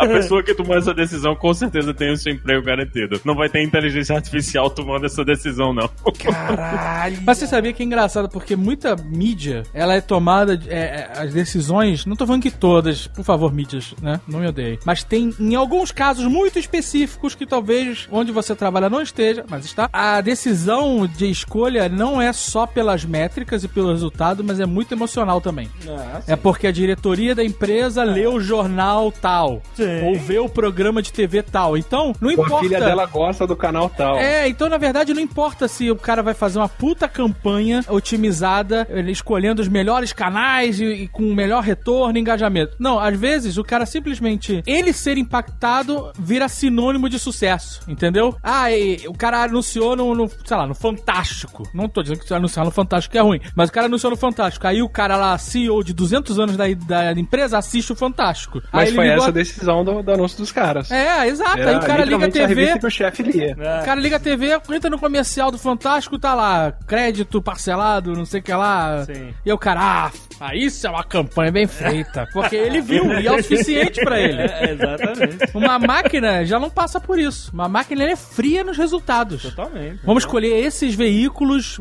Ah, 0.00 0.05
a 0.06 0.08
pessoa 0.08 0.42
que 0.42 0.54
tomou 0.54 0.76
essa 0.76 0.94
decisão 0.94 1.34
com 1.34 1.52
certeza 1.52 1.92
tem 1.92 2.12
o 2.12 2.16
seu 2.16 2.32
emprego 2.32 2.62
garantido. 2.64 3.20
Não 3.24 3.34
vai 3.34 3.48
ter 3.48 3.62
inteligência 3.62 4.14
artificial 4.14 4.70
tomando 4.70 5.06
essa 5.06 5.24
decisão, 5.24 5.72
não. 5.72 5.88
Caralho. 6.18 7.18
Mas 7.24 7.38
você 7.38 7.46
sabia 7.46 7.72
que 7.72 7.82
é 7.82 7.86
engraçado, 7.86 8.28
porque 8.28 8.56
muita 8.56 8.96
mídia, 8.96 9.62
ela 9.72 9.94
é 9.94 10.00
tomada, 10.00 10.58
é, 10.68 10.78
é, 10.78 11.10
as 11.16 11.32
decisões, 11.32 12.06
não 12.06 12.16
tô 12.16 12.26
falando 12.26 12.42
que 12.42 12.50
todas, 12.50 13.06
por 13.06 13.24
favor, 13.24 13.52
mídias, 13.52 13.94
né? 14.00 14.20
Não 14.26 14.40
me 14.40 14.48
odeiem. 14.48 14.78
Mas 14.84 15.02
tem, 15.04 15.34
em 15.38 15.54
alguns 15.54 15.90
casos 15.92 16.24
muito 16.24 16.58
específicos, 16.58 17.34
que 17.34 17.46
talvez 17.46 18.08
onde 18.10 18.32
você 18.32 18.54
trabalha 18.54 18.88
não 18.88 19.02
esteja, 19.02 19.44
mas 19.48 19.64
está, 19.64 19.88
a 19.92 20.20
decisão 20.20 21.06
de 21.06 21.30
escolha 21.30 21.88
não 21.88 22.20
é 22.20 22.32
só 22.32 22.66
pelas 22.66 23.04
métricas 23.04 23.64
e 23.64 23.68
pelo 23.68 23.90
resultado, 23.90 24.42
mas 24.44 24.60
é 24.60 24.66
muito 24.66 24.92
emocional 24.92 25.40
também. 25.40 25.68
Nossa. 25.84 26.32
É 26.32 26.36
porque 26.36 26.66
a 26.66 26.72
diretoria 26.72 27.34
da 27.34 27.44
empresa 27.44 28.02
lê 28.02 28.26
o 28.26 28.40
jornal 28.40 29.12
tal, 29.12 29.62
Sim. 29.74 29.95
Ou 30.04 30.14
vê 30.18 30.38
o 30.38 30.48
programa 30.48 31.00
de 31.02 31.12
TV 31.12 31.42
tal. 31.42 31.76
Então, 31.76 32.12
não 32.20 32.30
A 32.30 32.32
importa... 32.32 32.58
filha 32.58 32.80
dela 32.80 33.06
gosta 33.06 33.46
do 33.46 33.56
canal 33.56 33.88
tal. 33.88 34.16
É, 34.16 34.48
então 34.48 34.68
na 34.68 34.78
verdade 34.78 35.12
não 35.14 35.20
importa 35.20 35.68
se 35.68 35.90
o 35.90 35.96
cara 35.96 36.22
vai 36.22 36.34
fazer 36.34 36.58
uma 36.58 36.68
puta 36.68 37.08
campanha 37.08 37.82
otimizada, 37.88 38.86
escolhendo 39.08 39.60
os 39.62 39.68
melhores 39.68 40.12
canais 40.12 40.80
e, 40.80 40.84
e 40.84 41.08
com 41.08 41.22
o 41.22 41.34
melhor 41.34 41.62
retorno 41.62 42.16
e 42.16 42.20
engajamento. 42.20 42.74
Não, 42.78 42.98
às 42.98 43.18
vezes 43.18 43.56
o 43.56 43.62
cara 43.64 43.86
simplesmente, 43.86 44.62
ele 44.66 44.92
ser 44.92 45.16
impactado 45.18 46.10
vira 46.18 46.48
sinônimo 46.48 47.08
de 47.08 47.18
sucesso, 47.18 47.80
entendeu? 47.88 48.36
Ah, 48.42 48.70
e, 48.72 49.06
o 49.08 49.14
cara 49.14 49.42
anunciou 49.44 49.94
no, 49.96 50.14
no, 50.14 50.28
sei 50.44 50.56
lá, 50.56 50.66
no 50.66 50.74
Fantástico. 50.74 51.68
Não 51.74 51.88
tô 51.88 52.02
dizendo 52.02 52.20
que 52.20 52.32
anunciar 52.34 52.64
no 52.64 52.70
Fantástico 52.70 53.16
é 53.16 53.20
ruim, 53.20 53.40
mas 53.54 53.68
o 53.68 53.72
cara 53.72 53.86
anunciou 53.86 54.10
no 54.10 54.16
Fantástico. 54.16 54.66
Aí 54.66 54.82
o 54.82 54.88
cara 54.88 55.16
lá, 55.16 55.36
CEO 55.38 55.82
de 55.84 55.92
200 55.92 56.38
anos 56.38 56.56
da, 56.56 56.64
da 56.86 57.12
empresa, 57.12 57.58
assiste 57.58 57.92
o 57.92 57.96
Fantástico. 57.96 58.62
Mas 58.72 58.92
foi 58.94 59.08
essa 59.08 59.26
a- 59.26 59.28
a 59.28 59.32
decisão 59.32 59.84
do, 59.86 60.02
do 60.02 60.12
anúncio 60.12 60.38
dos 60.38 60.52
caras. 60.52 60.90
É, 60.90 61.26
exato. 61.28 61.58
Era 61.58 61.70
Aí 61.70 61.76
o 61.76 61.80
cara 61.80 62.04
liga 62.04 62.24
a 62.24 62.28
a 62.28 62.30
TV, 62.30 62.78
que 62.78 62.86
o 62.86 62.90
chefe 62.90 63.22
lia. 63.22 63.54
o 63.54 63.84
cara 63.84 64.00
liga 64.00 64.16
a 64.16 64.20
TV, 64.20 64.60
entra 64.70 64.90
no 64.90 64.98
comercial 64.98 65.50
do 65.50 65.58
Fantástico, 65.58 66.18
tá 66.18 66.34
lá, 66.34 66.72
crédito 66.86 67.40
parcelado, 67.40 68.12
não 68.12 68.26
sei 68.26 68.40
o 68.40 68.42
que 68.42 68.52
lá. 68.52 69.04
Sim. 69.04 69.32
E 69.44 69.52
o 69.52 69.58
cara, 69.58 69.80
ah, 69.80 70.10
ah, 70.38 70.54
isso 70.54 70.86
é 70.86 70.90
uma 70.90 71.04
campanha 71.04 71.50
bem 71.50 71.66
feita. 71.66 72.28
Porque 72.32 72.56
ele 72.56 72.80
viu 72.80 73.18
e 73.18 73.26
é 73.26 73.32
o 73.32 73.42
suficiente 73.42 74.00
pra 74.02 74.20
ele. 74.20 74.36
É, 74.56 74.72
exatamente. 74.72 75.36
Uma 75.54 75.78
máquina 75.78 76.44
já 76.44 76.58
não 76.58 76.70
passa 76.70 77.00
por 77.00 77.18
isso. 77.18 77.50
Uma 77.52 77.68
máquina 77.68 78.02
ela 78.04 78.12
é 78.12 78.16
fria 78.16 78.62
nos 78.62 78.76
resultados. 78.76 79.42
Totalmente. 79.42 80.00
Vamos 80.04 80.22
escolher 80.22 80.64
esses 80.64 80.94
veículos, 80.94 81.78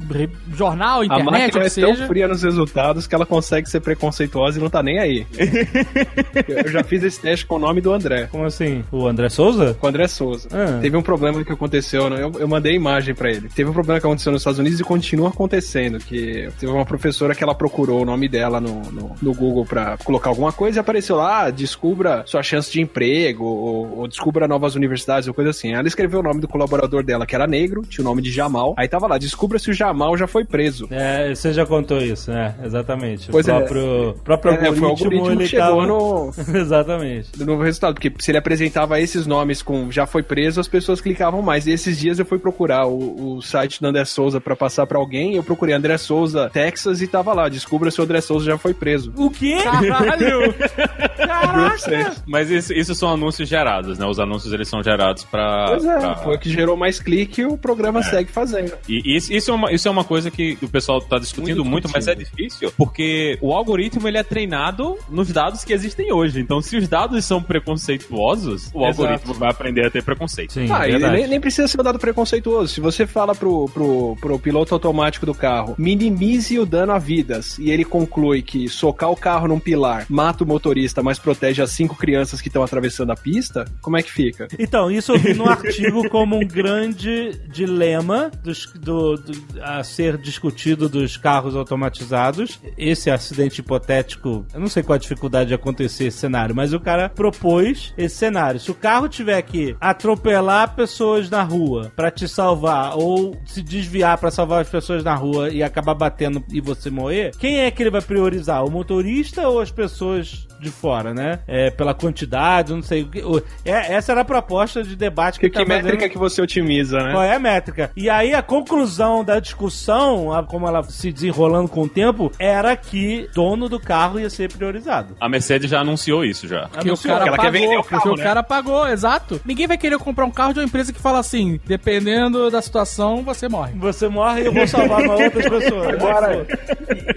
jornal, 0.54 1.02
A 1.02 1.06
internet, 1.06 1.28
o 1.28 1.32
máquina 1.32 1.66
é 1.66 1.70
seja. 1.70 1.88
tão 1.88 2.08
fria 2.08 2.28
nos 2.28 2.44
resultados 2.44 3.08
que 3.08 3.16
ela 3.16 3.26
consegue 3.26 3.70
ser 3.70 3.82
preconceituosa 3.82 4.58
e 4.58 4.62
não 4.62 4.70
tá 4.70 4.82
nem 4.82 5.00
aí. 5.00 5.28
Eu 6.48 6.70
já 6.70 6.84
fiz 6.84 7.04
esse 7.04 7.20
teste 7.20 7.46
com 7.46 7.56
o 7.56 7.60
nome 7.60 7.82
do 7.86 7.94
André. 7.94 8.28
Como 8.32 8.44
assim? 8.46 8.84
O 8.92 9.08
André 9.08 9.30
Souza? 9.30 9.76
Com 9.80 9.86
o 9.86 9.90
André 9.90 10.08
Souza. 10.08 10.48
Ah. 10.52 10.80
Teve 10.82 10.98
um 10.98 11.02
problema 11.04 11.44
que 11.44 11.52
aconteceu, 11.52 12.08
eu, 12.16 12.32
eu 12.40 12.48
mandei 12.48 12.74
imagem 12.74 13.14
pra 13.14 13.30
ele. 13.30 13.48
Teve 13.50 13.70
um 13.70 13.74
problema 13.74 14.00
que 14.00 14.06
aconteceu 14.08 14.32
nos 14.32 14.42
Estados 14.42 14.60
Unidos 14.60 14.80
e 14.80 14.84
continua 14.84 15.30
acontecendo. 15.30 16.00
Que 16.00 16.50
teve 16.60 16.72
uma 16.72 16.86
professora 16.86 17.36
que 17.36 17.44
ela 17.44 17.54
procurou 17.54 18.02
o 18.02 18.06
nome 18.06 18.28
dela 18.28 18.60
no, 18.60 18.82
no, 18.92 19.16
no 19.22 19.34
Google 19.34 19.66
pra 19.66 19.98
colocar 20.04 20.30
alguma 20.30 20.52
coisa 20.52 20.80
e 20.80 20.82
apareceu 20.82 21.16
lá, 21.16 21.44
ah, 21.46 21.50
descubra 21.52 22.24
sua 22.26 22.42
chance 22.42 22.72
de 22.72 22.82
emprego, 22.82 23.44
ou, 23.46 24.00
ou 24.00 24.08
descubra 24.08 24.48
novas 24.48 24.74
universidades, 24.76 25.28
ou 25.28 25.34
coisa 25.34 25.52
assim. 25.52 25.74
Ela 25.74 25.88
escreveu 25.88 26.22
o 26.22 26.24
nome 26.24 26.42
do 26.42 26.48
colaborador 26.48 27.04
dela, 27.04 27.26
que 27.26 27.36
era 27.36 27.46
negro, 27.46 27.84
tinha 27.88 28.04
o 28.04 28.08
nome 28.10 28.22
de 28.22 28.32
Jamal. 28.32 28.74
Aí 28.78 28.88
tava 28.88 29.06
lá, 29.08 29.18
descubra 29.18 29.60
se 29.60 29.70
o 29.70 29.74
Jamal 29.74 30.18
já 30.18 30.26
foi 30.28 30.44
preso. 30.44 30.88
É, 30.90 31.34
você 31.36 31.54
já 31.54 31.66
contou 31.66 32.00
isso, 32.00 32.32
né? 32.32 32.56
Exatamente. 32.64 33.30
Pois 33.30 33.48
o 33.48 33.52
é. 33.52 33.60
próprio, 33.60 34.16
próprio 34.24 34.54
É, 34.54 34.58
foi 34.74 34.80
o 34.80 34.86
algoritmo 34.90 35.32
ele 35.32 35.48
chegou 35.48 35.66
tava- 35.68 35.86
no, 35.88 36.32
Exatamente. 36.58 37.30
novo 37.46 37.64
resultado, 37.76 37.94
porque 37.96 38.12
se 38.20 38.32
ele 38.32 38.38
apresentava 38.38 39.00
esses 39.00 39.26
nomes 39.28 39.62
com 39.62 39.92
já 39.92 40.06
foi 40.06 40.24
preso, 40.24 40.60
as 40.60 40.68
pessoas 40.68 41.02
clicavam 41.02 41.42
mais. 41.42 41.68
E 41.68 41.72
esses 41.72 41.98
dias 42.00 42.20
eu 42.20 42.26
fui 42.26 42.40
procurar 42.40 42.86
o, 42.88 43.36
o 43.38 43.42
site 43.42 43.82
do 43.82 43.88
André 43.88 44.06
Souza 44.06 44.40
pra 44.42 44.56
passar 44.56 44.86
pra 44.88 44.98
alguém, 44.98 45.36
eu 45.36 45.44
procurei 45.44 45.76
André 45.76 45.98
Souza, 45.98 46.50
Texas, 46.52 47.02
e 47.02 47.08
tava 47.08 47.34
lá, 47.34 47.50
descubra 47.50 47.92
se 47.92 48.00
o 48.00 48.04
André 48.04 48.22
Souza 48.22 48.46
já 48.46 48.58
foi 48.58 48.74
preso. 48.74 49.14
O 49.16 49.30
quê? 49.30 49.58
Caralho! 49.64 50.54
Caraca! 51.18 52.16
Mas 52.26 52.50
isso, 52.50 52.74
isso 52.74 52.96
são 52.96 53.10
anúncios 53.10 53.48
gerados, 53.48 53.98
né? 53.98 54.06
Os 54.06 54.20
anúncios 54.20 54.54
eles 54.54 54.68
são 54.68 54.82
gerados 54.84 55.24
pra. 55.24 55.66
Pois 55.70 55.86
é, 55.86 55.98
pra- 56.00 56.16
foi 56.18 56.36
o 56.36 56.40
que 56.40 56.50
gerou 56.50 56.76
mais 56.78 57.00
clique 57.00 57.42
e 57.42 57.46
o 57.46 57.58
programa 57.58 58.04
segue 58.04 58.32
fazendo. 58.32 58.74
E 58.88 59.16
isso, 59.16 59.32
isso, 59.34 59.52
é 59.52 59.54
uma, 59.54 59.72
isso 59.72 59.88
é 59.88 59.92
uma 59.92 60.04
coisa 60.04 60.30
que 60.32 60.58
o 60.62 60.68
pessoal 60.68 61.02
tá 61.02 61.18
discutindo 61.18 61.58
Muito 61.64 61.72
muito, 61.88 61.90
mas 61.94 62.08
é 62.08 62.16
difícil, 62.16 62.72
porque 62.78 63.38
o 63.42 63.54
algoritmo 63.54 64.08
ele 64.08 64.18
é 64.18 64.24
treinado 64.24 64.98
nos 65.10 65.32
dados 65.32 65.64
que 65.64 65.74
existem 65.74 66.12
hoje. 66.12 66.40
Então, 66.40 66.62
se 66.62 66.78
os 66.78 66.88
dados 66.88 67.24
são 67.26 67.42
preconceituosos, 67.66 68.70
o 68.74 68.86
Exato. 68.86 69.02
algoritmo 69.02 69.34
vai 69.34 69.50
aprender 69.50 69.86
a 69.86 69.92
ter 69.92 70.04
preconceito. 70.04 70.54
Sim, 70.54 70.68
Ah, 70.72 70.84
ele 70.88 70.94
verdade. 71.00 71.18
nem, 71.22 71.28
nem 71.28 71.40
precisa 71.42 71.68
ser 71.68 71.80
um 71.80 71.84
dado 71.84 72.00
preconceituoso. 72.00 72.74
Se 72.74 72.82
você 72.82 73.06
fala 73.08 73.34
pro, 73.36 73.68
pro, 73.70 74.16
pro 74.20 74.40
piloto 74.40 74.74
automático 74.74 75.26
do 75.26 75.34
carro, 75.34 75.76
minimize 75.78 76.58
o 76.60 76.66
dano 76.66 76.92
a 76.94 77.00
vidas, 77.00 77.58
e 77.60 77.70
ele 77.72 77.84
conclui 77.86 78.42
que 78.42 78.68
socar 78.70 79.10
o 79.12 79.16
carro 79.16 79.48
num 79.48 79.60
pilar 79.60 80.06
mata 80.10 80.44
o 80.44 80.48
motorista, 80.48 81.02
mas 81.04 81.20
protege 81.20 81.62
as 81.62 81.72
cinco 81.72 81.96
crianças 81.96 82.42
que 82.42 82.48
estão 82.48 82.64
atravessando 82.64 83.12
a 83.12 83.16
pista, 83.16 83.66
como 83.82 83.98
é 83.98 84.04
que 84.04 84.12
fica? 84.12 84.48
Então, 84.60 84.90
isso 84.92 85.12
eu 85.12 85.20
vi 85.20 85.34
no 85.34 85.48
artigo 85.50 86.08
como 86.10 86.36
um 86.38 86.48
grande 86.48 87.32
dilema 87.52 88.32
dos- 88.44 88.72
do, 88.76 89.16
do- 89.18 89.62
a 89.62 89.84
ser 89.84 90.18
discutido 90.18 90.88
dos 90.90 91.18
carros 91.18 91.56
automatizados. 91.56 92.60
Esse 92.78 93.10
acidente 93.10 93.60
hipotético, 93.62 94.46
eu 94.54 94.60
não 94.60 94.68
sei 94.68 94.84
qual 94.84 94.96
a 94.96 95.00
dificuldade 95.00 95.50
de 95.50 95.54
acontecer 95.54 96.06
esse 96.06 96.18
cenário, 96.18 96.56
mas 96.56 96.74
o 96.74 96.80
cara 96.80 97.10
propôs 97.10 97.55
esse 97.62 98.16
cenário. 98.16 98.60
Se 98.60 98.72
o 98.72 98.76
carro 98.76 99.08
tiver 99.08 99.42
que 99.42 99.76
atropelar 99.80 100.76
pessoas 100.76 101.30
na 101.30 101.44
rua 101.44 101.92
pra 101.96 102.12
te 102.12 102.28
salvar, 102.28 102.98
ou 102.98 103.36
se 103.46 103.62
desviar 103.62 104.18
pra 104.18 104.32
salvar 104.32 104.62
as 104.62 104.70
pessoas 104.70 105.04
na 105.04 105.16
rua 105.16 105.50
e 105.50 105.64
acabar 105.64 105.94
batendo 105.94 106.44
e 106.52 106.62
você 106.62 106.90
morrer, 106.90 107.32
quem 107.38 107.60
é 107.60 107.72
que 107.72 107.84
ele 107.84 107.90
vai 107.90 108.02
priorizar? 108.02 108.66
O 108.66 108.72
motorista 108.72 109.48
ou 109.48 109.60
as 109.60 109.72
pessoas 109.72 110.45
de 110.60 110.70
fora, 110.72 111.14
né? 111.14 111.40
É, 111.48 111.70
pela 111.70 111.94
quantidade, 111.94 112.74
não 112.74 112.82
sei. 112.82 113.04
que- 113.06 113.22
é- 113.64 113.94
essa 113.94 114.12
era 114.12 114.22
a 114.22 114.26
proposta 114.26 114.84
de 114.84 114.96
debate 114.96 115.40
que, 115.40 115.50
Que, 115.50 115.52
que 115.52 115.60
tá 115.60 115.66
métrica 115.68 115.96
fazendo. 115.98 116.12
que 116.12 116.18
você 116.18 116.42
otimiza, 116.42 116.98
né? 117.00 117.12
Qual 117.12 117.24
é 117.24 117.36
a 117.36 117.40
métrica? 117.40 117.92
E 117.96 118.10
aí 118.10 118.34
a 118.34 118.42
conclusão 118.42 119.24
da 119.24 119.40
discussão, 119.40 120.32
a- 120.34 120.44
como 120.44 120.68
ela 120.68 120.84
se 120.84 121.12
desenrolando 121.12 121.68
com 121.70 121.84
o 121.84 121.90
tempo, 121.90 122.32
era 122.40 122.76
que 122.76 123.30
dono 123.34 123.68
do 123.70 123.80
carro 123.80 124.20
ia 124.20 124.30
ser 124.30 124.52
priorizado. 124.52 125.16
A 125.20 125.28
Mercedes 125.30 125.70
já 125.70 125.80
anunciou 125.82 126.24
isso 126.24 126.48
já. 126.48 126.68
Que 126.82 126.90
o 126.92 126.98
cara 126.98 127.28
ela 127.28 127.38
quer 127.38 127.46
pagou, 127.46 127.52
vender 127.52 127.78
o 127.78 127.84
carro, 127.84 128.02
porque 128.04 128.10
o 128.10 128.18
né? 128.18 128.24
cara 128.24 128.44
pagou, 128.44 128.88
exato. 128.88 129.42
Ninguém 129.46 129.68
vai 129.68 129.78
querer 129.78 129.98
comprar 129.98 130.26
um 130.26 130.32
carro 130.32 130.54
de 130.54 130.60
uma 130.60 130.66
empresa 130.66 130.92
que 130.94 131.00
fala 131.00 131.20
assim, 131.20 131.60
dependendo 131.66 132.50
da 132.50 132.62
situação, 132.62 133.24
você 133.24 133.48
morre. 133.48 133.74
Você 133.78 134.08
morre 134.08 134.42
e 134.44 134.46
eu 134.46 134.54
vou 134.54 134.68
salvar 134.68 135.02
uma 135.02 135.14
outras 135.16 135.48
pessoas. 135.48 135.88
Agora, 135.88 136.46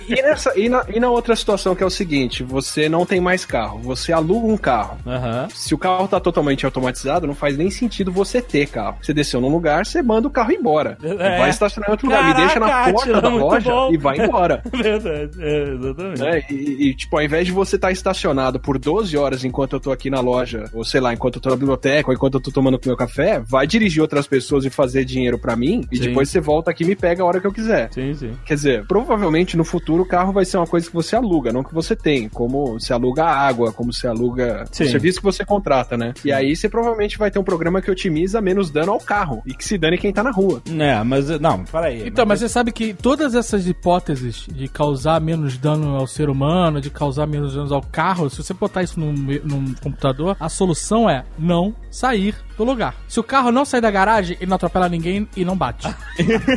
e, 0.08 0.12
e 0.14 0.22
nessa, 0.22 0.58
e, 0.58 0.68
na, 0.68 0.84
e 0.94 1.00
na 1.00 1.10
outra 1.10 1.34
situação 1.36 1.74
que 1.74 1.82
é 1.82 1.86
o 1.86 1.90
seguinte: 1.90 2.42
você 2.42 2.88
não 2.88 3.04
tem 3.06 3.20
mais 3.20 3.37
carro, 3.46 3.78
você 3.78 4.12
aluga 4.12 4.46
um 4.46 4.56
carro. 4.56 4.98
Aham. 5.06 5.48
Se 5.54 5.74
o 5.74 5.78
carro 5.78 6.08
tá 6.08 6.18
totalmente 6.20 6.64
automatizado, 6.64 7.26
não 7.26 7.34
faz 7.34 7.56
nem 7.56 7.70
sentido 7.70 8.10
você 8.10 8.40
ter 8.40 8.68
carro. 8.68 8.98
Você 9.02 9.12
desceu 9.12 9.40
num 9.40 9.48
lugar, 9.48 9.84
você 9.86 10.02
manda 10.02 10.26
o 10.28 10.30
carro 10.30 10.52
embora. 10.52 10.96
É. 11.02 11.38
Vai 11.38 11.50
estacionar 11.50 11.88
em 11.88 11.92
outro 11.92 12.06
lugar, 12.06 12.24
me 12.24 12.32
Caraca, 12.32 12.46
deixa 12.46 12.60
na 12.60 12.92
porta 12.92 13.20
da 13.20 13.28
loja 13.28 13.70
bom. 13.70 13.92
e 13.92 13.96
vai 13.96 14.18
embora. 14.18 14.62
Verdade, 14.72 15.30
é, 15.40 15.62
exatamente. 15.74 16.20
né? 16.20 16.42
E, 16.50 16.88
e, 16.88 16.94
tipo, 16.94 17.16
ao 17.16 17.22
invés 17.22 17.46
de 17.46 17.52
você 17.52 17.76
estar 17.76 17.90
estacionado 17.90 18.58
por 18.60 18.78
12 18.78 19.16
horas 19.16 19.44
enquanto 19.44 19.74
eu 19.74 19.80
tô 19.80 19.92
aqui 19.92 20.10
na 20.10 20.20
loja, 20.20 20.64
ou 20.72 20.84
sei 20.84 21.00
lá, 21.00 21.12
enquanto 21.12 21.36
eu 21.36 21.42
tô 21.42 21.50
na 21.50 21.56
biblioteca, 21.56 22.08
ou 22.10 22.14
enquanto 22.14 22.34
eu 22.34 22.40
tô 22.40 22.50
tomando 22.50 22.78
meu 22.84 22.96
café, 22.96 23.40
vai 23.46 23.66
dirigir 23.66 24.00
outras 24.02 24.26
pessoas 24.26 24.64
e 24.64 24.70
fazer 24.70 25.04
dinheiro 25.04 25.38
pra 25.38 25.56
mim, 25.56 25.86
e 25.90 25.96
Sim. 25.96 26.02
depois 26.08 26.28
você 26.28 26.40
volta 26.40 26.70
aqui 26.70 26.84
e 26.84 26.86
me 26.86 26.96
pega 26.96 27.22
a 27.22 27.26
hora 27.26 27.40
que 27.40 27.46
eu 27.46 27.52
quiser. 27.52 27.92
Sim, 27.92 28.14
sim. 28.14 28.32
Quer 28.44 28.54
dizer, 28.54 28.86
provavelmente 28.86 29.56
no 29.56 29.64
futuro 29.64 30.02
o 30.02 30.06
carro 30.06 30.32
vai 30.32 30.44
ser 30.44 30.56
uma 30.56 30.66
coisa 30.66 30.86
que 30.88 30.94
você 30.94 31.16
aluga, 31.16 31.52
não 31.52 31.62
que 31.62 31.74
você 31.74 31.94
tem. 31.94 32.28
Como 32.28 32.78
se 32.80 32.92
aluga 32.92 33.17
água, 33.26 33.72
como 33.72 33.92
se 33.92 34.06
aluga 34.06 34.64
Sim. 34.70 34.84
o 34.84 34.90
serviço 34.90 35.18
que 35.18 35.24
você 35.24 35.44
contrata, 35.44 35.96
né? 35.96 36.12
E 36.24 36.32
aí 36.32 36.54
você 36.54 36.68
provavelmente 36.68 37.18
vai 37.18 37.30
ter 37.30 37.38
um 37.38 37.44
programa 37.44 37.80
que 37.80 37.90
otimiza 37.90 38.40
menos 38.40 38.70
dano 38.70 38.92
ao 38.92 39.00
carro. 39.00 39.42
E 39.46 39.54
que 39.54 39.64
se 39.64 39.78
dane 39.78 39.98
quem 39.98 40.12
tá 40.12 40.22
na 40.22 40.30
rua. 40.30 40.62
É, 40.78 41.02
mas 41.02 41.28
não, 41.40 41.64
peraí. 41.64 42.06
Então, 42.06 42.24
mas 42.26 42.40
você 42.40 42.48
sabe 42.48 42.72
que 42.72 42.94
todas 42.94 43.34
essas 43.34 43.66
hipóteses 43.66 44.46
de 44.48 44.68
causar 44.68 45.20
menos 45.20 45.58
dano 45.58 45.96
ao 45.96 46.06
ser 46.06 46.28
humano, 46.28 46.80
de 46.80 46.90
causar 46.90 47.26
menos 47.26 47.54
danos 47.54 47.72
ao 47.72 47.82
carro, 47.82 48.28
se 48.30 48.42
você 48.42 48.54
botar 48.54 48.82
isso 48.82 48.98
num, 48.98 49.12
num 49.12 49.74
computador, 49.74 50.36
a 50.38 50.48
solução 50.48 51.08
é 51.08 51.24
não 51.38 51.74
sair 51.90 52.34
do 52.58 52.64
lugar. 52.64 52.94
Se 53.08 53.18
o 53.18 53.22
carro 53.22 53.50
não 53.50 53.64
sair 53.64 53.80
da 53.80 53.90
garagem, 53.90 54.36
ele 54.40 54.48
não 54.50 54.56
atropela 54.56 54.88
ninguém 54.88 55.26
e 55.36 55.44
não 55.44 55.56
bate. 55.56 55.86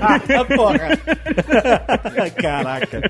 Ah, 0.02 0.46
porra. 0.56 0.98
Caraca. 2.42 3.02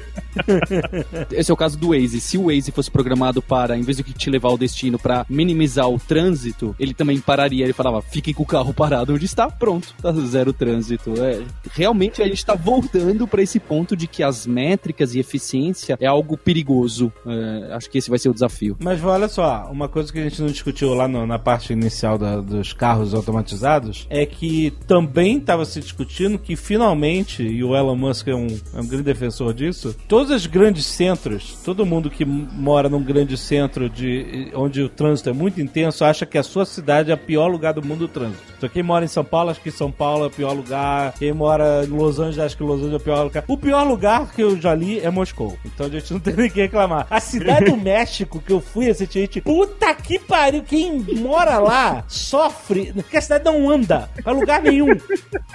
Esse 1.31 1.51
é 1.51 1.53
o 1.53 1.57
caso 1.57 1.77
do 1.77 1.89
Waze. 1.89 2.19
Se 2.21 2.37
o 2.37 2.45
Waze 2.47 2.71
fosse 2.71 2.89
programado 2.89 3.41
para, 3.41 3.77
em 3.77 3.81
vez 3.81 3.97
de 3.97 4.03
te 4.03 4.29
levar 4.29 4.49
ao 4.49 4.57
destino, 4.57 4.97
para 4.99 5.25
minimizar 5.29 5.89
o 5.89 5.99
trânsito, 5.99 6.75
ele 6.79 6.93
também 6.93 7.19
pararia. 7.19 7.63
Ele 7.63 7.73
falava, 7.73 8.01
fique 8.01 8.33
com 8.33 8.43
o 8.43 8.45
carro 8.45 8.73
parado 8.73 9.13
onde 9.13 9.25
está, 9.25 9.49
pronto, 9.49 9.93
tá 10.01 10.11
zero 10.13 10.53
trânsito. 10.53 11.13
É, 11.23 11.41
realmente 11.71 12.21
a 12.21 12.25
gente 12.25 12.37
está 12.37 12.55
voltando 12.55 13.27
para 13.27 13.41
esse 13.41 13.59
ponto 13.59 13.95
de 13.95 14.07
que 14.07 14.23
as 14.23 14.45
métricas 14.45 15.15
e 15.15 15.19
eficiência 15.19 15.97
é 15.99 16.05
algo 16.07 16.37
perigoso. 16.37 17.11
É, 17.25 17.73
acho 17.73 17.89
que 17.89 17.97
esse 17.97 18.09
vai 18.09 18.19
ser 18.19 18.29
o 18.29 18.33
desafio. 18.33 18.77
Mas 18.79 19.03
olha 19.03 19.27
só, 19.27 19.67
uma 19.71 19.87
coisa 19.87 20.11
que 20.11 20.19
a 20.19 20.23
gente 20.23 20.41
não 20.41 20.49
discutiu 20.49 20.93
lá 20.93 21.07
no- 21.07 21.25
na 21.27 21.39
parte 21.39 21.73
inicial 21.73 22.17
da- 22.17 22.39
dos 22.41 22.73
carros 22.81 23.13
automatizados 23.13 24.07
é 24.09 24.25
que 24.25 24.73
também 24.87 25.37
estava 25.37 25.65
se 25.65 25.79
discutindo 25.79 26.39
que 26.39 26.55
finalmente, 26.55 27.43
e 27.43 27.63
o 27.63 27.75
Elon 27.75 27.95
Musk 27.95 28.27
é 28.27 28.33
um, 28.33 28.47
é 28.47 28.81
um 28.81 28.87
grande 28.87 29.03
defensor 29.03 29.53
disso, 29.53 29.95
todos 30.07 30.31
os 30.31 30.47
grandes 30.47 30.87
centros, 30.87 31.59
todo 31.63 31.85
mundo 31.85 32.09
que 32.09 32.25
mora 32.25 32.89
num 32.89 33.03
grande 33.03 33.37
centro 33.37 33.87
de 33.87 34.51
onde 34.55 34.81
o 34.81 34.89
trânsito 34.89 35.29
é 35.29 35.33
muito 35.33 35.61
intenso 35.61 36.03
acha 36.03 36.25
que 36.25 36.39
a 36.39 36.43
sua 36.43 36.65
cidade 36.65 37.11
é 37.11 37.13
o 37.13 37.17
pior 37.19 37.51
lugar 37.51 37.71
do 37.71 37.83
mundo 37.83 37.99
do 37.99 38.07
trânsito. 38.07 38.41
Então 38.57 38.67
quem 38.67 38.81
mora 38.81 39.05
em 39.05 39.07
São 39.07 39.23
Paulo 39.23 39.51
acha 39.51 39.61
que 39.61 39.69
São 39.69 39.91
Paulo 39.91 40.23
é 40.23 40.27
o 40.27 40.31
pior 40.31 40.53
lugar, 40.53 41.13
quem 41.19 41.31
mora 41.33 41.85
em 41.85 41.89
Los 41.89 42.17
Angeles 42.17 42.39
acha 42.39 42.57
que 42.57 42.63
Los 42.63 42.79
Angeles 42.79 42.93
é 42.93 42.97
o 42.97 42.99
pior 42.99 43.23
lugar. 43.25 43.43
O 43.47 43.57
pior 43.57 43.83
lugar 43.83 44.31
que 44.31 44.41
eu 44.41 44.59
já 44.59 44.73
li 44.73 44.99
é 44.99 45.11
Moscou. 45.11 45.55
Então 45.63 45.85
a 45.85 45.89
gente 45.89 46.11
não 46.11 46.19
tem 46.19 46.33
nem 46.35 46.49
que 46.49 46.61
reclamar. 46.61 47.05
A 47.11 47.19
cidade 47.19 47.65
do 47.65 47.77
México 47.77 48.41
que 48.41 48.51
eu 48.51 48.59
fui 48.59 48.85
recentemente, 48.85 49.39
puta 49.39 49.93
que 49.93 50.17
pariu, 50.17 50.63
quem 50.63 50.99
mora 50.99 51.59
lá 51.59 52.03
sofre 52.07 52.70
sofre, 52.75 53.03
que 53.09 53.17
a 53.17 53.21
cidade 53.21 53.45
não 53.45 53.69
anda 53.69 54.09
pra 54.23 54.31
lugar 54.33 54.61
nenhum. 54.61 54.87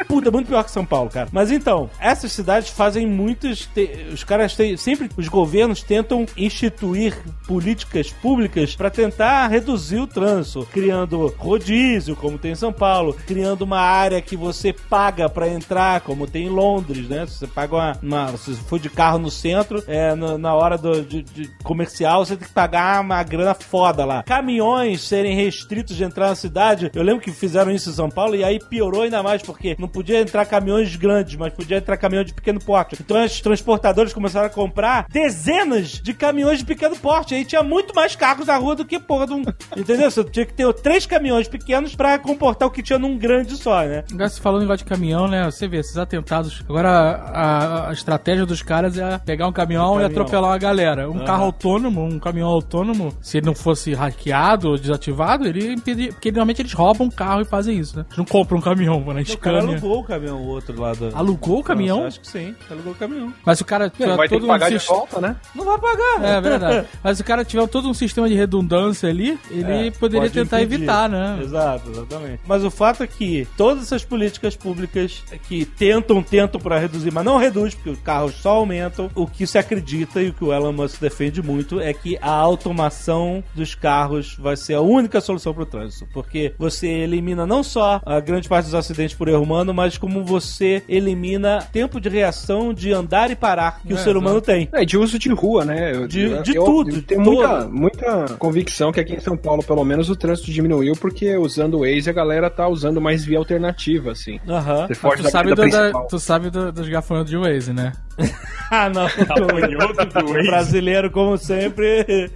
Puta, 0.07 0.31
muito 0.31 0.49
pior 0.49 0.65
que 0.65 0.71
São 0.71 0.85
Paulo, 0.85 1.11
cara. 1.11 1.29
Mas 1.33 1.51
então, 1.51 1.91
essas 2.01 2.33
cidades 2.33 2.69
fazem 2.71 3.07
muitos. 3.07 3.67
te- 3.67 4.07
Os 4.13 4.23
caras 4.25 4.55
têm. 4.55 4.77
Sempre 4.77 5.09
os 5.17 5.29
governos 5.29 5.83
tentam 5.83 6.27
instituir 6.37 7.17
políticas 7.47 8.11
públicas 8.11 8.75
pra 8.77 8.91
tentar 8.91 9.47
reduzir 9.49 9.99
o 9.99 10.07
trânsito, 10.07 10.67
criando 10.73 11.27
rodízio, 11.39 12.15
como 12.17 12.39
tem 12.39 12.53
em 12.53 12.57
São 12.57 12.73
Paulo, 12.73 13.15
criando 13.27 13.63
uma 13.63 13.81
área 13.81 14.21
que 14.21 14.37
você 14.37 14.73
paga 14.73 15.29
pra 15.29 15.49
entrar, 15.49 16.01
como 16.03 16.27
tem 16.27 16.47
em 16.47 16.51
Londres, 16.51 17.09
né? 17.09 17.27
Se 17.27 17.39
você 17.39 17.47
paga 17.47 17.75
uma. 17.75 17.99
uma- 18.03 18.37
se 18.37 18.55
você 18.55 18.63
for 18.63 18.79
de 18.79 18.91
carro 18.91 19.19
no 19.19 19.31
centro, 19.31 19.83
é, 19.87 20.15
na, 20.15 20.37
na 20.39 20.55
hora 20.55 20.77
do, 20.77 21.03
de, 21.03 21.23
de 21.23 21.49
comercial, 21.63 22.25
você 22.25 22.37
tem 22.37 22.47
que 22.47 22.53
pagar 22.55 23.01
uma 23.01 23.23
grana 23.23 23.55
foda 23.55 24.05
lá. 24.05 24.23
Caminhões 24.23 25.01
serem 25.03 25.35
restritos 25.35 25.97
de 25.97 26.05
entrar 26.05 26.29
na 26.29 26.35
cidade. 26.35 26.91
Eu 26.95 27.03
lembro 27.07 27.23
que 27.23 27.31
fizeram 27.31 27.71
isso 27.71 27.89
em 27.91 27.93
São 27.93 28.11
Paulo 28.11 28.35
e 28.37 28.45
aí 28.45 28.59
piorou 28.59 29.03
ainda 29.03 29.23
mais, 29.23 29.43
porque 29.43 29.77
não 29.79 29.89
podia 29.89 30.21
entrar 30.21 30.45
caminhões 30.45 30.95
grandes, 30.97 31.37
mas 31.37 31.53
podia 31.53 31.79
entrar 31.79 31.97
caminhões 31.97 32.27
de 32.27 32.35
pequeno 32.35 32.61
porte. 32.61 32.97
Então 33.01 33.25
os 33.25 33.41
transportadores 33.41 34.13
começaram 34.13 34.47
a 34.47 34.51
comprar 34.51 35.07
dezenas 35.11 36.01
de 36.03 36.13
caminhões 36.15 36.59
de 36.61 36.65
pequeno 36.65 36.97
porte. 36.97 37.35
Aí 37.35 37.45
tinha 37.45 37.63
muito 37.63 37.95
mais 37.95 38.15
carros 38.17 38.47
na 38.47 38.57
rua 38.57 38.75
do 38.75 38.85
que 38.85 38.99
porra 38.99 39.27
de 39.27 39.33
um. 39.33 39.43
Entendeu? 39.77 40.11
Você 40.11 40.25
tinha 40.25 40.47
que 40.47 40.55
ter 40.55 40.73
três 40.75 41.07
caminhões 41.07 41.49
pequenos 41.49 41.95
pra 41.95 42.19
comportar 42.19 42.69
o 42.69 42.71
que 42.71 42.83
tinha 42.83 42.99
num 42.99 43.17
grande 43.19 43.57
só, 43.57 43.83
né? 43.83 44.05
Agora 44.13 44.29
você 44.29 44.41
falou 44.41 44.61
negócio 44.61 44.85
de 44.85 44.91
caminhão, 44.91 45.29
né? 45.29 45.45
Você 45.45 45.69
vê, 45.69 45.79
esses 45.79 45.97
atentados. 45.99 46.63
Agora 46.69 46.89
a, 46.91 47.91
a 47.91 47.93
estratégia 47.93 48.47
dos 48.47 48.63
caras 48.63 48.97
é 48.99 49.19
pegar 49.19 49.47
um 49.47 49.53
caminhão, 49.53 49.93
Um 49.95 50.01
e 50.01 50.03
caminhão. 50.03 50.11
atropelar 50.11 50.51
uma 50.51 50.59
galera. 50.59 51.11
Um 51.11 51.25
carro 51.25 51.45
autônomo, 51.45 52.05
um 52.05 52.19
caminhão 52.19 52.49
autônomo, 52.49 53.13
se 53.21 53.39
ele 53.39 53.47
não 53.47 53.55
fosse 53.55 53.93
hackeado 53.95 54.71
ou 54.71 54.79
desativado, 54.79 55.47
ele 55.47 55.73
impedia. 55.75 56.13
Porque 56.13 56.31
normalmente 56.31 56.63
eles 56.63 56.73
roubam 56.73 56.96
um 57.05 57.11
carro 57.11 57.41
e 57.43 57.45
fazem 57.45 57.79
isso, 57.79 57.97
né? 57.97 58.05
Eles 58.09 58.19
não 58.19 58.25
compram 58.25 58.59
um 58.59 58.61
caminhão, 58.61 59.01
mano, 59.01 59.21
na 59.21 59.35
O 59.35 59.39
cara 59.39 59.59
alugou 59.61 60.01
o 60.01 60.05
caminhão, 60.05 60.41
o 60.43 60.47
outro 60.47 60.81
lá 60.81 60.93
do. 60.93 61.11
Alugou 61.15 61.59
o 61.61 61.63
caminhão? 61.63 61.97
Nossa, 61.99 62.09
acho 62.09 62.21
que 62.21 62.29
sim, 62.29 62.55
alugou 62.71 62.93
o 62.93 62.97
caminhão. 62.97 63.33
Mas 63.45 63.61
o 63.61 63.65
cara 63.65 63.89
tiver 63.91 64.17
Vai 64.17 64.29
ter 64.29 64.35
todo 64.37 64.43
que 64.43 64.49
pagar 64.49 64.67
um 64.67 64.71
de 64.71 64.79
sistema. 64.79 64.99
volta, 64.99 65.21
né? 65.21 65.37
Não 65.55 65.65
vai 65.65 65.79
pagar. 65.79 66.25
É 66.25 66.41
verdade. 66.41 66.87
Mas 67.03 67.17
se 67.17 67.23
o 67.23 67.27
cara 67.27 67.45
tiver 67.45 67.67
todo 67.69 67.89
um 67.89 67.95
sistema 67.95 68.29
de 68.29 68.35
redundância 68.35 69.09
ali, 69.09 69.39
ele 69.51 69.89
É, 69.89 69.91
poderia 69.91 70.23
pode 70.29 70.33
tentar 70.33 70.61
impedir. 70.63 70.75
evitar, 70.77 71.09
né? 71.09 71.39
Exato, 71.43 71.91
exatamente. 71.91 72.41
Mas 72.47 72.65
o 72.65 72.71
fato 72.71 73.03
é 73.03 73.07
que 73.07 73.47
todas 73.57 73.83
essas 73.85 74.05
políticas 74.05 74.57
públicas 74.57 75.23
que 75.49 75.65
tentam, 75.65 76.23
tentam 76.23 76.61
para 76.61 76.79
reduzir, 76.79 77.13
mas 77.13 77.25
não 77.25 77.37
reduz, 77.37 77.75
porque 77.75 77.91
os 77.91 77.99
carros 78.01 78.35
só 78.35 78.51
aumentam. 78.57 79.11
O 79.15 79.27
que 79.27 79.47
se 79.47 79.59
acredita 79.59 80.23
e 80.23 80.29
o 80.29 80.33
que 80.33 80.45
o 80.45 80.53
Elon 80.53 80.73
Musk 80.73 81.01
defende 81.01 81.43
muito 81.43 81.81
é 81.81 81.93
que 81.93 82.19
a 82.21 82.31
automação 82.31 83.43
dos 83.55 83.75
carros 83.75 84.37
vai 84.39 84.57
ser 84.57 84.75
a 84.75 84.81
única 84.81 85.21
solução 85.21 85.55
para 85.55 85.63
o 85.63 85.67
trânsito. 85.67 86.07
Porque 86.13 86.55
você 86.59 86.76
elimina 86.85 87.47
não 87.47 87.63
só 87.63 88.01
a 88.05 88.19
grande 88.21 88.49
parte 88.49 88.65
dos 88.67 88.75
acidentes 88.75 89.15
por 89.17 89.29
erro 89.29 89.43
humano, 89.43 89.73
mas 89.73 89.97
como 89.97 90.25
você 90.25 90.83
elimina 90.89 91.63
tempo 91.73 92.01
de 92.01 92.09
reação 92.09 92.75
de 92.75 92.93
andar 92.93 93.31
e 93.31 93.37
parar 93.37 93.81
que 93.87 93.93
o 93.93 93.97
É, 93.97 94.01
ser 94.01 94.17
humano 94.17 94.41
tem. 94.41 94.69
É, 94.73 94.85
de 94.85 94.99
uso 94.99 95.19
de 95.19 95.29
rua, 95.31 95.65
né? 95.65 95.93
Eu- 95.95 96.09
De- 96.09 96.21
eu- 96.23 96.43
de 96.43 96.57
eu- 96.57 96.65
tudo, 96.65 96.97
Eu 96.97 97.03
tenho 97.03 97.25
todo. 97.25 97.35
muita, 97.37 97.69
muita 97.69 98.35
convicção 98.37 98.91
que 98.93 98.99
aqui 99.01 99.15
em 99.15 99.21
São 99.21 99.37
Paulo, 99.37 99.63
pelo 99.63 99.85
menos, 99.85 100.11
o 100.11 100.17
trânsito 100.17 100.51
diminuiu 100.51 100.95
porque 101.01 101.37
usando 101.37 101.75
o 101.75 101.81
Waze 101.81 102.11
a 102.11 102.13
galera 102.13 102.51
tá 102.51 102.67
usando 102.69 103.01
mais 103.01 103.25
via 103.25 103.39
alternativa, 103.39 104.11
assim. 104.13 104.41
Aham. 104.49 104.87
Você 104.89 104.95
foge 104.95 105.23
Tu 105.23 105.31
sabe, 105.31 105.51
da, 105.51 105.57
principal. 105.63 106.07
tu 106.09 106.19
sabe 106.19 106.51
do- 106.51 106.73
dos 106.73 106.89
gafanhotos 106.89 107.31
de 107.31 107.37
Waze, 107.37 107.73
né? 107.73 107.93
Ah, 108.69 108.89
não. 108.91 109.07
Brasileiro, 110.45 111.09
como 111.09 111.39
sempre. 111.39 112.29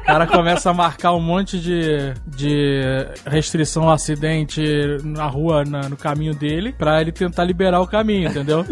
O 0.00 0.02
cara 0.06 0.26
começa 0.26 0.70
a 0.70 0.72
marcar 0.74 1.12
um 1.12 1.20
monte 1.20 1.58
de, 1.60 2.14
de 2.26 2.80
restrição 3.26 3.82
ao 3.82 3.90
acidente 3.90 4.62
na 5.04 5.26
rua, 5.26 5.62
na- 5.66 5.90
no 5.90 5.96
caminho 5.98 6.34
dele, 6.34 6.72
pra 6.72 7.02
ele 7.02 7.12
tentar 7.12 7.44
liberar 7.44 7.80
o 7.82 7.86
caminho, 7.86 8.30
entendeu? 8.30 8.64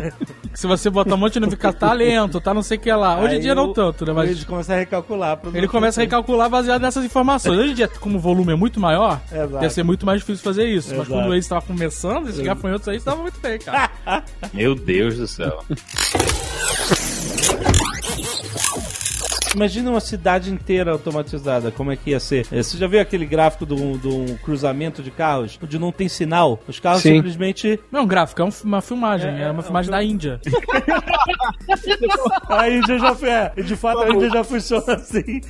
Se 0.55 0.67
você 0.67 0.89
botar 0.89 1.15
um 1.15 1.19
monte 1.19 1.35
de 1.35 1.41
não 1.41 1.51
ficar 1.51 1.75
tá 1.75 1.93
lento, 1.93 2.41
tá 2.41 2.55
não 2.55 2.63
sei 2.63 2.79
o 2.79 2.81
que 2.81 2.91
lá. 2.91 3.21
Hoje 3.21 3.37
em 3.37 3.41
dia 3.41 3.55
não 3.55 3.67
o- 3.67 3.73
tanto, 3.75 4.07
né? 4.07 4.13
Mas 4.15 4.31
Eles 4.31 4.45
começam 4.45 4.75
a 4.75 4.79
recalcular. 4.79 5.39
ele 5.53 5.69
começa 5.69 6.01
a 6.01 6.05
recalcular 6.05 6.49
baseado 6.49 6.81
nessas 6.81 7.05
informações. 7.05 7.59
Hoje 7.59 7.73
em 7.73 7.75
dia, 7.75 7.89
como 7.89 8.17
o 8.17 8.21
volume 8.21 8.55
é 8.55 8.57
muito 8.57 8.81
maior, 8.81 9.21
Exato. 9.31 9.59
deve 9.59 9.71
ser 9.75 9.83
muito 9.83 10.07
mais 10.07 10.21
difícil 10.21 10.43
fazer 10.43 10.65
isso. 10.67 10.89
Mas 10.89 11.01
Exato. 11.01 11.11
quando 11.11 11.27
o 11.27 11.35
Waze 11.35 11.47
tava 11.47 11.61
começando, 11.61 12.31
esses 12.31 12.41
gafanhotos 12.41 12.89
aí 12.89 12.97
estavam 12.97 13.21
muito 13.21 13.39
bem, 13.41 13.59
cara. 13.59 13.91
Meu 14.55 14.75
Deus 14.75 15.19
do 15.19 15.27
céu 15.27 15.56
dela. 15.57 15.65
Imagina 19.57 19.91
uma 19.91 20.01
cidade 20.01 20.53
inteira 20.53 20.93
automatizada, 20.93 21.71
como 21.71 21.91
é 21.91 21.97
que 21.97 22.11
ia 22.11 22.21
ser? 22.21 22.47
Eh, 22.53 22.63
Você 22.63 22.77
já 22.77 22.87
viu 22.87 23.01
aquele 23.01 23.25
gráfico 23.25 23.65
de 23.65 23.73
um, 23.73 23.93
um 24.05 24.37
cruzamento 24.37 25.03
de 25.03 25.11
carros, 25.11 25.59
onde 25.63 25.79
não 25.79 25.91
tem 25.91 26.09
sinal? 26.11 26.61
Os 26.69 26.79
carros 26.79 27.01
Sim. 27.01 27.15
simplesmente. 27.17 27.81
Não 27.91 28.01
é 28.01 28.03
um 28.03 28.07
gráfico, 28.07 28.43
é 28.43 28.45
um- 28.45 28.51
uma 28.65 28.83
filmagem. 28.83 29.31
É, 29.31 29.43
É, 29.45 29.51
uma 29.51 29.61
é, 29.61 29.63
filmagem 29.65 29.89
é 29.91 29.97
da 29.97 30.05
Índia. 30.05 30.41
A 32.49 32.69
Índia 32.69 32.99
já 32.99 33.15
foi. 33.15 33.29
é, 33.29 33.53
De 33.57 33.77
fato, 33.77 34.01
a 34.01 34.09
Índia 34.11 34.31
já 34.31 34.45
funciona 34.45 34.95
assim. 34.95 35.41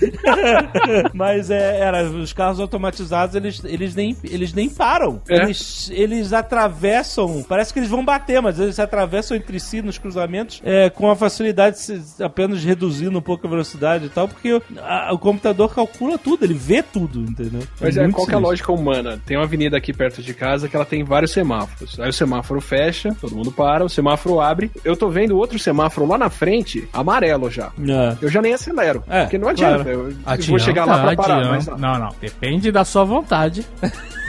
Mas 1.13 1.51
é, 1.51 1.79
era, 1.81 2.05
os 2.05 2.33
carros 2.33 2.61
automatizados, 2.61 3.35
eles, 3.35 3.63
eles, 3.65 3.95
nem, 3.95 4.17
eles 4.25 4.53
nem 4.53 4.69
param. 4.69 5.21
É. 5.29 5.37
Eles, 5.43 5.91
eles 5.93 6.33
atravessam. 6.33 7.45
Parece 7.49 7.73
que 7.73 7.79
eles 7.79 7.89
vão 7.91 8.05
bater, 8.05 8.41
mas 8.41 8.59
eles 8.59 8.75
se 8.77 8.83
atravessam 8.83 9.37
entre 9.37 9.59
si 9.61 9.83
nos 9.83 9.99
cruzamentos 9.99 10.61
é, 10.65 10.91
com 10.91 11.11
a 11.11 11.17
facilidade, 11.17 11.77
apenas 12.23 12.63
reduzindo 12.65 13.19
um 13.19 13.23
pouco 13.23 13.47
a 13.47 13.51
velocidade 13.51 13.96
e 14.05 14.09
tal, 14.09 14.29
porque 14.29 14.53
o, 14.53 14.63
a- 14.83 15.11
o 15.13 15.19
computador 15.19 15.75
calcula 15.75 16.19
tudo, 16.19 16.45
ele 16.45 16.55
vê 16.55 16.83
tudo, 16.83 17.21
entendeu? 17.21 17.63
Mas 17.81 17.97
é, 17.97 18.03
muito 18.03 18.15
qual 18.17 18.27
que 18.27 18.33
é 18.35 18.37
a 18.37 18.41
lógica 18.41 18.73
humana? 18.73 19.19
Tem 19.25 19.37
uma 19.37 19.45
avenida 19.45 19.77
aqui 19.77 19.93
perto 19.93 20.23
de 20.23 20.35
casa 20.35 20.69
que 20.69 20.77
ela 20.77 20.85
tem 20.85 21.03
vários 21.05 21.31
semáforos. 21.33 21.99
Aí 21.99 22.11
o 22.11 22.13
semáforo 22.13 22.61
fecha, 22.61 23.17
todo 23.21 23.35
mundo 23.35 23.51
para, 23.53 23.85
o 23.85 23.89
semáforo 23.89 24.41
abre. 24.41 24.71
Eu 24.85 24.97
tô 24.97 25.09
vendo 25.09 25.37
outro 25.39 25.59
semáforo 25.59 26.07
lá 26.07 26.19
na 26.19 26.29
frente, 26.29 26.89
amarelo 26.93 27.51
já. 27.51 27.71
É. 27.89 28.17
Eu 28.21 28.29
já 28.29 28.43
nem 28.43 28.53
acelero. 28.55 29.03
É, 29.09 29.23
porque 29.23 29.39
não 29.39 29.49
adianta. 29.49 29.85
claro. 29.85 29.91
Eu, 29.91 30.11
eu 30.11 30.17
Adianta, 30.27 30.51
vou 30.51 30.59
chegar 30.59 30.85
lá 30.85 30.99
pra 31.03 31.17
parar. 31.17 31.37
adianta. 31.39 31.55
Mas, 31.55 31.67
não. 31.67 31.79
Não, 31.79 31.99
não. 31.99 32.09
Depende 32.21 32.71
da 32.73 32.85
sua 32.85 33.05
vontade. 33.05 33.65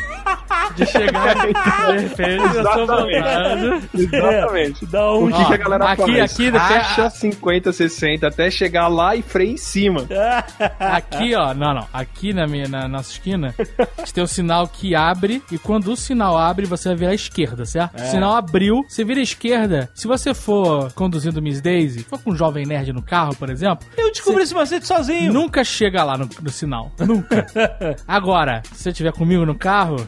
De 0.75 0.85
chegar. 0.85 1.35
Sua 2.53 2.85
vontade. 2.85 3.89
Exatamente. 3.93 4.85
Dá 4.85 5.11
um 5.13 5.25
O 5.25 5.31
que, 5.33 5.45
que 5.45 5.53
a 5.53 5.57
galera 5.57 5.85
aqui- 5.91 6.17
faz? 6.17 6.31
aqui- 6.33 6.49
Racha 6.49 7.09
50, 7.09 7.71
60 7.73 8.27
até 8.27 8.49
chegar 8.51 8.87
lá 8.87 9.15
e 9.15 9.21
freia 9.21 9.51
em 9.51 9.57
cima. 9.57 10.05
Aqui, 10.79 11.35
ó, 11.35 11.53
não, 11.53 11.73
não. 11.73 11.87
Aqui 11.93 12.33
na 12.33 12.45
minha 12.47 12.67
na 12.67 12.87
nossa 12.87 13.11
esquina, 13.11 13.53
a 13.97 14.01
gente 14.01 14.13
tem 14.13 14.23
um 14.23 14.27
sinal 14.27 14.67
que 14.67 14.95
abre 14.95 15.41
e 15.51 15.57
quando 15.57 15.91
o 15.91 15.95
sinal 15.95 16.37
abre, 16.37 16.65
você 16.65 16.89
vai 16.89 16.97
virar 16.97 17.11
à 17.11 17.15
esquerda, 17.15 17.65
certo? 17.65 17.99
O 18.01 18.05
sinal 18.05 18.35
abriu, 18.35 18.83
você 18.87 19.03
vira 19.03 19.19
à 19.19 19.23
esquerda. 19.23 19.89
Se 19.95 20.07
você 20.07 20.33
for 20.33 20.91
conduzindo 20.93 21.41
Miss 21.41 21.61
Daisy, 21.61 22.03
for 22.03 22.19
com 22.21 22.31
um 22.31 22.35
jovem 22.35 22.65
nerd 22.65 22.91
no 22.93 23.01
carro, 23.01 23.35
por 23.35 23.49
exemplo, 23.49 23.85
Eu 23.97 24.11
descobri 24.11 24.43
esse 24.43 24.53
macete 24.53 24.87
sozinho. 24.87 25.31
nunca 25.33 25.63
chega 25.63 26.03
lá 26.03 26.17
no, 26.17 26.27
no 26.41 26.49
sinal. 26.49 26.91
Nunca. 26.99 27.45
Agora, 28.07 28.61
se 28.73 28.83
você 28.83 28.89
estiver 28.89 29.11
comigo 29.13 29.45
no 29.45 29.55
carro, 29.55 30.07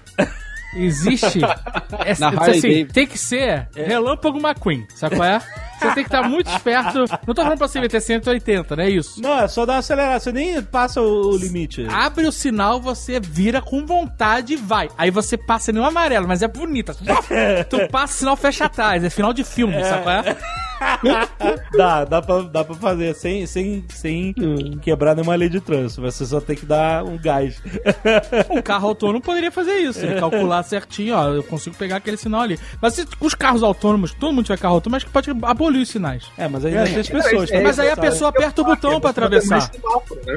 existe. 0.75 1.41
Harley 1.43 2.57
assim, 2.57 2.85
tem 2.85 3.07
que 3.07 3.17
ser 3.17 3.67
Relâmpago 3.75 4.37
McQueen, 4.37 4.85
sabe 4.95 5.15
qual 5.15 5.27
é? 5.27 5.39
Você 5.79 5.85
tem 5.93 6.03
que 6.03 6.09
estar 6.09 6.27
muito 6.27 6.49
esperto. 6.51 7.05
Não 7.25 7.33
tô 7.33 7.41
falando 7.41 7.57
pra 7.57 7.67
você 7.67 7.79
meter 7.79 8.01
180, 8.01 8.75
não 8.75 8.83
é 8.83 8.89
isso? 8.89 9.21
Não, 9.21 9.39
é 9.39 9.47
só 9.47 9.65
dar 9.65 9.73
uma 9.73 9.79
acelerada, 9.79 10.19
você 10.19 10.31
nem 10.31 10.61
passa 10.61 11.01
o, 11.01 11.31
o 11.31 11.37
limite. 11.37 11.87
Abre 11.89 12.27
o 12.27 12.31
sinal, 12.31 12.81
você 12.81 13.19
vira 13.19 13.61
com 13.61 13.85
vontade 13.85 14.53
e 14.53 14.57
vai. 14.57 14.89
Aí 14.97 15.09
você 15.09 15.37
passa 15.37 15.71
no 15.71 15.85
amarelo, 15.85 16.27
mas 16.27 16.41
é 16.41 16.47
bonita. 16.49 16.93
tu 17.69 17.87
passa, 17.89 18.13
o 18.13 18.17
sinal 18.17 18.35
fecha 18.35 18.65
atrás. 18.65 19.03
É 19.03 19.09
final 19.09 19.31
de 19.31 19.45
filme, 19.45 19.81
sabe 19.85 20.03
qual 20.03 20.15
é? 20.15 20.37
Dá, 21.75 22.05
dá 22.05 22.21
pra, 22.21 22.41
dá 22.41 22.63
pra 22.63 22.75
fazer 22.75 23.13
sem, 23.15 23.45
sem, 23.45 23.83
sem 23.89 24.33
quebrar 24.81 25.15
nenhuma 25.15 25.35
lei 25.35 25.49
de 25.49 25.59
trânsito. 25.59 26.01
Você 26.01 26.25
só 26.25 26.39
tem 26.39 26.55
que 26.55 26.65
dar 26.65 27.03
um 27.03 27.17
gás. 27.17 27.61
Um 28.49 28.61
carro 28.61 28.87
autônomo 28.89 29.21
poderia 29.21 29.51
fazer 29.51 29.77
isso. 29.77 29.99
Ele 29.99 30.19
calcular 30.19 30.63
certinho, 30.63 31.15
ó, 31.15 31.27
eu 31.29 31.43
consigo 31.43 31.75
pegar 31.75 31.97
aquele 31.97 32.17
sinal 32.17 32.41
ali. 32.41 32.59
Mas 32.81 32.93
se 32.93 33.05
os 33.19 33.33
carros 33.35 33.63
autônomos, 33.63 34.13
todo 34.13 34.33
mundo 34.33 34.45
tiver 34.45 34.57
carro 34.57 34.75
autônomo, 34.75 34.97
acho 34.97 35.05
que 35.05 35.11
pode 35.11 35.29
abolir 35.43 35.81
os 35.81 35.89
sinais. 35.89 36.25
É, 36.37 36.47
mas 36.47 36.65
aí 36.65 36.71
tem 36.73 36.99
as 36.99 37.09
pessoas. 37.09 37.51
é, 37.51 37.61
Mas 37.61 37.79
aí 37.79 37.89
a 37.89 37.97
pessoa 37.97 38.29
aperta 38.29 38.61
o 38.61 38.65
botão 38.65 38.99
pra 39.01 39.09
atravessar. 39.11 39.69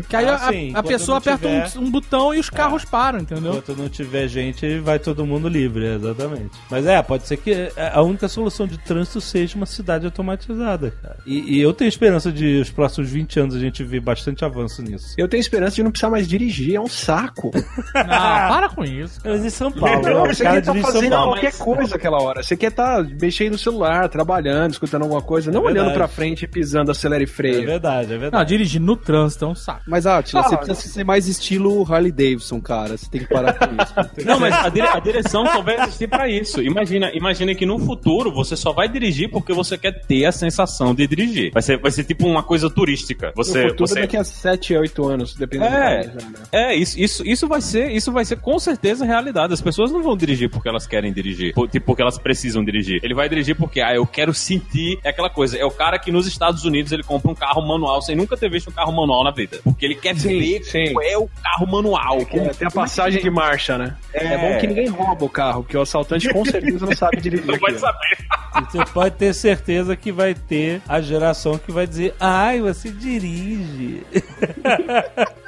Que 0.08 0.16
aí 0.16 0.26
Ah, 0.28 0.34
a, 0.36 0.52
sim, 0.52 0.72
a 0.74 0.82
pessoa 0.82 1.18
aperta 1.18 1.48
um- 1.78 1.82
um, 1.84 1.90
botão 1.90 2.34
e 2.34 2.38
os 2.38 2.48
carros 2.48 2.84
param, 2.84 3.18
entendeu? 3.20 3.52
Enquanto 3.52 3.76
não 3.76 3.88
tiver 3.88 4.26
gente, 4.28 4.78
vai 4.78 4.98
todo 4.98 5.26
mundo 5.26 5.48
livre, 5.48 5.84
exatamente. 5.86 6.50
Mas 6.70 6.86
é, 6.86 7.02
pode 7.02 7.26
ser 7.26 7.36
que 7.36 7.68
a 7.92 8.02
única 8.02 8.28
solução 8.28 8.66
de 8.66 8.78
trânsito 8.78 9.20
seja 9.20 9.56
uma 9.56 9.66
cidade 9.66 10.04
automatizada. 10.06 10.31
Automatizada, 10.32 10.92
cara. 11.02 11.16
E, 11.26 11.56
e 11.56 11.60
eu 11.60 11.72
tenho 11.72 11.88
esperança 11.88 12.32
de 12.32 12.60
os 12.60 12.70
próximos 12.70 13.10
20 13.10 13.40
anos 13.40 13.54
a 13.54 13.58
gente 13.58 13.82
ver 13.84 14.00
bastante 14.00 14.44
avanço 14.44 14.82
nisso. 14.82 15.14
Eu 15.16 15.28
tenho 15.28 15.40
esperança 15.40 15.76
de 15.76 15.82
não 15.82 15.90
precisar 15.90 16.10
mais 16.10 16.26
dirigir, 16.28 16.74
é 16.74 16.80
um 16.80 16.88
saco. 16.88 17.50
Não, 17.94 18.04
para 18.04 18.68
com 18.70 18.84
isso. 18.84 19.20
Mas 19.24 19.44
em 19.44 19.50
São 19.50 19.70
Paulo, 19.70 20.02
Não, 20.02 20.26
você 20.26 20.42
cara 20.42 20.60
quer 20.60 20.70
estar 20.70 20.72
São 20.72 20.92
fazendo 20.92 21.10
Paulo. 21.10 21.32
qualquer 21.32 21.52
coisa 21.58 21.96
aquela 21.96 22.22
hora. 22.22 22.42
Você 22.42 22.56
quer 22.56 22.68
estar 22.68 23.02
mexendo 23.20 23.52
no 23.52 23.58
celular, 23.58 24.08
trabalhando, 24.08 24.72
escutando 24.72 25.02
alguma 25.02 25.22
coisa, 25.22 25.50
não 25.50 25.62
verdade. 25.62 25.78
olhando 25.80 25.94
pra 25.94 26.08
frente 26.08 26.44
e 26.44 26.48
pisando 26.48 26.90
acelera 26.90 27.22
e 27.22 27.24
É 27.24 27.26
freio. 27.26 27.66
verdade, 27.66 28.10
é 28.10 28.14
Não, 28.14 28.20
verdade. 28.20 28.48
dirigir 28.48 28.80
no 28.80 28.96
trânsito 28.96 29.44
é 29.44 29.48
um 29.48 29.54
saco. 29.54 29.82
Mas, 29.86 30.06
Atila, 30.06 30.42
Ah, 30.42 30.48
você 30.48 30.56
precisa 30.56 30.94
ser 30.94 31.04
mais 31.04 31.26
estilo 31.28 31.82
Harley 31.92 32.12
Davidson, 32.12 32.60
cara. 32.60 32.96
Você 32.96 33.08
tem 33.10 33.20
que 33.22 33.28
parar 33.28 33.52
com 33.54 33.64
isso. 33.82 33.92
Não, 34.26 34.38
mas 34.40 34.54
a, 34.54 34.68
dire- 34.68 34.86
a 34.88 34.98
direção 35.00 35.46
só 35.46 35.62
vai 35.62 35.80
existir 35.82 36.08
pra 36.08 36.28
isso. 36.28 36.62
Imagina, 36.62 37.10
imagina 37.14 37.54
que 37.54 37.66
no 37.66 37.78
futuro 37.78 38.32
você 38.32 38.56
só 38.56 38.72
vai 38.72 38.88
dirigir 38.88 39.30
porque 39.30 39.52
você 39.52 39.76
quer 39.76 39.92
ter 40.06 40.21
a 40.26 40.32
sensação 40.32 40.94
de 40.94 41.06
dirigir. 41.06 41.50
Vai 41.52 41.62
ser, 41.62 41.78
vai 41.78 41.90
ser 41.90 42.04
tipo 42.04 42.26
uma 42.26 42.42
coisa 42.42 42.68
turística. 42.70 43.32
Você, 43.34 43.62
no 43.64 43.68
futuro, 43.70 43.88
você... 43.88 44.00
daqui 44.00 44.16
a 44.16 44.24
7, 44.24 44.76
8 44.76 45.08
anos, 45.08 45.34
dependendo 45.34 45.74
É. 45.74 46.02
do 46.06 46.12
país. 46.12 46.32
né? 46.32 46.38
É, 46.52 46.74
isso, 46.74 46.98
isso, 47.00 47.26
isso 47.26 47.48
vai 47.48 47.60
ser, 47.60 47.90
isso 47.90 48.12
vai 48.12 48.24
ser 48.24 48.36
com 48.36 48.58
certeza 48.58 49.04
realidade. 49.04 49.52
As 49.52 49.60
pessoas 49.60 49.90
não 49.92 50.02
vão 50.02 50.16
dirigir 50.16 50.48
porque 50.50 50.68
elas 50.68 50.86
querem 50.86 51.12
dirigir, 51.12 51.54
por- 51.54 51.68
tipo, 51.68 51.86
porque 51.86 52.02
elas 52.02 52.18
precisam 52.18 52.64
dirigir. 52.64 53.00
Ele 53.02 53.14
vai 53.14 53.28
dirigir 53.28 53.56
porque, 53.56 53.80
ah, 53.80 53.94
eu 53.94 54.06
quero 54.06 54.32
sentir 54.34 54.98
é 55.04 55.10
aquela 55.10 55.30
coisa. 55.30 55.56
É 55.58 55.64
o 55.64 55.70
cara 55.70 55.98
que 55.98 56.10
nos 56.12 56.26
Estados 56.26 56.64
Unidos 56.64 56.92
ele 56.92 57.02
compra 57.02 57.30
um 57.30 57.34
carro 57.34 57.62
manual 57.66 58.00
sem 58.02 58.14
nunca 58.16 58.36
ter 58.36 58.50
visto 58.50 58.68
um 58.68 58.72
carro 58.72 58.92
manual 58.92 59.24
na 59.24 59.30
vida. 59.30 59.58
Porque 59.64 59.84
ele 59.84 59.94
quer 59.94 60.16
Sim, 60.16 60.38
ver 60.38 60.62
sim. 60.64 60.84
como 60.86 61.02
é 61.02 61.16
o 61.16 61.28
carro 61.42 61.66
manual. 61.70 62.24
Que 62.26 62.38
é, 62.38 62.48
tem 62.50 62.68
a 62.68 62.70
passagem 62.70 63.22
de 63.22 63.30
marcha, 63.30 63.76
né? 63.78 63.96
É. 64.12 64.36
bom 64.36 64.58
que 64.58 64.66
ninguém 64.66 64.88
rouba 64.88 65.24
o 65.24 65.28
carro, 65.28 65.62
porque 65.62 65.76
o 65.76 65.80
assaltante 65.82 66.28
com 66.32 66.44
certeza 66.44 66.84
não 66.86 66.94
sabe 66.94 67.20
dirigir. 67.20 67.46
Não 67.46 67.58
vai 67.58 67.74
saber. 67.74 68.18
E 68.56 68.64
você 68.70 68.84
pode 68.92 69.16
ter 69.16 69.32
certeza 69.34 69.96
que 69.96 70.11
vai 70.12 70.34
ter 70.34 70.80
a 70.88 71.00
geração 71.00 71.58
que 71.58 71.72
vai 71.72 71.86
dizer, 71.86 72.14
ai, 72.20 72.60
você 72.60 72.90
dirige. 72.90 74.02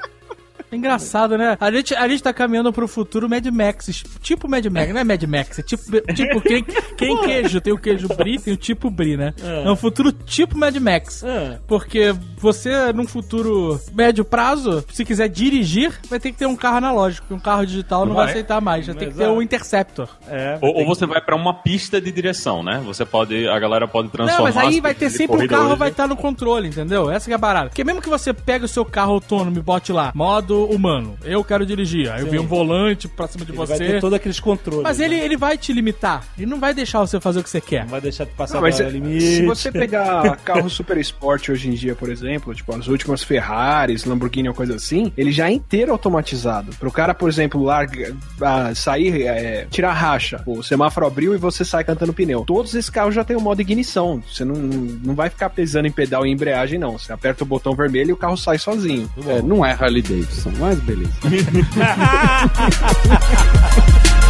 É 0.74 0.76
engraçado, 0.76 1.38
né? 1.38 1.56
A 1.60 1.70
gente, 1.70 1.94
a 1.94 2.08
gente 2.08 2.22
tá 2.22 2.32
caminhando 2.32 2.72
pro 2.72 2.88
futuro 2.88 3.28
Mad 3.28 3.46
Max. 3.46 4.02
Tipo 4.20 4.48
Mad 4.48 4.66
Max, 4.66 4.92
não 4.92 5.00
é 5.00 5.04
Mad 5.04 5.22
Max, 5.22 5.60
é 5.60 5.62
tipo, 5.62 5.82
tipo 6.12 6.40
quem, 6.40 6.64
quem 6.96 7.16
queijo? 7.22 7.60
Tem 7.60 7.72
o 7.72 7.78
queijo 7.78 8.08
Brie, 8.08 8.40
tem 8.40 8.52
o 8.52 8.56
tipo 8.56 8.90
Brie, 8.90 9.16
né? 9.16 9.32
É, 9.42 9.70
um 9.70 9.76
futuro 9.76 10.10
tipo 10.12 10.58
Mad 10.58 10.74
Max. 10.76 11.22
É. 11.22 11.60
Porque 11.68 12.14
você, 12.38 12.92
num 12.92 13.06
futuro 13.06 13.80
médio 13.94 14.24
prazo, 14.24 14.84
se 14.92 15.04
quiser 15.04 15.28
dirigir, 15.28 15.92
vai 16.10 16.18
ter 16.18 16.32
que 16.32 16.38
ter 16.38 16.46
um 16.46 16.56
carro 16.56 16.78
analógico. 16.78 17.32
Um 17.32 17.38
carro 17.38 17.64
digital 17.64 18.00
não, 18.00 18.08
Não 18.08 18.16
vai 18.16 18.30
aceitar 18.30 18.60
mais. 18.60 18.84
Já 18.84 18.94
tem 18.94 19.10
que 19.10 19.16
ter 19.16 19.28
o 19.28 19.40
Interceptor. 19.40 20.08
É, 20.28 20.58
Ou, 20.60 20.80
ou 20.80 20.86
você 20.86 21.06
vai 21.06 21.20
pra 21.20 21.36
uma 21.36 21.54
pista 21.54 22.00
de 22.00 22.10
direção, 22.10 22.62
né? 22.62 22.82
Você 22.84 23.04
pode, 23.04 23.46
a 23.48 23.58
galera 23.58 23.86
pode 23.86 24.08
transformar. 24.08 24.50
Não, 24.50 24.54
mas 24.54 24.56
aí 24.56 24.80
vai 24.80 24.94
ter 24.94 25.08
sempre 25.10 25.24
o 25.24 25.36
corrida 25.36 25.54
carro 25.56 25.68
hoje. 25.70 25.78
vai 25.78 25.90
estar 25.90 26.08
no 26.08 26.16
controle, 26.16 26.68
entendeu? 26.68 27.10
Essa 27.10 27.26
que 27.26 27.32
é 27.32 27.36
a 27.36 27.38
parada. 27.38 27.68
Porque 27.68 27.84
mesmo 27.84 28.02
que 28.02 28.08
você 28.08 28.32
pegue 28.32 28.64
o 28.64 28.68
seu 28.68 28.84
carro 28.84 29.12
autônomo 29.12 29.56
e 29.58 29.62
bote 29.62 29.92
lá, 29.92 30.12
modo 30.14 30.63
humano, 30.66 31.16
eu 31.24 31.42
quero 31.44 31.64
dirigir. 31.66 32.10
Aí 32.10 32.20
eu 32.20 32.26
Sim. 32.26 32.32
vi 32.32 32.38
um 32.38 32.46
volante 32.46 33.08
pra 33.08 33.26
cima 33.26 33.44
de 33.44 33.50
ele 33.52 33.58
vai 33.58 33.66
você. 33.66 33.78
ter 33.86 34.00
todos 34.00 34.14
aqueles 34.16 34.40
controles. 34.40 34.82
Mas 34.82 35.00
ele, 35.00 35.16
né? 35.16 35.24
ele 35.24 35.36
vai 35.36 35.56
te 35.58 35.72
limitar. 35.72 36.24
Ele 36.36 36.46
não 36.46 36.58
vai 36.60 36.74
deixar 36.74 37.00
você 37.00 37.20
fazer 37.20 37.40
o 37.40 37.42
que 37.42 37.50
você 37.50 37.60
quer. 37.60 37.82
não 37.84 37.90
vai 37.90 38.00
deixar 38.00 38.24
de 38.24 38.30
passar 38.32 38.54
Não, 38.54 38.62
mas 38.62 38.80
é- 38.80 38.88
limite. 38.88 39.24
se 39.24 39.46
você 39.46 39.70
pegar 39.72 40.36
carro 40.44 40.68
super 40.68 40.96
esporte 40.96 41.50
hoje 41.52 41.68
em 41.68 41.72
dia, 41.74 41.94
por 41.94 42.08
exemplo, 42.10 42.54
tipo 42.54 42.74
as 42.74 42.88
últimas 42.88 43.22
Ferraris, 43.22 44.04
Lamborghini 44.04 44.48
ou 44.48 44.54
coisa 44.54 44.74
assim, 44.76 45.12
ele 45.16 45.32
já 45.32 45.48
é 45.48 45.52
inteiro 45.52 45.92
automatizado. 45.92 46.72
Pro 46.78 46.90
cara, 46.90 47.14
por 47.14 47.28
exemplo, 47.28 47.62
larga, 47.62 48.14
ah, 48.40 48.74
sair, 48.74 49.22
é, 49.26 49.66
tirar 49.70 49.92
racha, 49.92 50.42
o 50.46 50.62
semáforo 50.62 51.06
abriu 51.06 51.34
e 51.34 51.38
você 51.38 51.64
sai 51.64 51.84
cantando 51.84 52.12
pneu. 52.12 52.44
Todos 52.46 52.74
esses 52.74 52.90
carros 52.90 53.14
já 53.14 53.24
tem 53.24 53.36
o 53.36 53.40
modo 53.40 53.60
ignição. 53.60 54.22
Você 54.30 54.44
não, 54.44 54.54
não 54.54 55.14
vai 55.14 55.30
ficar 55.30 55.50
pesando 55.50 55.86
em 55.86 55.92
pedal 55.92 56.26
e 56.26 56.30
embreagem, 56.30 56.78
não. 56.78 56.98
Você 56.98 57.12
aperta 57.12 57.44
o 57.44 57.46
botão 57.46 57.74
vermelho 57.74 58.10
e 58.10 58.12
o 58.12 58.16
carro 58.16 58.36
sai 58.36 58.58
sozinho. 58.58 59.10
É, 59.26 59.42
não 59.42 59.64
é 59.64 59.72
Harley 59.72 60.02
Davidson, 60.02 60.43
mas 60.52 60.78
beleza. 60.80 61.12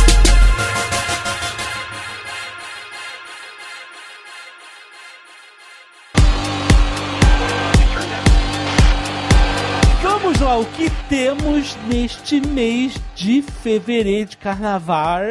Vamos 10.02 10.40
lá, 10.40 10.58
o 10.58 10.64
que 10.64 10.90
temos 11.08 11.76
neste 11.86 12.40
mês 12.40 12.94
de 13.14 13.42
fevereiro 13.42 14.30
de 14.30 14.36
carnaval? 14.36 15.22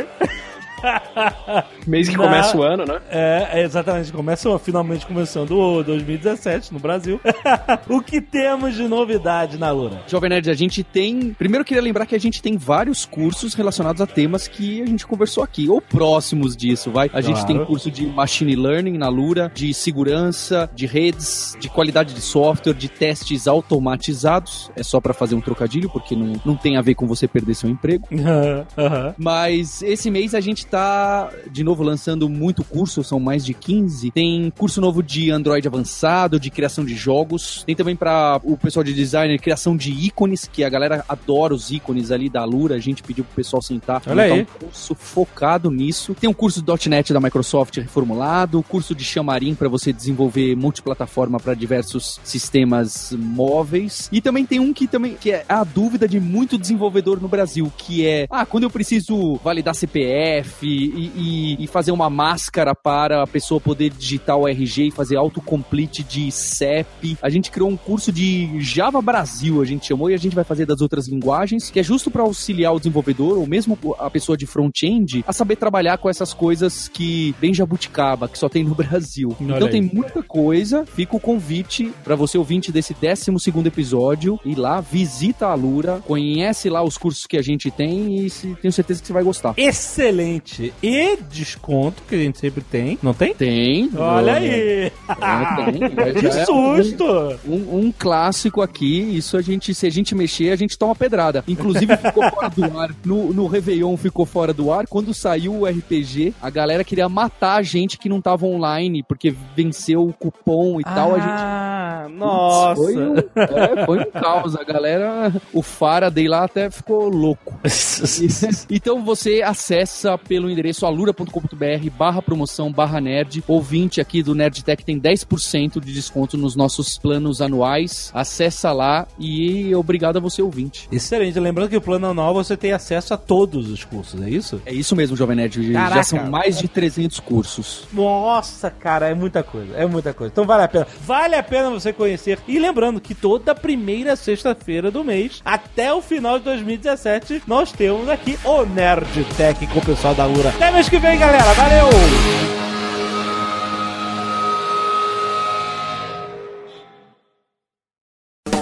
Mês 1.88 2.10
que 2.10 2.18
Na- 2.18 2.24
começa 2.26 2.58
o 2.58 2.64
ano, 2.64 2.86
né? 2.86 3.00
É, 3.10 3.50
é 3.60 3.64
exatamente, 3.64 4.12
começa 4.12 4.58
finalmente 4.60 5.06
começando 5.06 5.52
o 5.58 5.84
2017 5.84 6.74
no 6.74 6.80
Brasil. 6.80 7.20
o 7.90 8.02
que 8.02 8.22
temos 8.22 8.76
de 8.76 8.88
novidade 8.88 9.58
na 9.58 9.72
Lura? 9.72 10.02
Jovem 10.08 10.30
Nerd, 10.30 10.50
a 10.50 10.54
gente 10.54 10.84
tem. 10.84 11.34
Primeiro, 11.38 11.62
eu 11.62 11.66
queria 11.66 11.82
lembrar 11.84 12.06
que 12.06 12.16
a 12.16 12.20
gente 12.20 12.42
tem 12.42 12.58
vários 12.58 13.06
cursos 13.06 13.54
relacionados 13.54 14.02
a 14.02 14.08
temas 14.08 14.48
que 14.48 14.82
a 14.82 14.86
gente 14.86 15.06
conversou 15.06 15.44
aqui, 15.44 15.70
ou 15.70 15.82
próximos 15.82 16.56
disso, 16.56 16.92
vai. 16.92 17.10
A 17.14 17.22
gente 17.22 17.34
Claro. 17.44 17.48
tem 17.48 17.66
curso 17.66 17.90
de 17.92 18.06
Machine 18.06 18.56
Learning 18.56 18.98
na 18.98 19.10
Lura, 19.10 19.52
de 19.54 19.74
segurança, 19.74 20.70
de 20.74 20.86
redes, 20.86 21.58
de 21.60 21.70
qualidade 21.70 22.14
de 22.14 22.22
software, 22.22 22.74
de 22.74 22.88
testes 22.90 23.48
automatizados. 23.48 24.72
É 24.76 24.84
só 24.84 25.00
pra 25.02 25.14
fazer 25.14 25.36
um 25.36 25.42
trocadilho, 25.42 25.90
porque 25.90 26.16
não, 26.16 26.34
não 26.46 26.56
tem 26.56 26.78
a 26.78 26.82
ver 26.82 26.96
com 26.96 27.06
você 27.08 27.28
perder 27.28 27.54
seu 27.56 27.70
emprego. 27.70 28.08
Aham. 28.78 29.16
Mas 29.18 29.82
esse 29.82 30.10
mês 30.10 30.34
a 30.34 30.40
gente 30.40 30.66
tá, 30.74 31.30
de 31.52 31.64
novo, 31.64 31.84
lançando 31.84 32.28
muito 32.28 32.64
curso, 32.64 33.04
são 33.04 33.20
mais 33.20 33.46
de 33.46 33.54
15. 33.54 34.10
Tem 34.10 34.52
curso 34.58 34.82
novo 34.82 35.04
de 35.04 35.30
Android 35.30 35.68
avançado, 35.68 36.40
de 36.40 36.50
criação 36.50 36.84
de 36.84 36.96
jogos. 36.96 37.64
Tem 37.64 37.76
também 37.76 37.96
para 37.96 38.42
o 38.44 38.58
pessoal 38.58 38.84
de 38.84 38.92
designer, 38.92 39.40
criação 39.40 39.78
de 39.78 39.92
ícones, 39.92 40.50
que 40.52 40.64
a 40.64 40.70
galera 40.70 41.06
adora 41.08 41.54
os 41.54 41.70
ícones 41.70 42.10
ali 42.10 42.28
da 42.28 42.44
Lura. 42.44 42.74
A 42.74 42.80
gente 42.80 43.04
pediu 43.04 43.24
pro 43.24 43.36
pessoal 43.36 43.62
sentar. 43.62 44.02
Olha 44.08 44.24
aí. 44.24 44.42
um 44.42 44.46
curso 44.46 44.96
focado 44.96 45.70
nisso. 45.70 46.16
Tem 46.16 46.28
um 46.28 46.34
curso 46.34 46.60
de 46.60 46.90
.NET 46.90 47.14
da 47.14 47.20
Microsoft 47.20 47.78
reformulado, 47.78 48.64
curso 48.64 48.96
de 48.96 49.04
Xamarin 49.04 49.54
para 49.54 49.70
você 49.70 49.94
desenvolver 49.94 50.56
multiplataforma 50.56 51.40
para 51.40 51.54
diversos 51.54 52.20
sistemas 52.24 53.16
móveis. 53.16 54.10
E 54.12 54.20
também 54.20 54.44
tem 54.44 54.60
um 54.60 54.74
que 54.74 54.88
também 54.88 55.14
que 55.14 55.30
é 55.30 55.46
a 55.48 55.64
dúvida 55.64 56.08
de 56.08 56.20
muito 56.20 56.58
desenvolvedor 56.58 57.22
no 57.22 57.28
Brasil, 57.28 57.72
que 57.78 58.08
é, 58.08 58.26
ah, 58.28 58.44
quando 58.44 58.64
eu 58.64 58.72
preciso 58.72 59.36
validar 59.36 59.76
CPF 59.76 60.63
e, 60.66 61.12
e- 61.60 61.64
e 61.64 61.68
fazer 61.68 61.92
uma 61.92 62.10
máscara 62.10 62.74
para 62.76 63.24
a 63.24 63.28
pessoa 63.28 63.60
poder 63.60 63.90
digitar 63.92 64.38
o 64.38 64.48
RG 64.48 64.88
e 64.88 64.92
fazer 64.92 65.16
autocomplete 65.18 66.04
de 66.04 66.32
CEP, 66.32 67.18
a 67.22 67.30
gente 67.30 67.52
criou 67.52 67.70
um 67.70 67.78
curso 67.78 68.12
de 68.12 68.60
Java 68.62 69.02
Brasil, 69.02 69.62
a 69.62 69.66
gente 69.66 69.86
chamou, 69.88 70.10
e 70.10 70.14
a 70.14 70.18
gente 70.18 70.36
vai 70.36 70.44
fazer 70.44 70.66
das 70.66 70.82
outras 70.82 71.08
linguagens, 71.08 71.70
que 71.70 71.80
é 71.80 71.84
justo 71.84 72.10
para 72.12 72.22
auxiliar 72.24 72.74
o 72.74 72.80
desenvolvedor, 72.80 73.38
ou 73.38 73.48
mesmo 73.48 73.78
a 74.00 74.10
pessoa 74.10 74.38
de 74.38 74.46
front-end, 74.46 75.24
a 75.28 75.34
saber 75.34 75.56
trabalhar 75.56 75.98
com 75.98 76.10
essas 76.10 76.34
coisas 76.34 76.88
que 76.88 77.34
bem 77.40 77.54
jabuticaba, 77.54 78.28
que 78.28 78.38
só 78.38 78.48
tem 78.50 78.64
no 78.64 78.74
Brasil. 78.76 79.36
Olha 79.40 79.56
então 79.56 79.68
aí. 79.68 79.72
tem 79.72 79.82
muita 79.82 80.22
coisa, 80.24 80.86
fica 80.86 81.16
o 81.16 81.20
convite 81.20 81.92
para 82.04 82.16
você 82.16 82.38
ouvinte 82.38 82.72
desse 82.72 82.94
12 82.94 83.34
segundo 83.40 83.68
episódio, 83.68 84.40
ir 84.46 84.56
lá, 84.56 84.80
visita 84.82 85.48
a 85.48 85.54
Lura, 85.56 86.02
conhece 86.06 86.70
lá 86.70 86.84
os 86.84 86.98
cursos 86.98 87.26
que 87.28 87.38
a 87.38 87.42
gente 87.42 87.70
tem 87.72 88.18
e 88.26 88.30
se- 88.30 88.56
tenho 88.62 88.72
certeza 88.72 89.02
que 89.02 89.08
você 89.08 89.14
vai 89.14 89.24
gostar. 89.24 89.54
Excelente. 89.58 90.43
E 90.82 91.18
desconto, 91.30 92.04
que 92.08 92.16
a 92.16 92.18
gente 92.18 92.38
sempre 92.38 92.64
tem. 92.64 93.00
Não 93.02 93.14
tem? 93.14 93.34
Tem. 93.34 93.90
Olha 93.96 94.36
aí. 94.36 94.50
É, 94.50 94.92
tem. 94.92 96.14
Que 96.24 96.28
é 96.28 96.46
susto. 96.46 97.06
Um, 97.46 97.78
um 97.80 97.92
clássico 97.92 98.62
aqui, 98.62 99.18
isso 99.18 99.38
a 99.38 99.42
gente, 99.42 99.74
se 99.74 99.88
a 99.88 99.90
gente 99.90 100.14
mexer, 100.14 100.52
a 100.52 100.56
gente 100.56 100.78
toma 100.78 100.96
pedrada. 100.96 101.44
Inclusive 101.48 101.96
ficou 101.98 102.30
fora 102.30 102.50
do 102.50 102.80
ar. 102.80 102.96
No, 103.06 103.34
no 103.34 103.48
Réveillon 103.48 103.96
ficou 103.98 104.26
fora 104.26 104.54
do 104.54 104.72
ar. 104.72 104.86
Quando 104.88 105.14
saiu 105.14 105.54
o 105.54 105.66
RPG, 105.66 106.34
a 106.42 106.50
galera 106.50 106.84
queria 106.84 107.08
matar 107.10 107.56
a 107.56 107.62
gente 107.62 107.98
que 107.98 108.10
não 108.10 108.22
tava 108.22 108.46
online, 108.46 109.04
porque 109.04 109.34
venceu 109.56 110.04
o 110.08 110.14
cupom 110.14 110.80
e 110.80 110.84
tal. 110.84 111.16
A 111.16 111.20
gente. 111.20 111.30
Ah, 111.30 112.08
nossa. 112.10 112.82
Foi 112.82 112.98
um, 112.98 113.16
é, 113.18 113.86
foi 113.86 114.00
um 114.00 114.12
caos. 114.12 114.56
A 114.56 114.64
galera, 114.64 115.34
o 115.54 115.62
Faraday 115.62 116.28
lá 116.28 116.44
até 116.44 116.70
ficou 116.70 117.10
louco. 117.10 117.60
então 118.70 119.04
você 119.04 119.42
acessa 119.42 120.18
pelo 120.34 120.50
endereço 120.50 120.84
alura.com.br 120.84 121.90
barra 121.96 122.20
promoção 122.20 122.72
barra 122.72 123.00
nerd. 123.00 123.44
Ouvinte 123.48 124.02
aqui 124.02 124.24
do 124.24 124.34
Nerdtech 124.34 124.84
tem 124.84 125.00
10% 125.00 125.80
de 125.80 125.94
desconto 125.94 126.36
nos 126.40 126.56
nossos 126.56 126.98
planos 126.98 127.40
anuais. 127.40 128.10
Acessa 128.16 128.72
lá 128.72 129.08
e 129.20 129.76
obrigado 129.76 130.18
a 130.18 130.20
você 130.20 130.42
ouvinte. 130.42 130.90
Excelente. 130.92 131.40
Lembrando 131.40 131.70
que 131.70 131.78
o 131.78 131.82
plano 131.82 132.08
anual 132.08 132.34
você 132.34 132.58
tem 132.58 132.72
acesso 132.72 133.14
a 133.14 133.18
todos 133.18 133.70
os 133.70 133.84
cursos, 133.84 134.20
é 134.24 134.28
isso? 134.28 134.60
É 134.66 134.74
isso 134.74 134.96
mesmo, 134.96 135.16
Jovem 135.16 135.36
Nerd. 135.36 135.72
Já 135.72 135.84
Caraca. 135.84 136.04
são 136.04 136.26
mais 136.26 136.58
de 136.58 136.68
300 136.68 137.20
cursos. 137.20 137.84
Nossa, 137.94 138.72
cara, 138.72 139.08
é 139.08 139.14
muita 139.14 139.44
coisa, 139.44 139.76
é 139.76 139.86
muita 139.86 140.16
coisa. 140.16 140.32
Então 140.32 140.46
vale 140.46 140.64
a 140.64 140.68
pena. 140.68 140.88
Vale 141.06 141.36
a 141.36 141.44
pena 141.44 141.70
você 141.70 141.94
conhecer. 141.94 142.40
E 142.48 142.58
lembrando 142.58 143.00
que 143.00 143.14
toda 143.14 143.54
primeira 143.54 144.16
sexta-feira 144.16 144.90
do 144.90 145.04
mês, 145.04 145.44
até 145.46 145.94
o 145.94 146.02
final 146.02 146.40
de 146.40 146.46
2017, 146.46 147.44
nós 147.46 147.72
temos 147.72 148.10
aqui 148.10 148.36
o 148.44 148.66
Nerd 148.66 149.24
Tech 149.38 149.68
com 149.68 149.78
o 149.78 149.86
pessoal 149.86 150.16
da 150.16 150.23
Daura. 150.24 150.50
Até 150.50 150.72
mês 150.72 150.88
que 150.88 151.00
vem, 151.00 151.20
galera. 151.20 151.54
Valeu! 151.54 151.90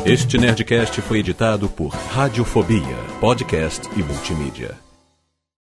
Este 0.04 0.40
Nerdcast 0.40 1.00
foi 1.02 1.20
editado 1.20 1.70
por 1.70 1.90
Radiofobia, 1.90 2.98
podcast 3.20 3.88
e 3.96 4.02
multimídia. 4.02 4.91